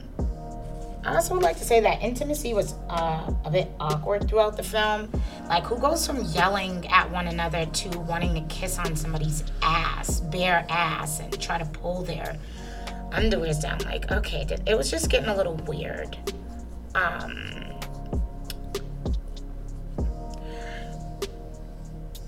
I 1.03 1.15
also 1.15 1.33
would 1.33 1.43
like 1.43 1.57
to 1.57 1.63
say 1.63 1.79
that 1.79 2.01
intimacy 2.01 2.53
was 2.53 2.75
uh, 2.89 3.33
a 3.43 3.49
bit 3.51 3.69
awkward 3.79 4.29
throughout 4.29 4.55
the 4.55 4.63
film. 4.63 5.09
Like, 5.49 5.63
who 5.63 5.79
goes 5.79 6.05
from 6.05 6.23
yelling 6.25 6.87
at 6.87 7.09
one 7.09 7.27
another 7.27 7.65
to 7.65 7.99
wanting 8.01 8.35
to 8.35 8.41
kiss 8.53 8.77
on 8.77 8.95
somebody's 8.95 9.43
ass, 9.63 10.19
bare 10.19 10.65
ass, 10.69 11.19
and 11.19 11.41
try 11.41 11.57
to 11.57 11.65
pull 11.65 12.03
their 12.03 12.37
underwears 13.09 13.61
down? 13.61 13.79
Like, 13.79 14.11
okay, 14.11 14.45
it 14.67 14.77
was 14.77 14.91
just 14.91 15.09
getting 15.09 15.29
a 15.29 15.35
little 15.35 15.55
weird. 15.55 16.15
Um, 16.93 17.60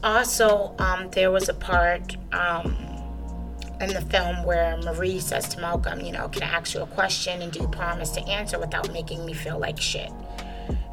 also, 0.04 0.76
um, 0.80 1.10
there 1.12 1.32
was 1.32 1.50
a 1.50 1.54
part 1.54 2.16
um, 2.34 2.76
in 3.82 3.90
the 3.94 4.02
film 4.10 4.44
where 4.44 4.78
Marie 4.78 5.20
says 5.20 5.48
to 5.50 5.60
Malcolm, 5.60 6.02
you 6.02 6.12
know, 6.12 6.28
can 6.30 6.44
I 6.44 6.48
ask 6.48 6.74
you 6.74 6.82
a 6.82 6.88
question 6.88 7.42
and 7.42 7.52
do 7.52 7.62
you 7.62 7.68
promise 7.68 8.10
to 8.12 8.22
answer 8.22 8.60
without 8.60 8.92
making 8.92 9.26
me 9.26 9.34
feel 9.34 9.58
like 9.58 9.80
shit? 9.80 10.12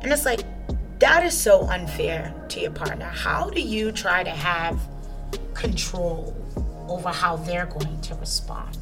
And 0.02 0.12
it's 0.12 0.24
like, 0.24 0.40
that 1.00 1.24
is 1.24 1.36
so 1.36 1.62
unfair 1.68 2.34
to 2.50 2.60
your 2.60 2.70
partner. 2.70 3.06
How 3.06 3.50
do 3.50 3.60
you 3.60 3.90
try 3.92 4.22
to 4.22 4.30
have 4.30 4.78
control 5.54 6.34
over 6.88 7.10
how 7.10 7.36
they're 7.36 7.66
going 7.66 8.00
to 8.02 8.14
respond. 8.16 8.76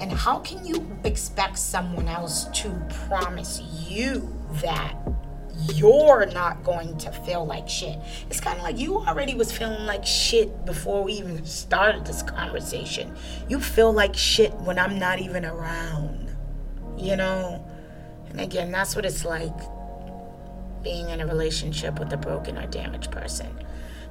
And 0.00 0.12
how 0.12 0.38
can 0.40 0.64
you 0.64 0.86
expect 1.04 1.58
someone 1.58 2.08
else 2.08 2.44
to 2.60 2.70
promise 3.08 3.60
you 3.88 4.34
that 4.62 4.94
you're 5.74 6.26
not 6.26 6.62
going 6.64 6.96
to 6.98 7.12
feel 7.12 7.44
like 7.44 7.68
shit? 7.68 7.98
It's 8.28 8.40
kind 8.40 8.58
of 8.58 8.64
like 8.64 8.78
you 8.78 8.98
already 8.98 9.34
was 9.34 9.50
feeling 9.50 9.86
like 9.86 10.04
shit 10.04 10.64
before 10.64 11.02
we 11.04 11.14
even 11.14 11.44
started 11.44 12.04
this 12.04 12.22
conversation. 12.22 13.14
You 13.48 13.60
feel 13.60 13.92
like 13.92 14.14
shit 14.14 14.52
when 14.54 14.78
I'm 14.78 14.98
not 14.98 15.18
even 15.20 15.44
around. 15.44 16.34
You 16.98 17.16
know? 17.16 17.66
And 18.30 18.40
again, 18.40 18.70
that's 18.70 18.94
what 18.94 19.04
it's 19.04 19.24
like 19.24 19.56
being 20.82 21.08
in 21.08 21.20
a 21.20 21.26
relationship 21.26 21.98
with 21.98 22.12
a 22.12 22.16
broken 22.16 22.58
or 22.58 22.66
damaged 22.66 23.10
person. 23.10 23.48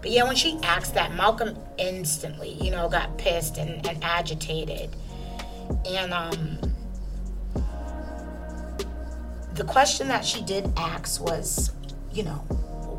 But 0.01 0.11
yeah, 0.11 0.23
when 0.23 0.35
she 0.35 0.59
asked 0.63 0.93
that, 0.93 1.15
Malcolm 1.15 1.57
instantly, 1.77 2.53
you 2.61 2.69
know, 2.69 2.89
got 2.89 3.17
pissed 3.17 3.57
and, 3.57 3.85
and 3.87 4.03
agitated 4.03 4.95
and 5.85 6.13
um, 6.13 6.59
the 9.55 9.63
question 9.63 10.09
that 10.09 10.25
she 10.25 10.41
did 10.41 10.71
ask 10.77 11.21
was, 11.21 11.71
you 12.11 12.23
know, 12.23 12.43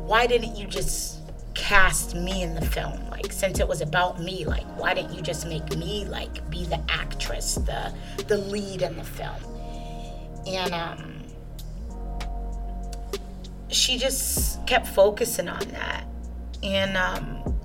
why 0.07 0.25
didn't 0.25 0.55
you 0.55 0.65
just 0.65 1.19
cast 1.53 2.15
me 2.15 2.41
in 2.41 2.55
the 2.55 2.65
film? 2.65 3.09
Like, 3.11 3.31
since 3.31 3.59
it 3.59 3.67
was 3.67 3.81
about 3.81 4.19
me, 4.19 4.43
like, 4.43 4.65
why 4.79 4.95
didn't 4.95 5.13
you 5.13 5.21
just 5.21 5.47
make 5.47 5.75
me 5.77 6.05
like 6.05 6.49
be 6.49 6.65
the 6.65 6.81
actress, 6.89 7.55
the 7.55 7.93
the 8.27 8.37
lead 8.37 8.81
in 8.81 8.95
the 8.95 9.03
film? 9.03 9.35
And 10.47 10.73
um, 10.73 11.23
she 13.69 13.97
just 13.97 14.65
kept 14.65 14.87
focusing 14.87 15.47
on 15.47 15.67
that, 15.69 16.05
and 16.63 16.97
um, 16.97 17.55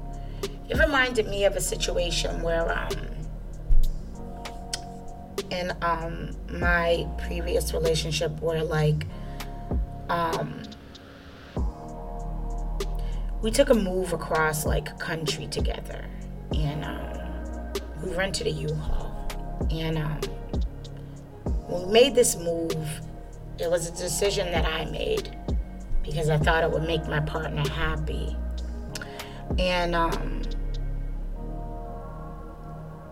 it 0.68 0.78
reminded 0.78 1.28
me 1.28 1.44
of 1.44 1.56
a 1.56 1.60
situation 1.60 2.42
where 2.42 2.76
um, 2.76 3.11
in 5.52 5.72
um, 5.82 6.30
my 6.48 7.06
previous 7.18 7.74
relationship 7.74 8.40
where 8.40 8.64
like 8.64 9.06
um, 10.08 10.62
we 13.42 13.50
took 13.50 13.68
a 13.68 13.74
move 13.74 14.12
across 14.12 14.64
like 14.64 14.98
country 14.98 15.46
together. 15.46 16.04
And 16.54 16.84
um, 16.84 17.72
we 18.02 18.14
rented 18.14 18.46
a 18.46 18.50
u-haul. 18.50 19.68
And 19.70 19.98
um, 19.98 20.20
when 21.68 21.86
we 21.86 21.92
made 21.92 22.14
this 22.14 22.36
move 22.36 22.76
it 23.58 23.70
was 23.70 23.86
a 23.88 23.92
decision 23.92 24.50
that 24.50 24.64
i 24.64 24.84
made 24.86 25.36
because 26.02 26.28
i 26.28 26.38
thought 26.38 26.64
it 26.64 26.70
would 26.70 26.82
make 26.82 27.06
my 27.06 27.20
partner 27.20 27.62
happy. 27.68 28.36
And 29.58 29.94
um, 29.94 30.42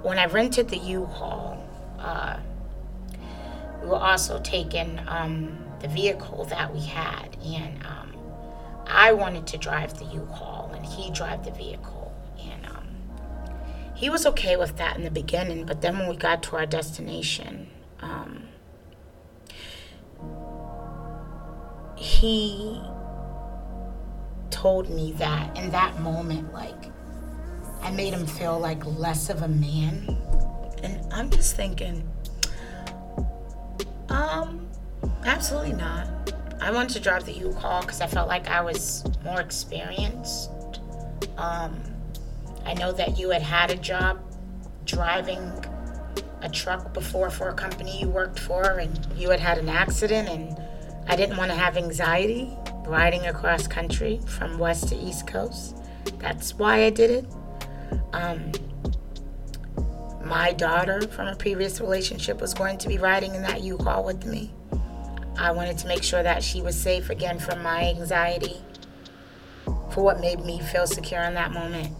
when 0.02 0.18
i 0.18 0.26
rented 0.26 0.68
the 0.68 0.78
u-haul 0.78 1.59
uh, 2.00 2.38
we 3.82 3.88
were 3.88 3.96
also 3.96 4.40
taking 4.40 5.00
um, 5.06 5.58
the 5.80 5.88
vehicle 5.88 6.44
that 6.46 6.72
we 6.72 6.80
had, 6.80 7.36
and 7.44 7.84
um, 7.86 8.14
I 8.86 9.12
wanted 9.12 9.46
to 9.48 9.58
drive 9.58 9.98
the 9.98 10.04
U-Haul, 10.04 10.72
and 10.74 10.84
he 10.84 11.10
drive 11.10 11.44
the 11.44 11.50
vehicle, 11.50 12.12
and 12.42 12.66
um, 12.66 12.88
he 13.94 14.10
was 14.10 14.26
okay 14.26 14.56
with 14.56 14.76
that 14.76 14.96
in 14.96 15.04
the 15.04 15.10
beginning. 15.10 15.64
But 15.64 15.80
then 15.80 15.98
when 15.98 16.08
we 16.08 16.16
got 16.16 16.42
to 16.44 16.56
our 16.56 16.66
destination, 16.66 17.68
um, 18.00 18.48
he 21.96 22.80
told 24.50 24.90
me 24.90 25.12
that 25.12 25.56
in 25.56 25.70
that 25.70 26.00
moment, 26.00 26.52
like 26.52 26.90
I 27.82 27.90
made 27.90 28.12
him 28.12 28.26
feel 28.26 28.58
like 28.58 28.84
less 28.84 29.30
of 29.30 29.42
a 29.42 29.48
man 29.48 30.18
and 30.82 31.12
I'm 31.12 31.30
just 31.30 31.56
thinking, 31.56 32.08
um, 34.08 34.66
absolutely 35.24 35.72
not. 35.72 36.08
I 36.60 36.70
wanted 36.70 36.90
to 36.94 37.00
drive 37.00 37.24
the 37.24 37.32
U-Haul 37.32 37.80
because 37.82 38.00
I 38.00 38.06
felt 38.06 38.28
like 38.28 38.48
I 38.48 38.60
was 38.60 39.04
more 39.24 39.40
experienced. 39.40 40.50
Um, 41.38 41.80
I 42.64 42.74
know 42.74 42.92
that 42.92 43.18
you 43.18 43.30
had 43.30 43.42
had 43.42 43.70
a 43.70 43.76
job 43.76 44.20
driving 44.84 45.40
a 46.42 46.48
truck 46.48 46.92
before 46.92 47.30
for 47.30 47.48
a 47.48 47.54
company 47.54 48.00
you 48.00 48.08
worked 48.08 48.38
for, 48.38 48.78
and 48.78 49.06
you 49.16 49.30
had 49.30 49.40
had 49.40 49.58
an 49.58 49.68
accident, 49.68 50.28
and 50.28 50.58
I 51.06 51.16
didn't 51.16 51.36
want 51.36 51.50
to 51.50 51.56
have 51.56 51.76
anxiety 51.76 52.56
riding 52.86 53.26
across 53.26 53.66
country 53.66 54.20
from 54.26 54.58
west 54.58 54.88
to 54.88 54.96
east 54.96 55.26
coast. 55.26 55.76
That's 56.18 56.54
why 56.54 56.84
I 56.84 56.90
did 56.90 57.10
it. 57.10 57.26
Um, 58.12 58.52
my 60.30 60.52
daughter 60.52 61.02
from 61.08 61.26
a 61.26 61.34
previous 61.34 61.80
relationship 61.80 62.40
was 62.40 62.54
going 62.54 62.78
to 62.78 62.88
be 62.88 62.98
riding 62.98 63.34
in 63.34 63.42
that 63.42 63.62
U-Haul 63.62 64.04
with 64.04 64.24
me. 64.24 64.52
I 65.36 65.50
wanted 65.50 65.76
to 65.78 65.88
make 65.88 66.04
sure 66.04 66.22
that 66.22 66.44
she 66.44 66.62
was 66.62 66.80
safe 66.80 67.10
again 67.10 67.40
from 67.40 67.62
my 67.64 67.88
anxiety 67.88 68.56
for 69.90 70.04
what 70.04 70.20
made 70.20 70.44
me 70.44 70.60
feel 70.60 70.86
secure 70.86 71.22
in 71.22 71.34
that 71.34 71.52
moment. 71.52 71.96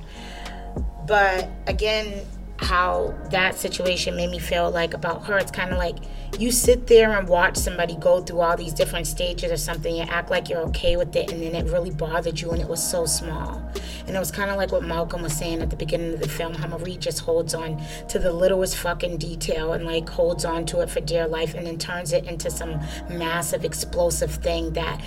But 1.09 1.51
again, 1.67 2.25
how 2.59 3.13
that 3.31 3.57
situation 3.57 4.15
made 4.15 4.31
me 4.31 4.39
feel 4.39 4.71
like 4.71 4.95
about 4.95 5.27
her. 5.27 5.37
It's 5.37 5.51
kind 5.51 5.73
of 5.73 5.79
like 5.79 5.97
you 6.39 6.51
sit 6.51 6.87
there 6.87 7.19
and 7.19 7.29
watch 7.29 7.57
somebody 7.57 7.97
go 7.97 8.23
through 8.23 8.41
all 8.41 8.57
these 8.57 8.73
different 8.73 9.07
stages 9.07 9.51
or 9.51 9.57
something, 9.57 9.95
you 9.95 10.03
act 10.03 10.31
like 10.31 10.49
you're 10.49 10.61
okay 10.69 10.97
with 10.97 11.15
it, 11.17 11.33
and 11.33 11.43
then 11.43 11.55
it 11.55 11.71
really 11.71 11.91
bothered 11.91 12.41
you, 12.41 12.51
and 12.51 12.61
it 12.61 12.69
was 12.69 12.83
so 12.83 13.05
small. 13.07 13.63
And 14.07 14.17
it 14.17 14.19
was 14.19 14.31
kind 14.31 14.51
of 14.51 14.57
like 14.57 14.73
what 14.73 14.83
Malcolm 14.83 15.23
was 15.23 15.33
saying 15.33 15.61
at 15.61 15.71
the 15.71 15.77
beginning 15.77 16.15
of 16.15 16.21
the 16.21 16.29
film 16.29 16.55
how 16.55 16.67
Marie 16.67 16.97
just 16.97 17.21
holds 17.21 17.55
on 17.55 17.81
to 18.09 18.19
the 18.19 18.33
littlest 18.33 18.77
fucking 18.77 19.19
detail 19.19 19.73
and 19.73 19.85
like 19.85 20.09
holds 20.09 20.45
on 20.45 20.67
to 20.67 20.81
it 20.81 20.91
for 20.91 21.01
dear 21.01 21.29
life 21.29 21.55
and 21.55 21.67
then 21.67 21.79
turns 21.79 22.13
it 22.13 22.25
into 22.25 22.51
some 22.51 22.81
massive 23.09 23.65
explosive 23.65 24.33
thing 24.33 24.73
that 24.73 25.01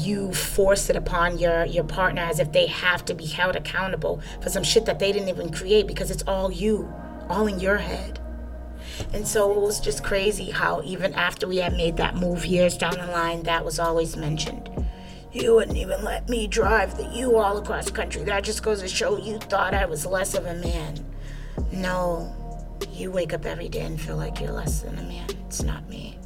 you 0.00 0.34
force 0.34 0.90
it 0.90 0.96
upon 0.96 1.38
your, 1.38 1.64
your 1.64 1.84
partner 1.84 2.22
as 2.22 2.38
if 2.38 2.52
they 2.52 2.66
have 2.66 3.04
to 3.06 3.14
be 3.14 3.26
held 3.26 3.56
accountable 3.56 4.20
for 4.42 4.50
some 4.50 4.62
shit 4.62 4.84
that 4.84 4.98
they 4.98 5.12
didn't 5.12 5.28
even 5.28 5.50
create 5.50 5.86
because 5.86 6.10
it's 6.10 6.24
all 6.26 6.52
you 6.52 6.92
all 7.28 7.46
in 7.46 7.58
your 7.58 7.78
head. 7.78 8.21
And 9.12 9.26
so 9.26 9.52
it 9.52 9.58
was 9.58 9.80
just 9.80 10.02
crazy 10.02 10.50
how 10.50 10.82
even 10.84 11.12
after 11.14 11.46
we 11.46 11.58
had 11.58 11.74
made 11.74 11.96
that 11.98 12.16
move 12.16 12.46
years 12.46 12.76
down 12.76 12.96
the 12.96 13.06
line, 13.06 13.42
that 13.44 13.64
was 13.64 13.78
always 13.78 14.16
mentioned. 14.16 14.70
You 15.32 15.54
wouldn't 15.54 15.78
even 15.78 16.04
let 16.04 16.28
me 16.28 16.46
drive 16.46 16.96
the 16.96 17.04
U-Haul 17.04 17.58
across 17.58 17.90
country. 17.90 18.22
That 18.24 18.44
just 18.44 18.62
goes 18.62 18.80
to 18.82 18.88
show 18.88 19.16
you 19.16 19.38
thought 19.38 19.74
I 19.74 19.86
was 19.86 20.04
less 20.04 20.34
of 20.34 20.44
a 20.46 20.54
man. 20.54 21.04
No, 21.70 22.34
you 22.92 23.10
wake 23.10 23.32
up 23.32 23.46
every 23.46 23.68
day 23.68 23.80
and 23.80 24.00
feel 24.00 24.16
like 24.16 24.40
you're 24.40 24.52
less 24.52 24.82
than 24.82 24.98
a 24.98 25.02
man. 25.02 25.28
It's 25.46 25.62
not 25.62 25.88
me. 25.88 26.18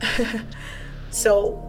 so, 1.10 1.64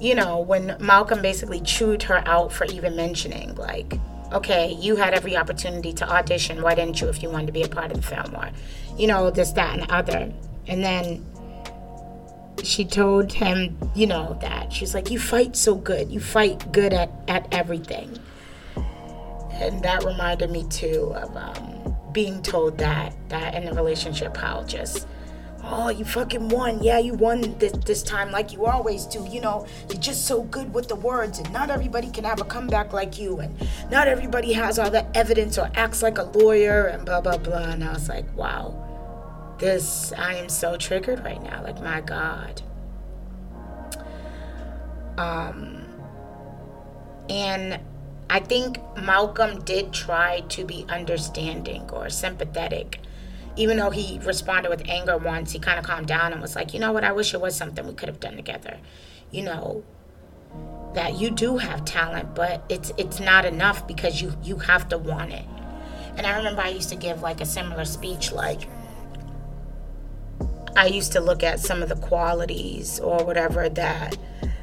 you 0.00 0.14
know, 0.14 0.40
when 0.40 0.76
Malcolm 0.80 1.22
basically 1.22 1.60
chewed 1.60 2.02
her 2.04 2.26
out 2.26 2.52
for 2.52 2.64
even 2.66 2.96
mentioning, 2.96 3.54
like, 3.54 3.94
okay, 4.32 4.72
you 4.72 4.96
had 4.96 5.14
every 5.14 5.36
opportunity 5.36 5.92
to 5.94 6.08
audition. 6.08 6.62
Why 6.62 6.74
didn't 6.74 7.00
you 7.00 7.08
if 7.08 7.22
you 7.22 7.30
wanted 7.30 7.46
to 7.46 7.52
be 7.52 7.62
a 7.62 7.68
part 7.68 7.90
of 7.92 8.00
the 8.00 8.02
film? 8.02 8.34
Or, 8.34 8.50
you 8.96 9.06
know, 9.06 9.30
this, 9.30 9.52
that, 9.52 9.78
and 9.78 9.88
the 9.88 9.94
other. 9.94 10.32
And 10.66 10.82
then 10.82 11.24
she 12.62 12.84
told 12.84 13.32
him, 13.32 13.76
you 13.94 14.06
know, 14.06 14.38
that 14.40 14.72
she's 14.72 14.94
like, 14.94 15.10
you 15.10 15.18
fight 15.18 15.56
so 15.56 15.74
good. 15.74 16.10
You 16.10 16.20
fight 16.20 16.70
good 16.72 16.92
at, 16.92 17.10
at 17.28 17.46
everything. 17.52 18.18
And 19.52 19.82
that 19.82 20.04
reminded 20.04 20.50
me 20.50 20.66
too 20.68 21.12
of 21.14 21.36
um, 21.36 21.96
being 22.12 22.42
told 22.42 22.78
that, 22.78 23.14
that 23.28 23.54
in 23.54 23.68
a 23.68 23.74
relationship, 23.74 24.36
how 24.36 24.64
just 24.64 25.06
oh, 25.64 25.88
you 25.88 26.04
fucking 26.04 26.48
won. 26.48 26.82
Yeah, 26.82 26.98
you 26.98 27.14
won 27.14 27.56
this, 27.58 27.72
this 27.72 28.02
time 28.02 28.30
like 28.30 28.52
you 28.52 28.66
always 28.66 29.06
do. 29.06 29.26
You 29.28 29.40
know, 29.40 29.66
you're 29.88 30.00
just 30.00 30.26
so 30.26 30.42
good 30.42 30.72
with 30.74 30.88
the 30.88 30.96
words, 30.96 31.38
and 31.38 31.52
not 31.52 31.70
everybody 31.70 32.10
can 32.10 32.24
have 32.24 32.40
a 32.40 32.44
comeback 32.44 32.92
like 32.92 33.18
you, 33.18 33.38
and 33.38 33.54
not 33.90 34.08
everybody 34.08 34.52
has 34.52 34.78
all 34.78 34.90
the 34.90 35.06
evidence 35.16 35.58
or 35.58 35.70
acts 35.74 36.02
like 36.02 36.18
a 36.18 36.24
lawyer, 36.24 36.86
and 36.86 37.04
blah, 37.04 37.20
blah, 37.20 37.38
blah. 37.38 37.70
And 37.70 37.84
I 37.84 37.92
was 37.92 38.08
like, 38.08 38.26
wow, 38.36 39.56
this, 39.58 40.12
I 40.12 40.34
am 40.34 40.48
so 40.48 40.76
triggered 40.76 41.24
right 41.24 41.42
now. 41.42 41.62
Like, 41.62 41.80
my 41.82 42.00
God. 42.00 42.62
Um, 45.18 45.84
and 47.28 47.78
I 48.30 48.40
think 48.40 48.78
Malcolm 48.96 49.62
did 49.64 49.92
try 49.92 50.40
to 50.48 50.64
be 50.64 50.86
understanding 50.88 51.88
or 51.90 52.08
sympathetic 52.08 52.98
even 53.56 53.76
though 53.76 53.90
he 53.90 54.18
responded 54.24 54.70
with 54.70 54.82
anger 54.88 55.16
once, 55.18 55.52
he 55.52 55.58
kind 55.58 55.78
of 55.78 55.84
calmed 55.84 56.06
down 56.06 56.32
and 56.32 56.40
was 56.40 56.56
like, 56.56 56.72
you 56.72 56.80
know 56.80 56.92
what, 56.92 57.04
I 57.04 57.12
wish 57.12 57.34
it 57.34 57.40
was 57.40 57.54
something 57.54 57.86
we 57.86 57.94
could 57.94 58.08
have 58.08 58.20
done 58.20 58.36
together. 58.36 58.78
You 59.30 59.42
know, 59.42 59.84
that 60.94 61.18
you 61.18 61.30
do 61.30 61.58
have 61.58 61.84
talent, 61.84 62.34
but 62.34 62.64
it's 62.68 62.92
it's 62.96 63.20
not 63.20 63.44
enough 63.44 63.86
because 63.86 64.20
you 64.20 64.34
you 64.42 64.56
have 64.58 64.88
to 64.88 64.98
want 64.98 65.32
it. 65.32 65.44
And 66.16 66.26
I 66.26 66.36
remember 66.36 66.60
I 66.62 66.68
used 66.68 66.90
to 66.90 66.96
give 66.96 67.22
like 67.22 67.40
a 67.40 67.46
similar 67.46 67.84
speech 67.84 68.32
like 68.32 68.68
I 70.76 70.86
used 70.86 71.12
to 71.12 71.20
look 71.20 71.42
at 71.42 71.60
some 71.60 71.82
of 71.82 71.88
the 71.88 71.96
qualities 71.96 73.00
or 73.00 73.24
whatever 73.24 73.68
that 73.68 74.16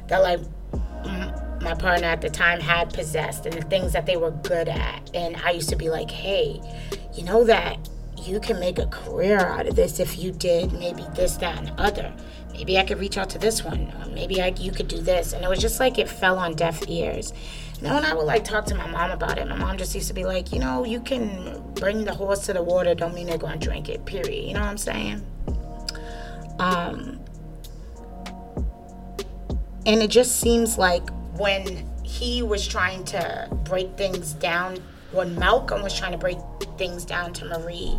that 0.08 0.18
like 0.22 0.40
my 1.60 1.74
partner 1.74 2.06
at 2.06 2.20
the 2.20 2.30
time 2.30 2.60
had 2.60 2.92
possessed 2.92 3.46
and 3.46 3.54
the 3.54 3.66
things 3.66 3.92
that 3.92 4.06
they 4.06 4.16
were 4.16 4.30
good 4.30 4.68
at. 4.68 5.10
And 5.14 5.36
I 5.36 5.50
used 5.50 5.68
to 5.68 5.76
be 5.76 5.90
like, 5.90 6.10
hey, 6.10 6.60
you 7.14 7.22
know 7.24 7.44
that 7.44 7.76
you 8.26 8.40
can 8.40 8.58
make 8.58 8.78
a 8.78 8.86
career 8.86 9.38
out 9.38 9.66
of 9.66 9.76
this 9.76 10.00
if 10.00 10.18
you 10.18 10.32
did 10.32 10.72
maybe 10.72 11.04
this, 11.14 11.36
that, 11.36 11.58
and 11.58 11.72
other. 11.78 12.12
Maybe 12.52 12.78
I 12.78 12.84
could 12.84 12.98
reach 12.98 13.16
out 13.16 13.30
to 13.30 13.38
this 13.38 13.64
one, 13.64 13.92
or 14.00 14.10
maybe 14.10 14.42
I, 14.42 14.48
you 14.48 14.72
could 14.72 14.88
do 14.88 14.98
this. 14.98 15.32
And 15.32 15.44
it 15.44 15.48
was 15.48 15.60
just 15.60 15.80
like 15.80 15.98
it 15.98 16.08
fell 16.08 16.38
on 16.38 16.54
deaf 16.54 16.82
ears. 16.88 17.32
And 17.76 17.86
then 17.86 17.94
when 17.94 18.04
I 18.04 18.12
would 18.12 18.26
like 18.26 18.44
talk 18.44 18.66
to 18.66 18.74
my 18.74 18.86
mom 18.86 19.10
about 19.10 19.38
it, 19.38 19.48
my 19.48 19.56
mom 19.56 19.78
just 19.78 19.94
used 19.94 20.08
to 20.08 20.14
be 20.14 20.24
like, 20.24 20.52
you 20.52 20.58
know, 20.58 20.84
you 20.84 21.00
can 21.00 21.62
bring 21.74 22.04
the 22.04 22.12
horse 22.12 22.44
to 22.46 22.52
the 22.52 22.62
water, 22.62 22.94
don't 22.94 23.14
mean 23.14 23.26
they're 23.26 23.38
gonna 23.38 23.56
drink 23.56 23.88
it, 23.88 24.04
period. 24.04 24.44
You 24.44 24.54
know 24.54 24.60
what 24.60 24.68
I'm 24.68 24.78
saying? 24.78 25.26
Um, 26.58 27.20
and 29.86 30.02
it 30.02 30.10
just 30.10 30.40
seems 30.40 30.76
like 30.76 31.08
when 31.38 31.88
he 32.04 32.42
was 32.42 32.68
trying 32.68 33.04
to 33.06 33.48
break 33.64 33.96
things 33.96 34.34
down, 34.34 34.76
when 35.12 35.34
Malcolm 35.36 35.82
was 35.82 35.96
trying 35.96 36.12
to 36.12 36.18
break 36.18 36.38
things 36.78 37.04
down 37.04 37.32
to 37.34 37.44
Marie, 37.44 37.98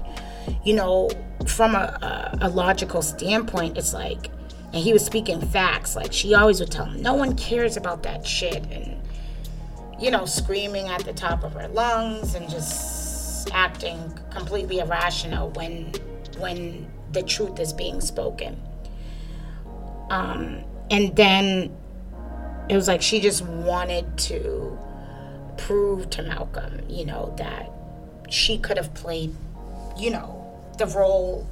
you 0.64 0.74
know, 0.74 1.10
from 1.48 1.76
a, 1.76 2.38
a, 2.42 2.48
a 2.48 2.50
logical 2.50 3.02
standpoint, 3.02 3.78
it's 3.78 3.94
like, 3.94 4.28
and 4.74 4.82
he 4.84 4.94
was 4.94 5.06
speaking 5.06 5.42
facts. 5.42 5.96
Like 5.96 6.14
she 6.14 6.34
always 6.34 6.60
would 6.60 6.72
tell 6.72 6.86
him, 6.86 7.02
no 7.02 7.14
one 7.14 7.36
cares 7.36 7.78
about 7.78 8.04
that 8.04 8.26
shit, 8.26 8.64
and 8.72 9.02
you 10.00 10.10
know, 10.10 10.26
screaming 10.26 10.88
at 10.88 11.04
the 11.06 11.14
top 11.14 11.44
of 11.44 11.54
her 11.54 11.68
lungs 11.68 12.36
and 12.36 12.50
just 12.50 13.50
acting 13.54 14.18
completely 14.30 14.80
irrational 14.80 15.50
when 15.52 15.92
when 16.38 16.90
the 17.12 17.22
truth 17.24 17.60
is 17.60 17.74
being 17.74 18.02
spoken. 18.02 18.60
Um, 20.10 20.64
and 20.90 21.16
then 21.16 21.76
it 22.70 22.76
was 22.76 22.88
like 22.88 23.02
she 23.02 23.20
just 23.20 23.44
wanted 23.44 24.18
to 24.18 24.78
prove 25.58 26.10
to 26.12 26.24
Malcolm, 26.24 26.82
you 26.90 27.06
know, 27.06 27.34
that 27.38 27.72
she 28.30 28.58
could 28.58 28.78
have 28.78 28.94
played, 28.94 29.36
you 29.98 30.10
know, 30.10 30.38
the 30.78 30.88
role 30.88 31.48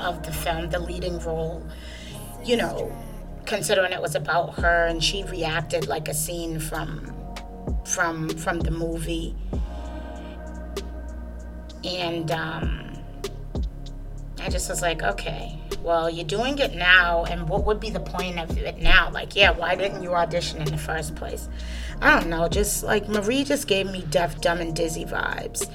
of 0.00 0.22
the 0.24 0.32
film, 0.32 0.70
the 0.70 0.78
leading 0.78 1.18
role, 1.20 1.66
you 2.44 2.56
know, 2.56 2.94
considering 3.46 3.92
it 3.92 4.00
was 4.00 4.14
about 4.14 4.54
her 4.58 4.86
and 4.86 5.02
she 5.02 5.24
reacted 5.24 5.86
like 5.86 6.08
a 6.08 6.14
scene 6.14 6.58
from 6.58 7.14
from 7.84 8.28
from 8.30 8.60
the 8.60 8.70
movie. 8.70 9.34
And 11.84 12.30
um 12.30 12.91
I 14.42 14.48
just 14.48 14.68
was 14.68 14.82
like, 14.82 15.04
okay, 15.04 15.56
well, 15.82 16.10
you're 16.10 16.24
doing 16.24 16.58
it 16.58 16.74
now, 16.74 17.24
and 17.24 17.48
what 17.48 17.64
would 17.64 17.78
be 17.78 17.90
the 17.90 18.00
point 18.00 18.40
of 18.40 18.58
it 18.58 18.78
now? 18.78 19.08
Like, 19.12 19.36
yeah, 19.36 19.52
why 19.52 19.76
didn't 19.76 20.02
you 20.02 20.14
audition 20.14 20.58
in 20.60 20.64
the 20.64 20.76
first 20.76 21.14
place? 21.14 21.48
I 22.00 22.18
don't 22.18 22.28
know. 22.28 22.48
Just 22.48 22.82
like 22.82 23.08
Marie 23.08 23.44
just 23.44 23.68
gave 23.68 23.86
me 23.86 24.04
deaf, 24.10 24.40
dumb, 24.40 24.60
and 24.60 24.74
dizzy 24.74 25.04
vibes. 25.04 25.70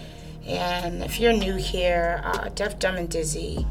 And 0.46 1.02
if 1.02 1.18
you're 1.18 1.32
new 1.32 1.56
here, 1.56 2.22
uh, 2.26 2.50
deaf, 2.50 2.78
dumb, 2.78 2.96
and 2.96 3.10
dizzy 3.10 3.66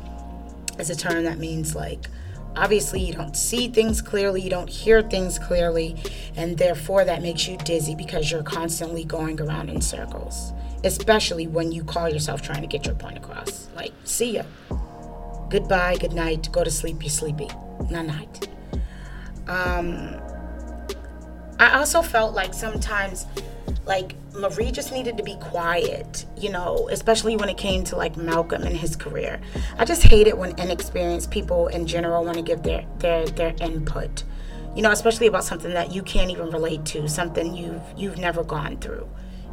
is 0.78 0.88
a 0.88 0.97
term 0.97 1.24
that 1.24 1.38
means 1.38 1.74
like 1.74 2.07
obviously 2.55 3.01
you 3.01 3.12
don't 3.12 3.36
see 3.36 3.68
things 3.68 4.01
clearly, 4.01 4.40
you 4.40 4.51
don't 4.51 4.70
hear 4.70 5.03
things 5.03 5.38
clearly, 5.38 5.97
and 6.36 6.57
therefore 6.57 7.05
that 7.05 7.20
makes 7.20 7.47
you 7.47 7.59
dizzy 7.59 7.94
because 7.94 8.30
you're 8.30 8.42
constantly 8.42 9.05
going 9.05 9.38
around 9.42 9.68
in 9.68 9.82
circles, 9.82 10.53
especially 10.84 11.47
when 11.47 11.70
you 11.70 11.84
call 11.84 12.09
yourself 12.09 12.40
trying 12.40 12.62
to 12.62 12.66
get 12.66 12.86
your 12.86 12.94
point 12.94 13.18
across. 13.18 13.68
Like, 13.74 13.92
see 14.05 14.36
ya 14.36 14.42
goodbye, 15.49 15.97
good 15.97 16.12
night, 16.12 16.49
go 16.53 16.64
to 16.64 16.70
sleep, 16.70 17.03
you're 17.03 17.11
sleepy. 17.11 17.49
Night 17.90 18.07
night. 18.07 18.49
Um, 19.49 20.20
I 21.59 21.78
also 21.78 22.03
felt 22.03 22.34
like 22.34 22.53
sometimes, 22.53 23.26
like, 23.86 24.14
Marie 24.34 24.70
just 24.70 24.92
needed 24.92 25.16
to 25.16 25.22
be 25.22 25.36
quiet, 25.36 26.26
you 26.36 26.51
know, 26.51 26.88
especially 26.90 27.36
when 27.36 27.49
it 27.49 27.57
came 27.57 27.84
to 27.84 27.97
like 27.97 28.16
Malcolm 28.16 28.64
and 28.64 28.76
his 28.76 28.97
career. 28.97 29.40
I 29.78 29.84
just 29.84 30.03
hate 30.03 30.26
it 30.26 30.36
when 30.36 30.59
inexperienced 30.59 31.30
people 31.30 31.68
in 31.68 31.86
general 31.86 32.24
want 32.24 32.36
to 32.36 32.42
give 32.42 32.62
their, 32.62 32.84
their, 32.99 33.24
their 33.26 33.55
input, 33.61 34.24
you 34.74 34.82
know, 34.82 34.90
especially 34.90 35.26
about 35.26 35.44
something 35.44 35.72
that 35.72 35.94
you 35.94 36.03
can't 36.03 36.30
even 36.30 36.51
relate 36.51 36.84
to, 36.86 37.09
something 37.09 37.55
you've, 37.55 37.82
you've 37.97 38.18
never 38.18 38.44
gone 38.44 38.76
through 38.76 39.09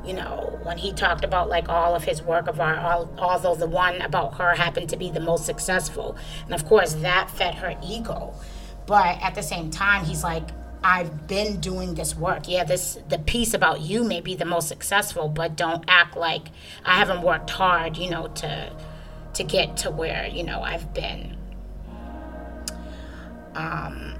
you 0.06 0.14
know, 0.14 0.60
when 0.64 0.78
he 0.78 0.91
talked 0.91 1.24
about 1.24 1.49
like 1.49 1.70
all 1.70 1.95
of 1.95 2.04
his 2.04 2.22
work 2.22 2.47
of 2.47 2.60
art, 2.60 2.80
all, 2.80 3.10
although 3.18 3.56
the 3.56 3.68
one 3.68 4.01
about 4.01 4.36
her 4.36 4.56
happened 4.56 4.89
to 4.89 4.97
be 4.97 5.10
the 5.10 5.20
most 5.20 5.45
successful. 5.45 6.18
And 6.45 6.54
of 6.54 6.66
course, 6.66 6.93
that 6.95 7.30
fed 7.30 7.56
her 7.56 7.76
ego. 7.84 8.34
But 8.86 9.22
at 9.22 9.36
the 9.36 9.43
same 9.43 9.72
time, 9.72 10.04
he's 10.06 10.24
like, 10.24 10.43
I've 10.84 11.28
been 11.28 11.62
doing 11.62 11.95
this 11.95 12.16
work. 12.16 12.49
Yeah, 12.49 12.66
this 12.66 12.97
the 13.08 13.18
piece 13.20 13.54
about 13.54 13.80
you 13.80 14.04
may 14.04 14.20
be 14.20 14.36
the 14.36 14.45
most 14.45 14.68
successful, 14.68 15.30
but 15.30 15.56
don't 15.56 15.86
act 15.88 16.18
like 16.18 16.47
I 16.84 16.97
haven't 16.97 17.22
worked 17.22 17.49
hard, 17.49 17.97
you 17.97 18.10
know, 18.10 18.28
to 18.28 18.74
to 19.36 19.43
get 19.43 19.78
to 19.78 19.91
where, 19.91 20.28
you 20.28 20.43
know, 20.43 20.62
I've 20.62 20.93
been. 20.93 21.38
Um 23.56 24.16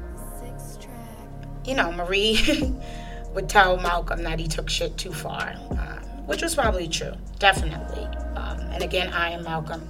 you 1.66 1.76
know, 1.76 1.92
Marie 1.92 2.36
would 3.34 3.50
tell 3.50 3.78
Malcolm 3.78 4.24
that 4.24 4.40
he 4.40 4.48
took 4.48 4.70
shit 4.70 4.98
too 4.98 5.12
far, 5.12 5.54
uh, 5.72 6.00
which 6.26 6.42
was 6.42 6.56
probably 6.56 6.88
true, 6.88 7.14
definitely. 7.40 8.04
Um, 8.36 8.60
and 8.72 8.84
again, 8.84 9.12
I 9.14 9.32
am 9.32 9.44
Malcolm. 9.44 9.88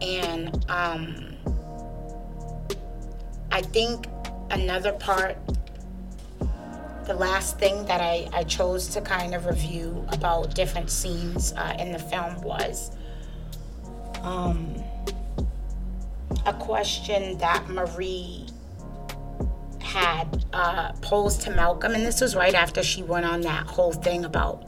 And 0.00 0.64
um, 0.70 1.36
I 3.50 3.62
think 3.62 4.06
another 4.50 4.92
part, 4.92 5.36
the 7.06 7.14
last 7.14 7.58
thing 7.58 7.84
that 7.86 8.00
I, 8.00 8.28
I 8.32 8.44
chose 8.44 8.88
to 8.88 9.00
kind 9.00 9.34
of 9.34 9.46
review 9.46 10.06
about 10.10 10.54
different 10.54 10.90
scenes 10.90 11.52
uh, 11.54 11.76
in 11.78 11.92
the 11.92 11.98
film 11.98 12.40
was 12.42 12.90
um, 14.22 14.82
a 16.44 16.52
question 16.52 17.38
that 17.38 17.68
Marie 17.68 18.47
had 19.88 20.44
uh, 20.52 20.92
posed 21.00 21.40
to 21.42 21.50
Malcolm, 21.50 21.94
and 21.94 22.04
this 22.04 22.20
was 22.20 22.36
right 22.36 22.54
after 22.54 22.82
she 22.82 23.02
went 23.02 23.26
on 23.26 23.40
that 23.42 23.66
whole 23.66 23.92
thing 23.92 24.24
about 24.24 24.64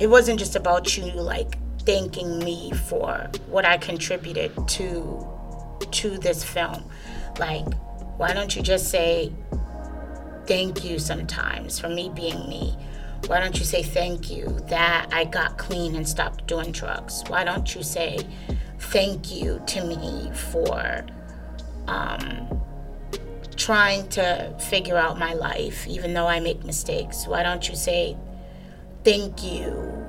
it 0.00 0.08
wasn't 0.08 0.38
just 0.38 0.56
about 0.56 0.96
you 0.96 1.04
like 1.12 1.58
thanking 1.82 2.38
me 2.38 2.72
for 2.88 3.30
what 3.48 3.64
I 3.66 3.76
contributed 3.76 4.52
to 4.68 5.26
to 5.90 6.18
this 6.18 6.42
film. 6.42 6.84
Like, 7.38 7.66
why 8.16 8.32
don't 8.32 8.54
you 8.56 8.62
just 8.62 8.90
say 8.90 9.32
thank 10.46 10.84
you 10.84 10.98
sometimes 10.98 11.78
for 11.78 11.88
me 11.88 12.10
being 12.14 12.48
me? 12.48 12.76
Why 13.26 13.40
don't 13.40 13.58
you 13.58 13.64
say 13.64 13.82
thank 13.82 14.30
you 14.30 14.46
that 14.68 15.08
I 15.12 15.24
got 15.24 15.58
clean 15.58 15.94
and 15.94 16.08
stopped 16.08 16.46
doing 16.46 16.72
drugs? 16.72 17.22
Why 17.28 17.44
don't 17.44 17.74
you 17.74 17.82
say 17.82 18.26
thank 18.78 19.30
you 19.30 19.62
to 19.66 19.84
me 19.84 20.30
for 20.32 21.04
um, 21.86 22.62
trying 23.70 24.08
to 24.08 24.52
figure 24.58 24.96
out 24.96 25.16
my 25.16 25.32
life, 25.32 25.86
even 25.86 26.12
though 26.12 26.26
I 26.26 26.40
make 26.40 26.64
mistakes. 26.64 27.28
Why 27.28 27.44
don't 27.44 27.68
you 27.68 27.76
say 27.76 28.16
thank 29.04 29.44
you? 29.44 30.04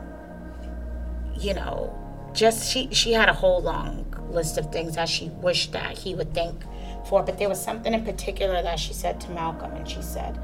You 1.38 1.53
know, 1.53 1.95
just 2.34 2.72
she 2.72 2.91
she 2.91 3.12
had 3.14 3.30
a 3.30 3.34
whole 3.34 3.62
long 3.62 4.03
list 4.32 4.57
of 4.57 4.72
things 4.72 4.95
that 4.95 5.07
she 5.07 5.30
wished 5.43 5.74
that 5.74 5.95
he 5.95 6.16
would 6.16 6.34
thank 6.34 6.59
for, 7.07 7.22
but 7.22 7.38
there 7.38 7.49
was 7.49 7.64
something 7.64 7.93
in 7.93 8.03
particular 8.03 8.64
that 8.64 8.80
she 8.80 8.93
said 8.93 9.22
to 9.22 9.30
Malcolm, 9.30 9.74
and 9.74 9.88
she 9.88 10.01
said, 10.01 10.39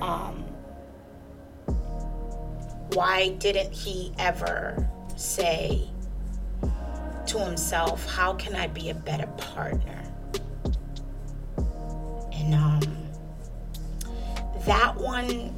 um, 0.00 0.42
why 2.94 3.28
didn't 3.38 3.72
he 3.72 4.12
ever 4.18 4.88
say 5.14 5.88
to 7.28 7.38
himself, 7.38 8.12
How 8.12 8.34
can 8.34 8.56
I 8.56 8.66
be 8.66 8.90
a 8.90 8.94
better 8.94 9.28
partner? 9.38 10.01
And 12.42 12.54
um, 12.54 12.80
that 14.66 14.96
one 14.96 15.54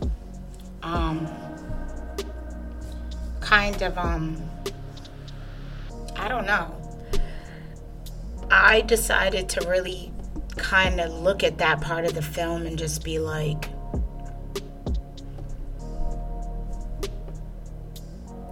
um, 0.83 1.27
kind 3.41 3.81
of, 3.81 3.97
um, 3.97 4.43
I 6.15 6.29
don't 6.29 6.47
know. 6.47 6.75
I 8.51 8.83
decided 8.83 9.49
to 9.51 9.67
really 9.67 10.13
kind 10.57 11.01
of 11.01 11.11
look 11.13 11.43
at 11.43 11.59
that 11.59 11.81
part 11.81 12.05
of 12.05 12.15
the 12.15 12.23
film 12.23 12.67
and 12.67 12.79
just 12.79 13.03
be 13.03 13.19
like, 13.19 13.71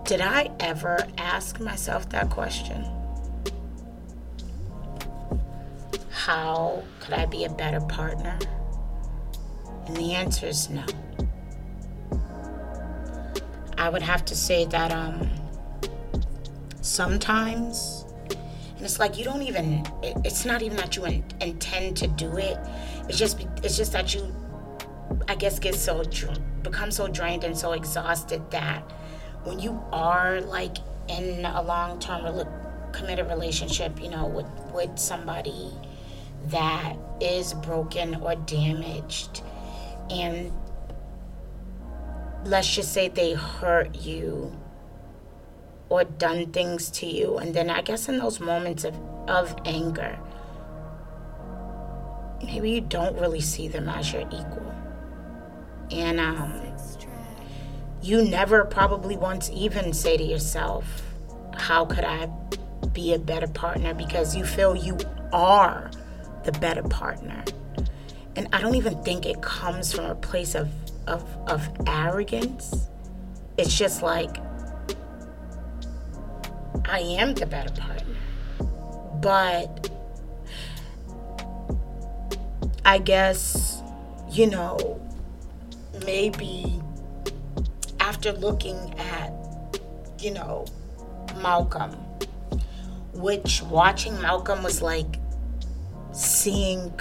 did 0.05 0.23
I 0.23 0.51
ever 0.59 1.07
ask 1.19 1.61
myself 1.61 2.09
that 2.11 2.31
question? 2.31 2.85
How 6.13 6.85
could 7.01 7.15
I 7.15 7.27
be 7.27 7.45
a 7.45 7.49
better 7.49 7.81
partner? 7.81 8.39
And 9.87 9.97
the 9.97 10.13
answer 10.13 10.47
is 10.47 10.71
no. 10.71 10.85
I 13.79 13.89
would 13.89 14.03
have 14.03 14.25
to 14.27 14.37
say 14.37 14.67
that 14.67 14.93
um, 14.93 15.29
sometimes, 16.83 18.05
and 18.77 18.83
it's 18.83 18.99
like 19.01 19.19
you 19.19 19.25
don't 19.25 19.43
even 19.43 19.87
it, 20.03 20.17
it's 20.25 20.45
not 20.45 20.63
even 20.63 20.77
that 20.77 20.97
you 20.97 21.05
in, 21.07 21.25
intend 21.41 21.97
to 21.97 22.09
do 22.09 22.37
it 22.37 22.59
it's 23.09 23.17
just 23.17 23.47
it's 23.63 23.77
just 23.77 23.93
that 23.93 24.13
you 24.13 24.35
i 25.29 25.37
guess 25.37 25.61
get 25.61 25.75
so 25.75 26.03
become 26.63 26.91
so 26.91 27.07
drained 27.07 27.45
and 27.45 27.57
so 27.57 27.73
exhausted 27.73 28.43
that 28.51 28.81
when 29.45 29.59
you 29.61 29.81
are 29.93 30.41
like 30.41 30.79
in 31.09 31.45
a 31.45 31.63
long-term 31.63 32.45
committed 32.93 33.29
relationship 33.29 34.03
you 34.03 34.11
know 34.11 34.27
with 34.27 34.47
with 34.75 34.99
somebody 34.99 35.71
that 36.47 36.97
is 37.21 37.55
broken 37.55 38.17
or 38.17 38.35
damaged. 38.35 39.43
And 40.11 40.53
let's 42.45 42.75
just 42.75 42.93
say 42.93 43.09
they 43.09 43.35
hurt 43.35 43.95
you 43.97 44.57
or 45.89 46.05
done 46.05 46.53
things 46.53 46.91
to 46.91 47.07
you. 47.07 47.39
And 47.39 47.55
then 47.55 47.71
i 47.71 47.83
guess 47.83 48.09
in 48.09 48.19
those 48.19 48.41
moments 48.41 48.85
of, 48.85 48.95
of 49.29 49.55
anger 49.65 50.19
maybe 52.43 52.71
you 52.71 52.81
don't 52.81 53.17
really 53.19 53.41
see 53.41 53.69
them 53.69 53.89
as 53.89 54.13
your 54.13 54.23
equal. 54.23 54.75
And 55.93 56.19
um, 56.19 56.61
you 58.03 58.25
never 58.25 58.65
probably 58.65 59.17
once 59.17 59.49
even 59.53 59.93
say 59.93 60.17
to 60.17 60.25
yourself 60.25 60.85
how 61.55 61.85
could 61.85 62.03
i 62.03 62.29
be 62.93 63.15
a 63.15 63.19
better 63.19 63.47
partner? 63.47 63.95
Because 63.95 64.35
you 64.35 64.45
feel 64.45 64.75
you 64.75 64.99
are 65.33 65.91
the 66.45 66.53
better 66.53 66.83
partner 66.83 67.45
and 68.37 68.49
i 68.53 68.61
don't 68.61 68.75
even 68.75 69.03
think 69.03 69.27
it 69.27 69.41
comes 69.43 69.93
from 69.93 70.07
a 70.07 70.15
place 70.15 70.55
of 70.55 70.69
of, 71.07 71.25
of 71.47 71.69
arrogance. 71.87 72.89
It's 73.59 73.77
just 73.77 74.03
like, 74.03 74.37
I 76.85 77.01
am 77.01 77.35
the 77.35 77.47
better 77.47 77.73
partner. 77.81 78.17
But 79.21 79.91
I 82.85 82.99
guess, 82.99 83.83
you 84.31 84.49
know, 84.49 85.01
maybe 86.05 86.81
after 88.01 88.33
looking 88.33 88.95
at, 88.99 89.33
you 90.19 90.33
know, 90.33 90.67
Malcolm, 91.41 91.93
which 93.13 93.63
watching 93.63 94.21
Malcolm 94.21 94.63
was 94.63 94.83
like 94.83 95.19
seeing 96.13 96.93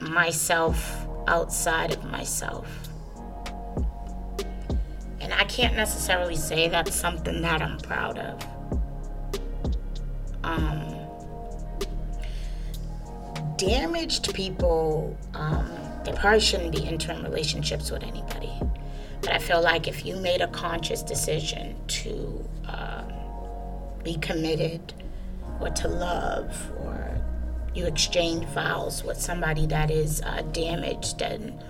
myself 0.00 1.06
outside 1.26 1.92
of 1.92 2.04
myself. 2.04 2.66
And 5.20 5.32
I 5.32 5.44
can't 5.44 5.76
necessarily 5.76 6.36
say 6.36 6.68
that's 6.68 6.94
something 6.94 7.42
that 7.42 7.62
I'm 7.62 7.78
proud 7.78 8.18
of. 8.18 8.46
Um, 10.42 10.96
damaged 13.56 14.34
people, 14.34 15.16
um, 15.34 15.70
they 16.04 16.12
probably 16.12 16.40
shouldn't 16.40 16.74
be 16.74 16.86
entering 16.86 17.22
relationships 17.22 17.90
with 17.90 18.02
anybody. 18.02 18.52
But 19.20 19.32
I 19.32 19.38
feel 19.38 19.62
like 19.62 19.86
if 19.86 20.06
you 20.06 20.16
made 20.16 20.40
a 20.40 20.48
conscious 20.48 21.02
decision 21.02 21.76
to 21.86 22.48
uh, 22.66 23.02
be 24.02 24.14
committed 24.16 24.94
or 25.60 25.68
to 25.68 25.88
love 25.88 26.72
or 26.80 27.09
you 27.74 27.86
exchange 27.86 28.44
vows 28.46 29.04
with 29.04 29.20
somebody 29.20 29.66
that 29.66 29.90
is 29.90 30.22
uh, 30.22 30.42
damaged 30.52 31.22
and 31.22 31.62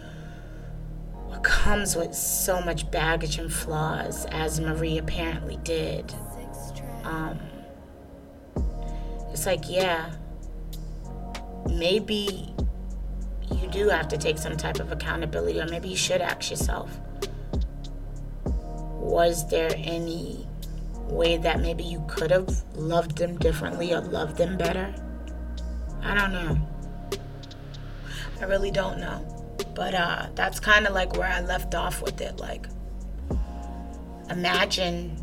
comes 1.42 1.96
with 1.96 2.14
so 2.14 2.60
much 2.60 2.90
baggage 2.90 3.38
and 3.38 3.52
flaws, 3.52 4.26
as 4.26 4.60
Marie 4.60 4.98
apparently 4.98 5.58
did. 5.64 6.12
Um, 7.04 7.38
it's 9.32 9.46
like, 9.46 9.64
yeah, 9.68 10.10
maybe 11.70 12.54
you 13.52 13.68
do 13.68 13.88
have 13.88 14.08
to 14.08 14.18
take 14.18 14.38
some 14.38 14.56
type 14.56 14.80
of 14.80 14.92
accountability, 14.92 15.60
or 15.60 15.66
maybe 15.66 15.88
you 15.88 15.96
should 15.96 16.20
ask 16.20 16.50
yourself 16.50 16.98
was 18.44 19.48
there 19.48 19.72
any 19.76 20.46
way 21.08 21.36
that 21.36 21.60
maybe 21.60 21.82
you 21.82 22.04
could 22.06 22.30
have 22.30 22.62
loved 22.76 23.18
them 23.18 23.36
differently 23.38 23.92
or 23.92 24.00
loved 24.00 24.36
them 24.36 24.56
better? 24.56 24.94
I 26.02 26.14
don't 26.14 26.32
know. 26.32 26.58
I 28.40 28.44
really 28.44 28.70
don't 28.70 28.98
know. 28.98 29.26
But 29.74 29.94
uh, 29.94 30.26
that's 30.34 30.60
kind 30.60 30.86
of 30.86 30.94
like 30.94 31.16
where 31.16 31.28
I 31.28 31.40
left 31.40 31.74
off 31.74 32.02
with 32.02 32.20
it. 32.20 32.38
Like, 32.38 32.66
imagine 34.28 35.22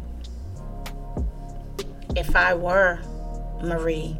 if 2.15 2.35
I 2.35 2.53
were 2.53 2.99
Marie, 3.61 4.17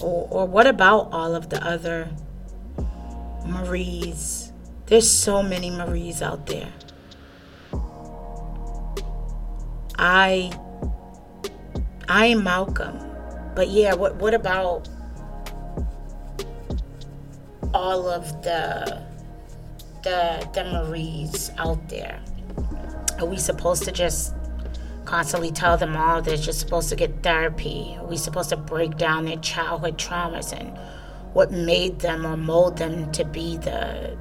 or, 0.00 0.28
or 0.30 0.46
what 0.46 0.66
about 0.66 1.12
all 1.12 1.34
of 1.34 1.50
the 1.50 1.64
other 1.64 2.08
Maries? 3.46 4.52
There's 4.86 5.10
so 5.10 5.42
many 5.42 5.70
Maries 5.70 6.22
out 6.22 6.46
there. 6.46 6.72
I 9.98 10.52
I 12.08 12.26
am 12.26 12.44
Malcolm. 12.44 12.98
But 13.54 13.68
yeah, 13.68 13.94
what 13.94 14.16
what 14.16 14.34
about 14.34 14.88
all 17.74 18.08
of 18.08 18.42
the 18.42 19.02
the 20.02 20.64
Maries 20.72 21.50
out 21.58 21.88
there? 21.88 22.20
Are 23.18 23.26
we 23.26 23.36
supposed 23.36 23.84
to 23.84 23.92
just 23.92 24.34
constantly 25.04 25.50
tell 25.50 25.76
them 25.76 25.96
all 25.96 26.22
they're 26.22 26.36
just 26.36 26.60
supposed 26.60 26.88
to 26.90 26.96
get 26.96 27.22
therapy? 27.22 27.96
Are 27.98 28.06
we 28.06 28.16
supposed 28.16 28.50
to 28.50 28.56
break 28.56 28.96
down 28.96 29.24
their 29.24 29.38
childhood 29.38 29.98
traumas 29.98 30.52
and 30.52 30.76
what 31.34 31.50
made 31.50 31.98
them 32.00 32.26
or 32.26 32.36
mold 32.36 32.78
them 32.78 33.10
to 33.12 33.24
be 33.24 33.56
the 33.58 34.16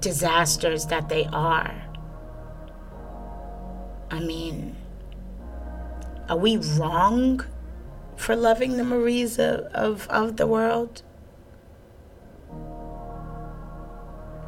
disasters 0.00 0.86
that 0.86 1.08
they 1.08 1.26
are? 1.32 1.74
I 4.10 4.20
mean, 4.20 4.76
are 6.28 6.36
we 6.36 6.58
wrong 6.58 7.44
for 8.20 8.36
loving 8.36 8.76
the 8.76 8.84
Maries 8.84 9.38
of, 9.38 9.60
of, 9.72 10.06
of 10.08 10.36
the 10.36 10.46
world? 10.46 11.02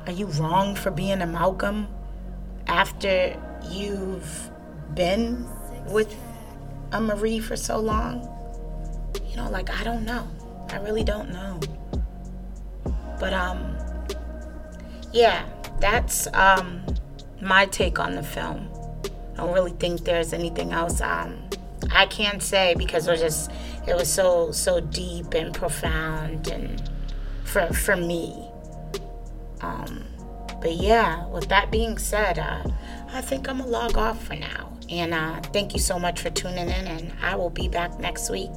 Are 0.06 0.12
you 0.12 0.26
wrong 0.26 0.76
for 0.76 0.90
being 0.90 1.22
a 1.22 1.26
Malcolm 1.26 1.88
after 2.66 3.34
you've 3.70 4.50
been 4.94 5.48
with 5.88 6.14
a 6.92 7.00
Marie 7.00 7.38
for 7.38 7.56
so 7.56 7.78
long? 7.78 8.28
You 9.26 9.36
know, 9.36 9.48
like 9.48 9.70
I 9.70 9.82
don't 9.84 10.04
know. 10.04 10.28
I 10.68 10.76
really 10.78 11.04
don't 11.04 11.30
know. 11.32 11.58
But 13.18 13.32
um 13.32 13.78
yeah, 15.12 15.46
that's 15.80 16.26
um 16.34 16.84
my 17.40 17.64
take 17.66 17.98
on 17.98 18.16
the 18.16 18.22
film. 18.22 18.68
I 19.34 19.38
don't 19.38 19.54
really 19.54 19.72
think 19.72 20.04
there's 20.04 20.34
anything 20.34 20.72
else 20.72 21.00
um 21.00 21.48
I 21.90 22.06
can't 22.06 22.42
say 22.42 22.74
because 22.76 23.08
it 23.08 23.10
was 23.10 23.20
just 23.20 23.50
it 23.86 23.96
was 23.96 24.12
so 24.12 24.52
so 24.52 24.80
deep 24.80 25.34
and 25.34 25.54
profound 25.54 26.48
and 26.48 26.90
for 27.44 27.66
for 27.72 27.96
me 27.96 28.48
um, 29.62 30.04
but 30.60 30.74
yeah, 30.74 31.26
with 31.28 31.48
that 31.48 31.70
being 31.70 31.98
said, 31.98 32.38
uh, 32.38 32.62
I 33.12 33.20
think 33.20 33.48
I'm 33.48 33.58
gonna 33.58 33.70
log 33.70 33.96
off 33.96 34.24
for 34.24 34.34
now. 34.34 34.72
And 34.90 35.14
uh, 35.14 35.40
thank 35.52 35.72
you 35.72 35.80
so 35.80 35.98
much 35.98 36.20
for 36.20 36.30
tuning 36.30 36.68
in, 36.68 36.86
and 36.86 37.12
I 37.22 37.36
will 37.36 37.50
be 37.50 37.68
back 37.68 37.98
next 37.98 38.30
week. 38.30 38.50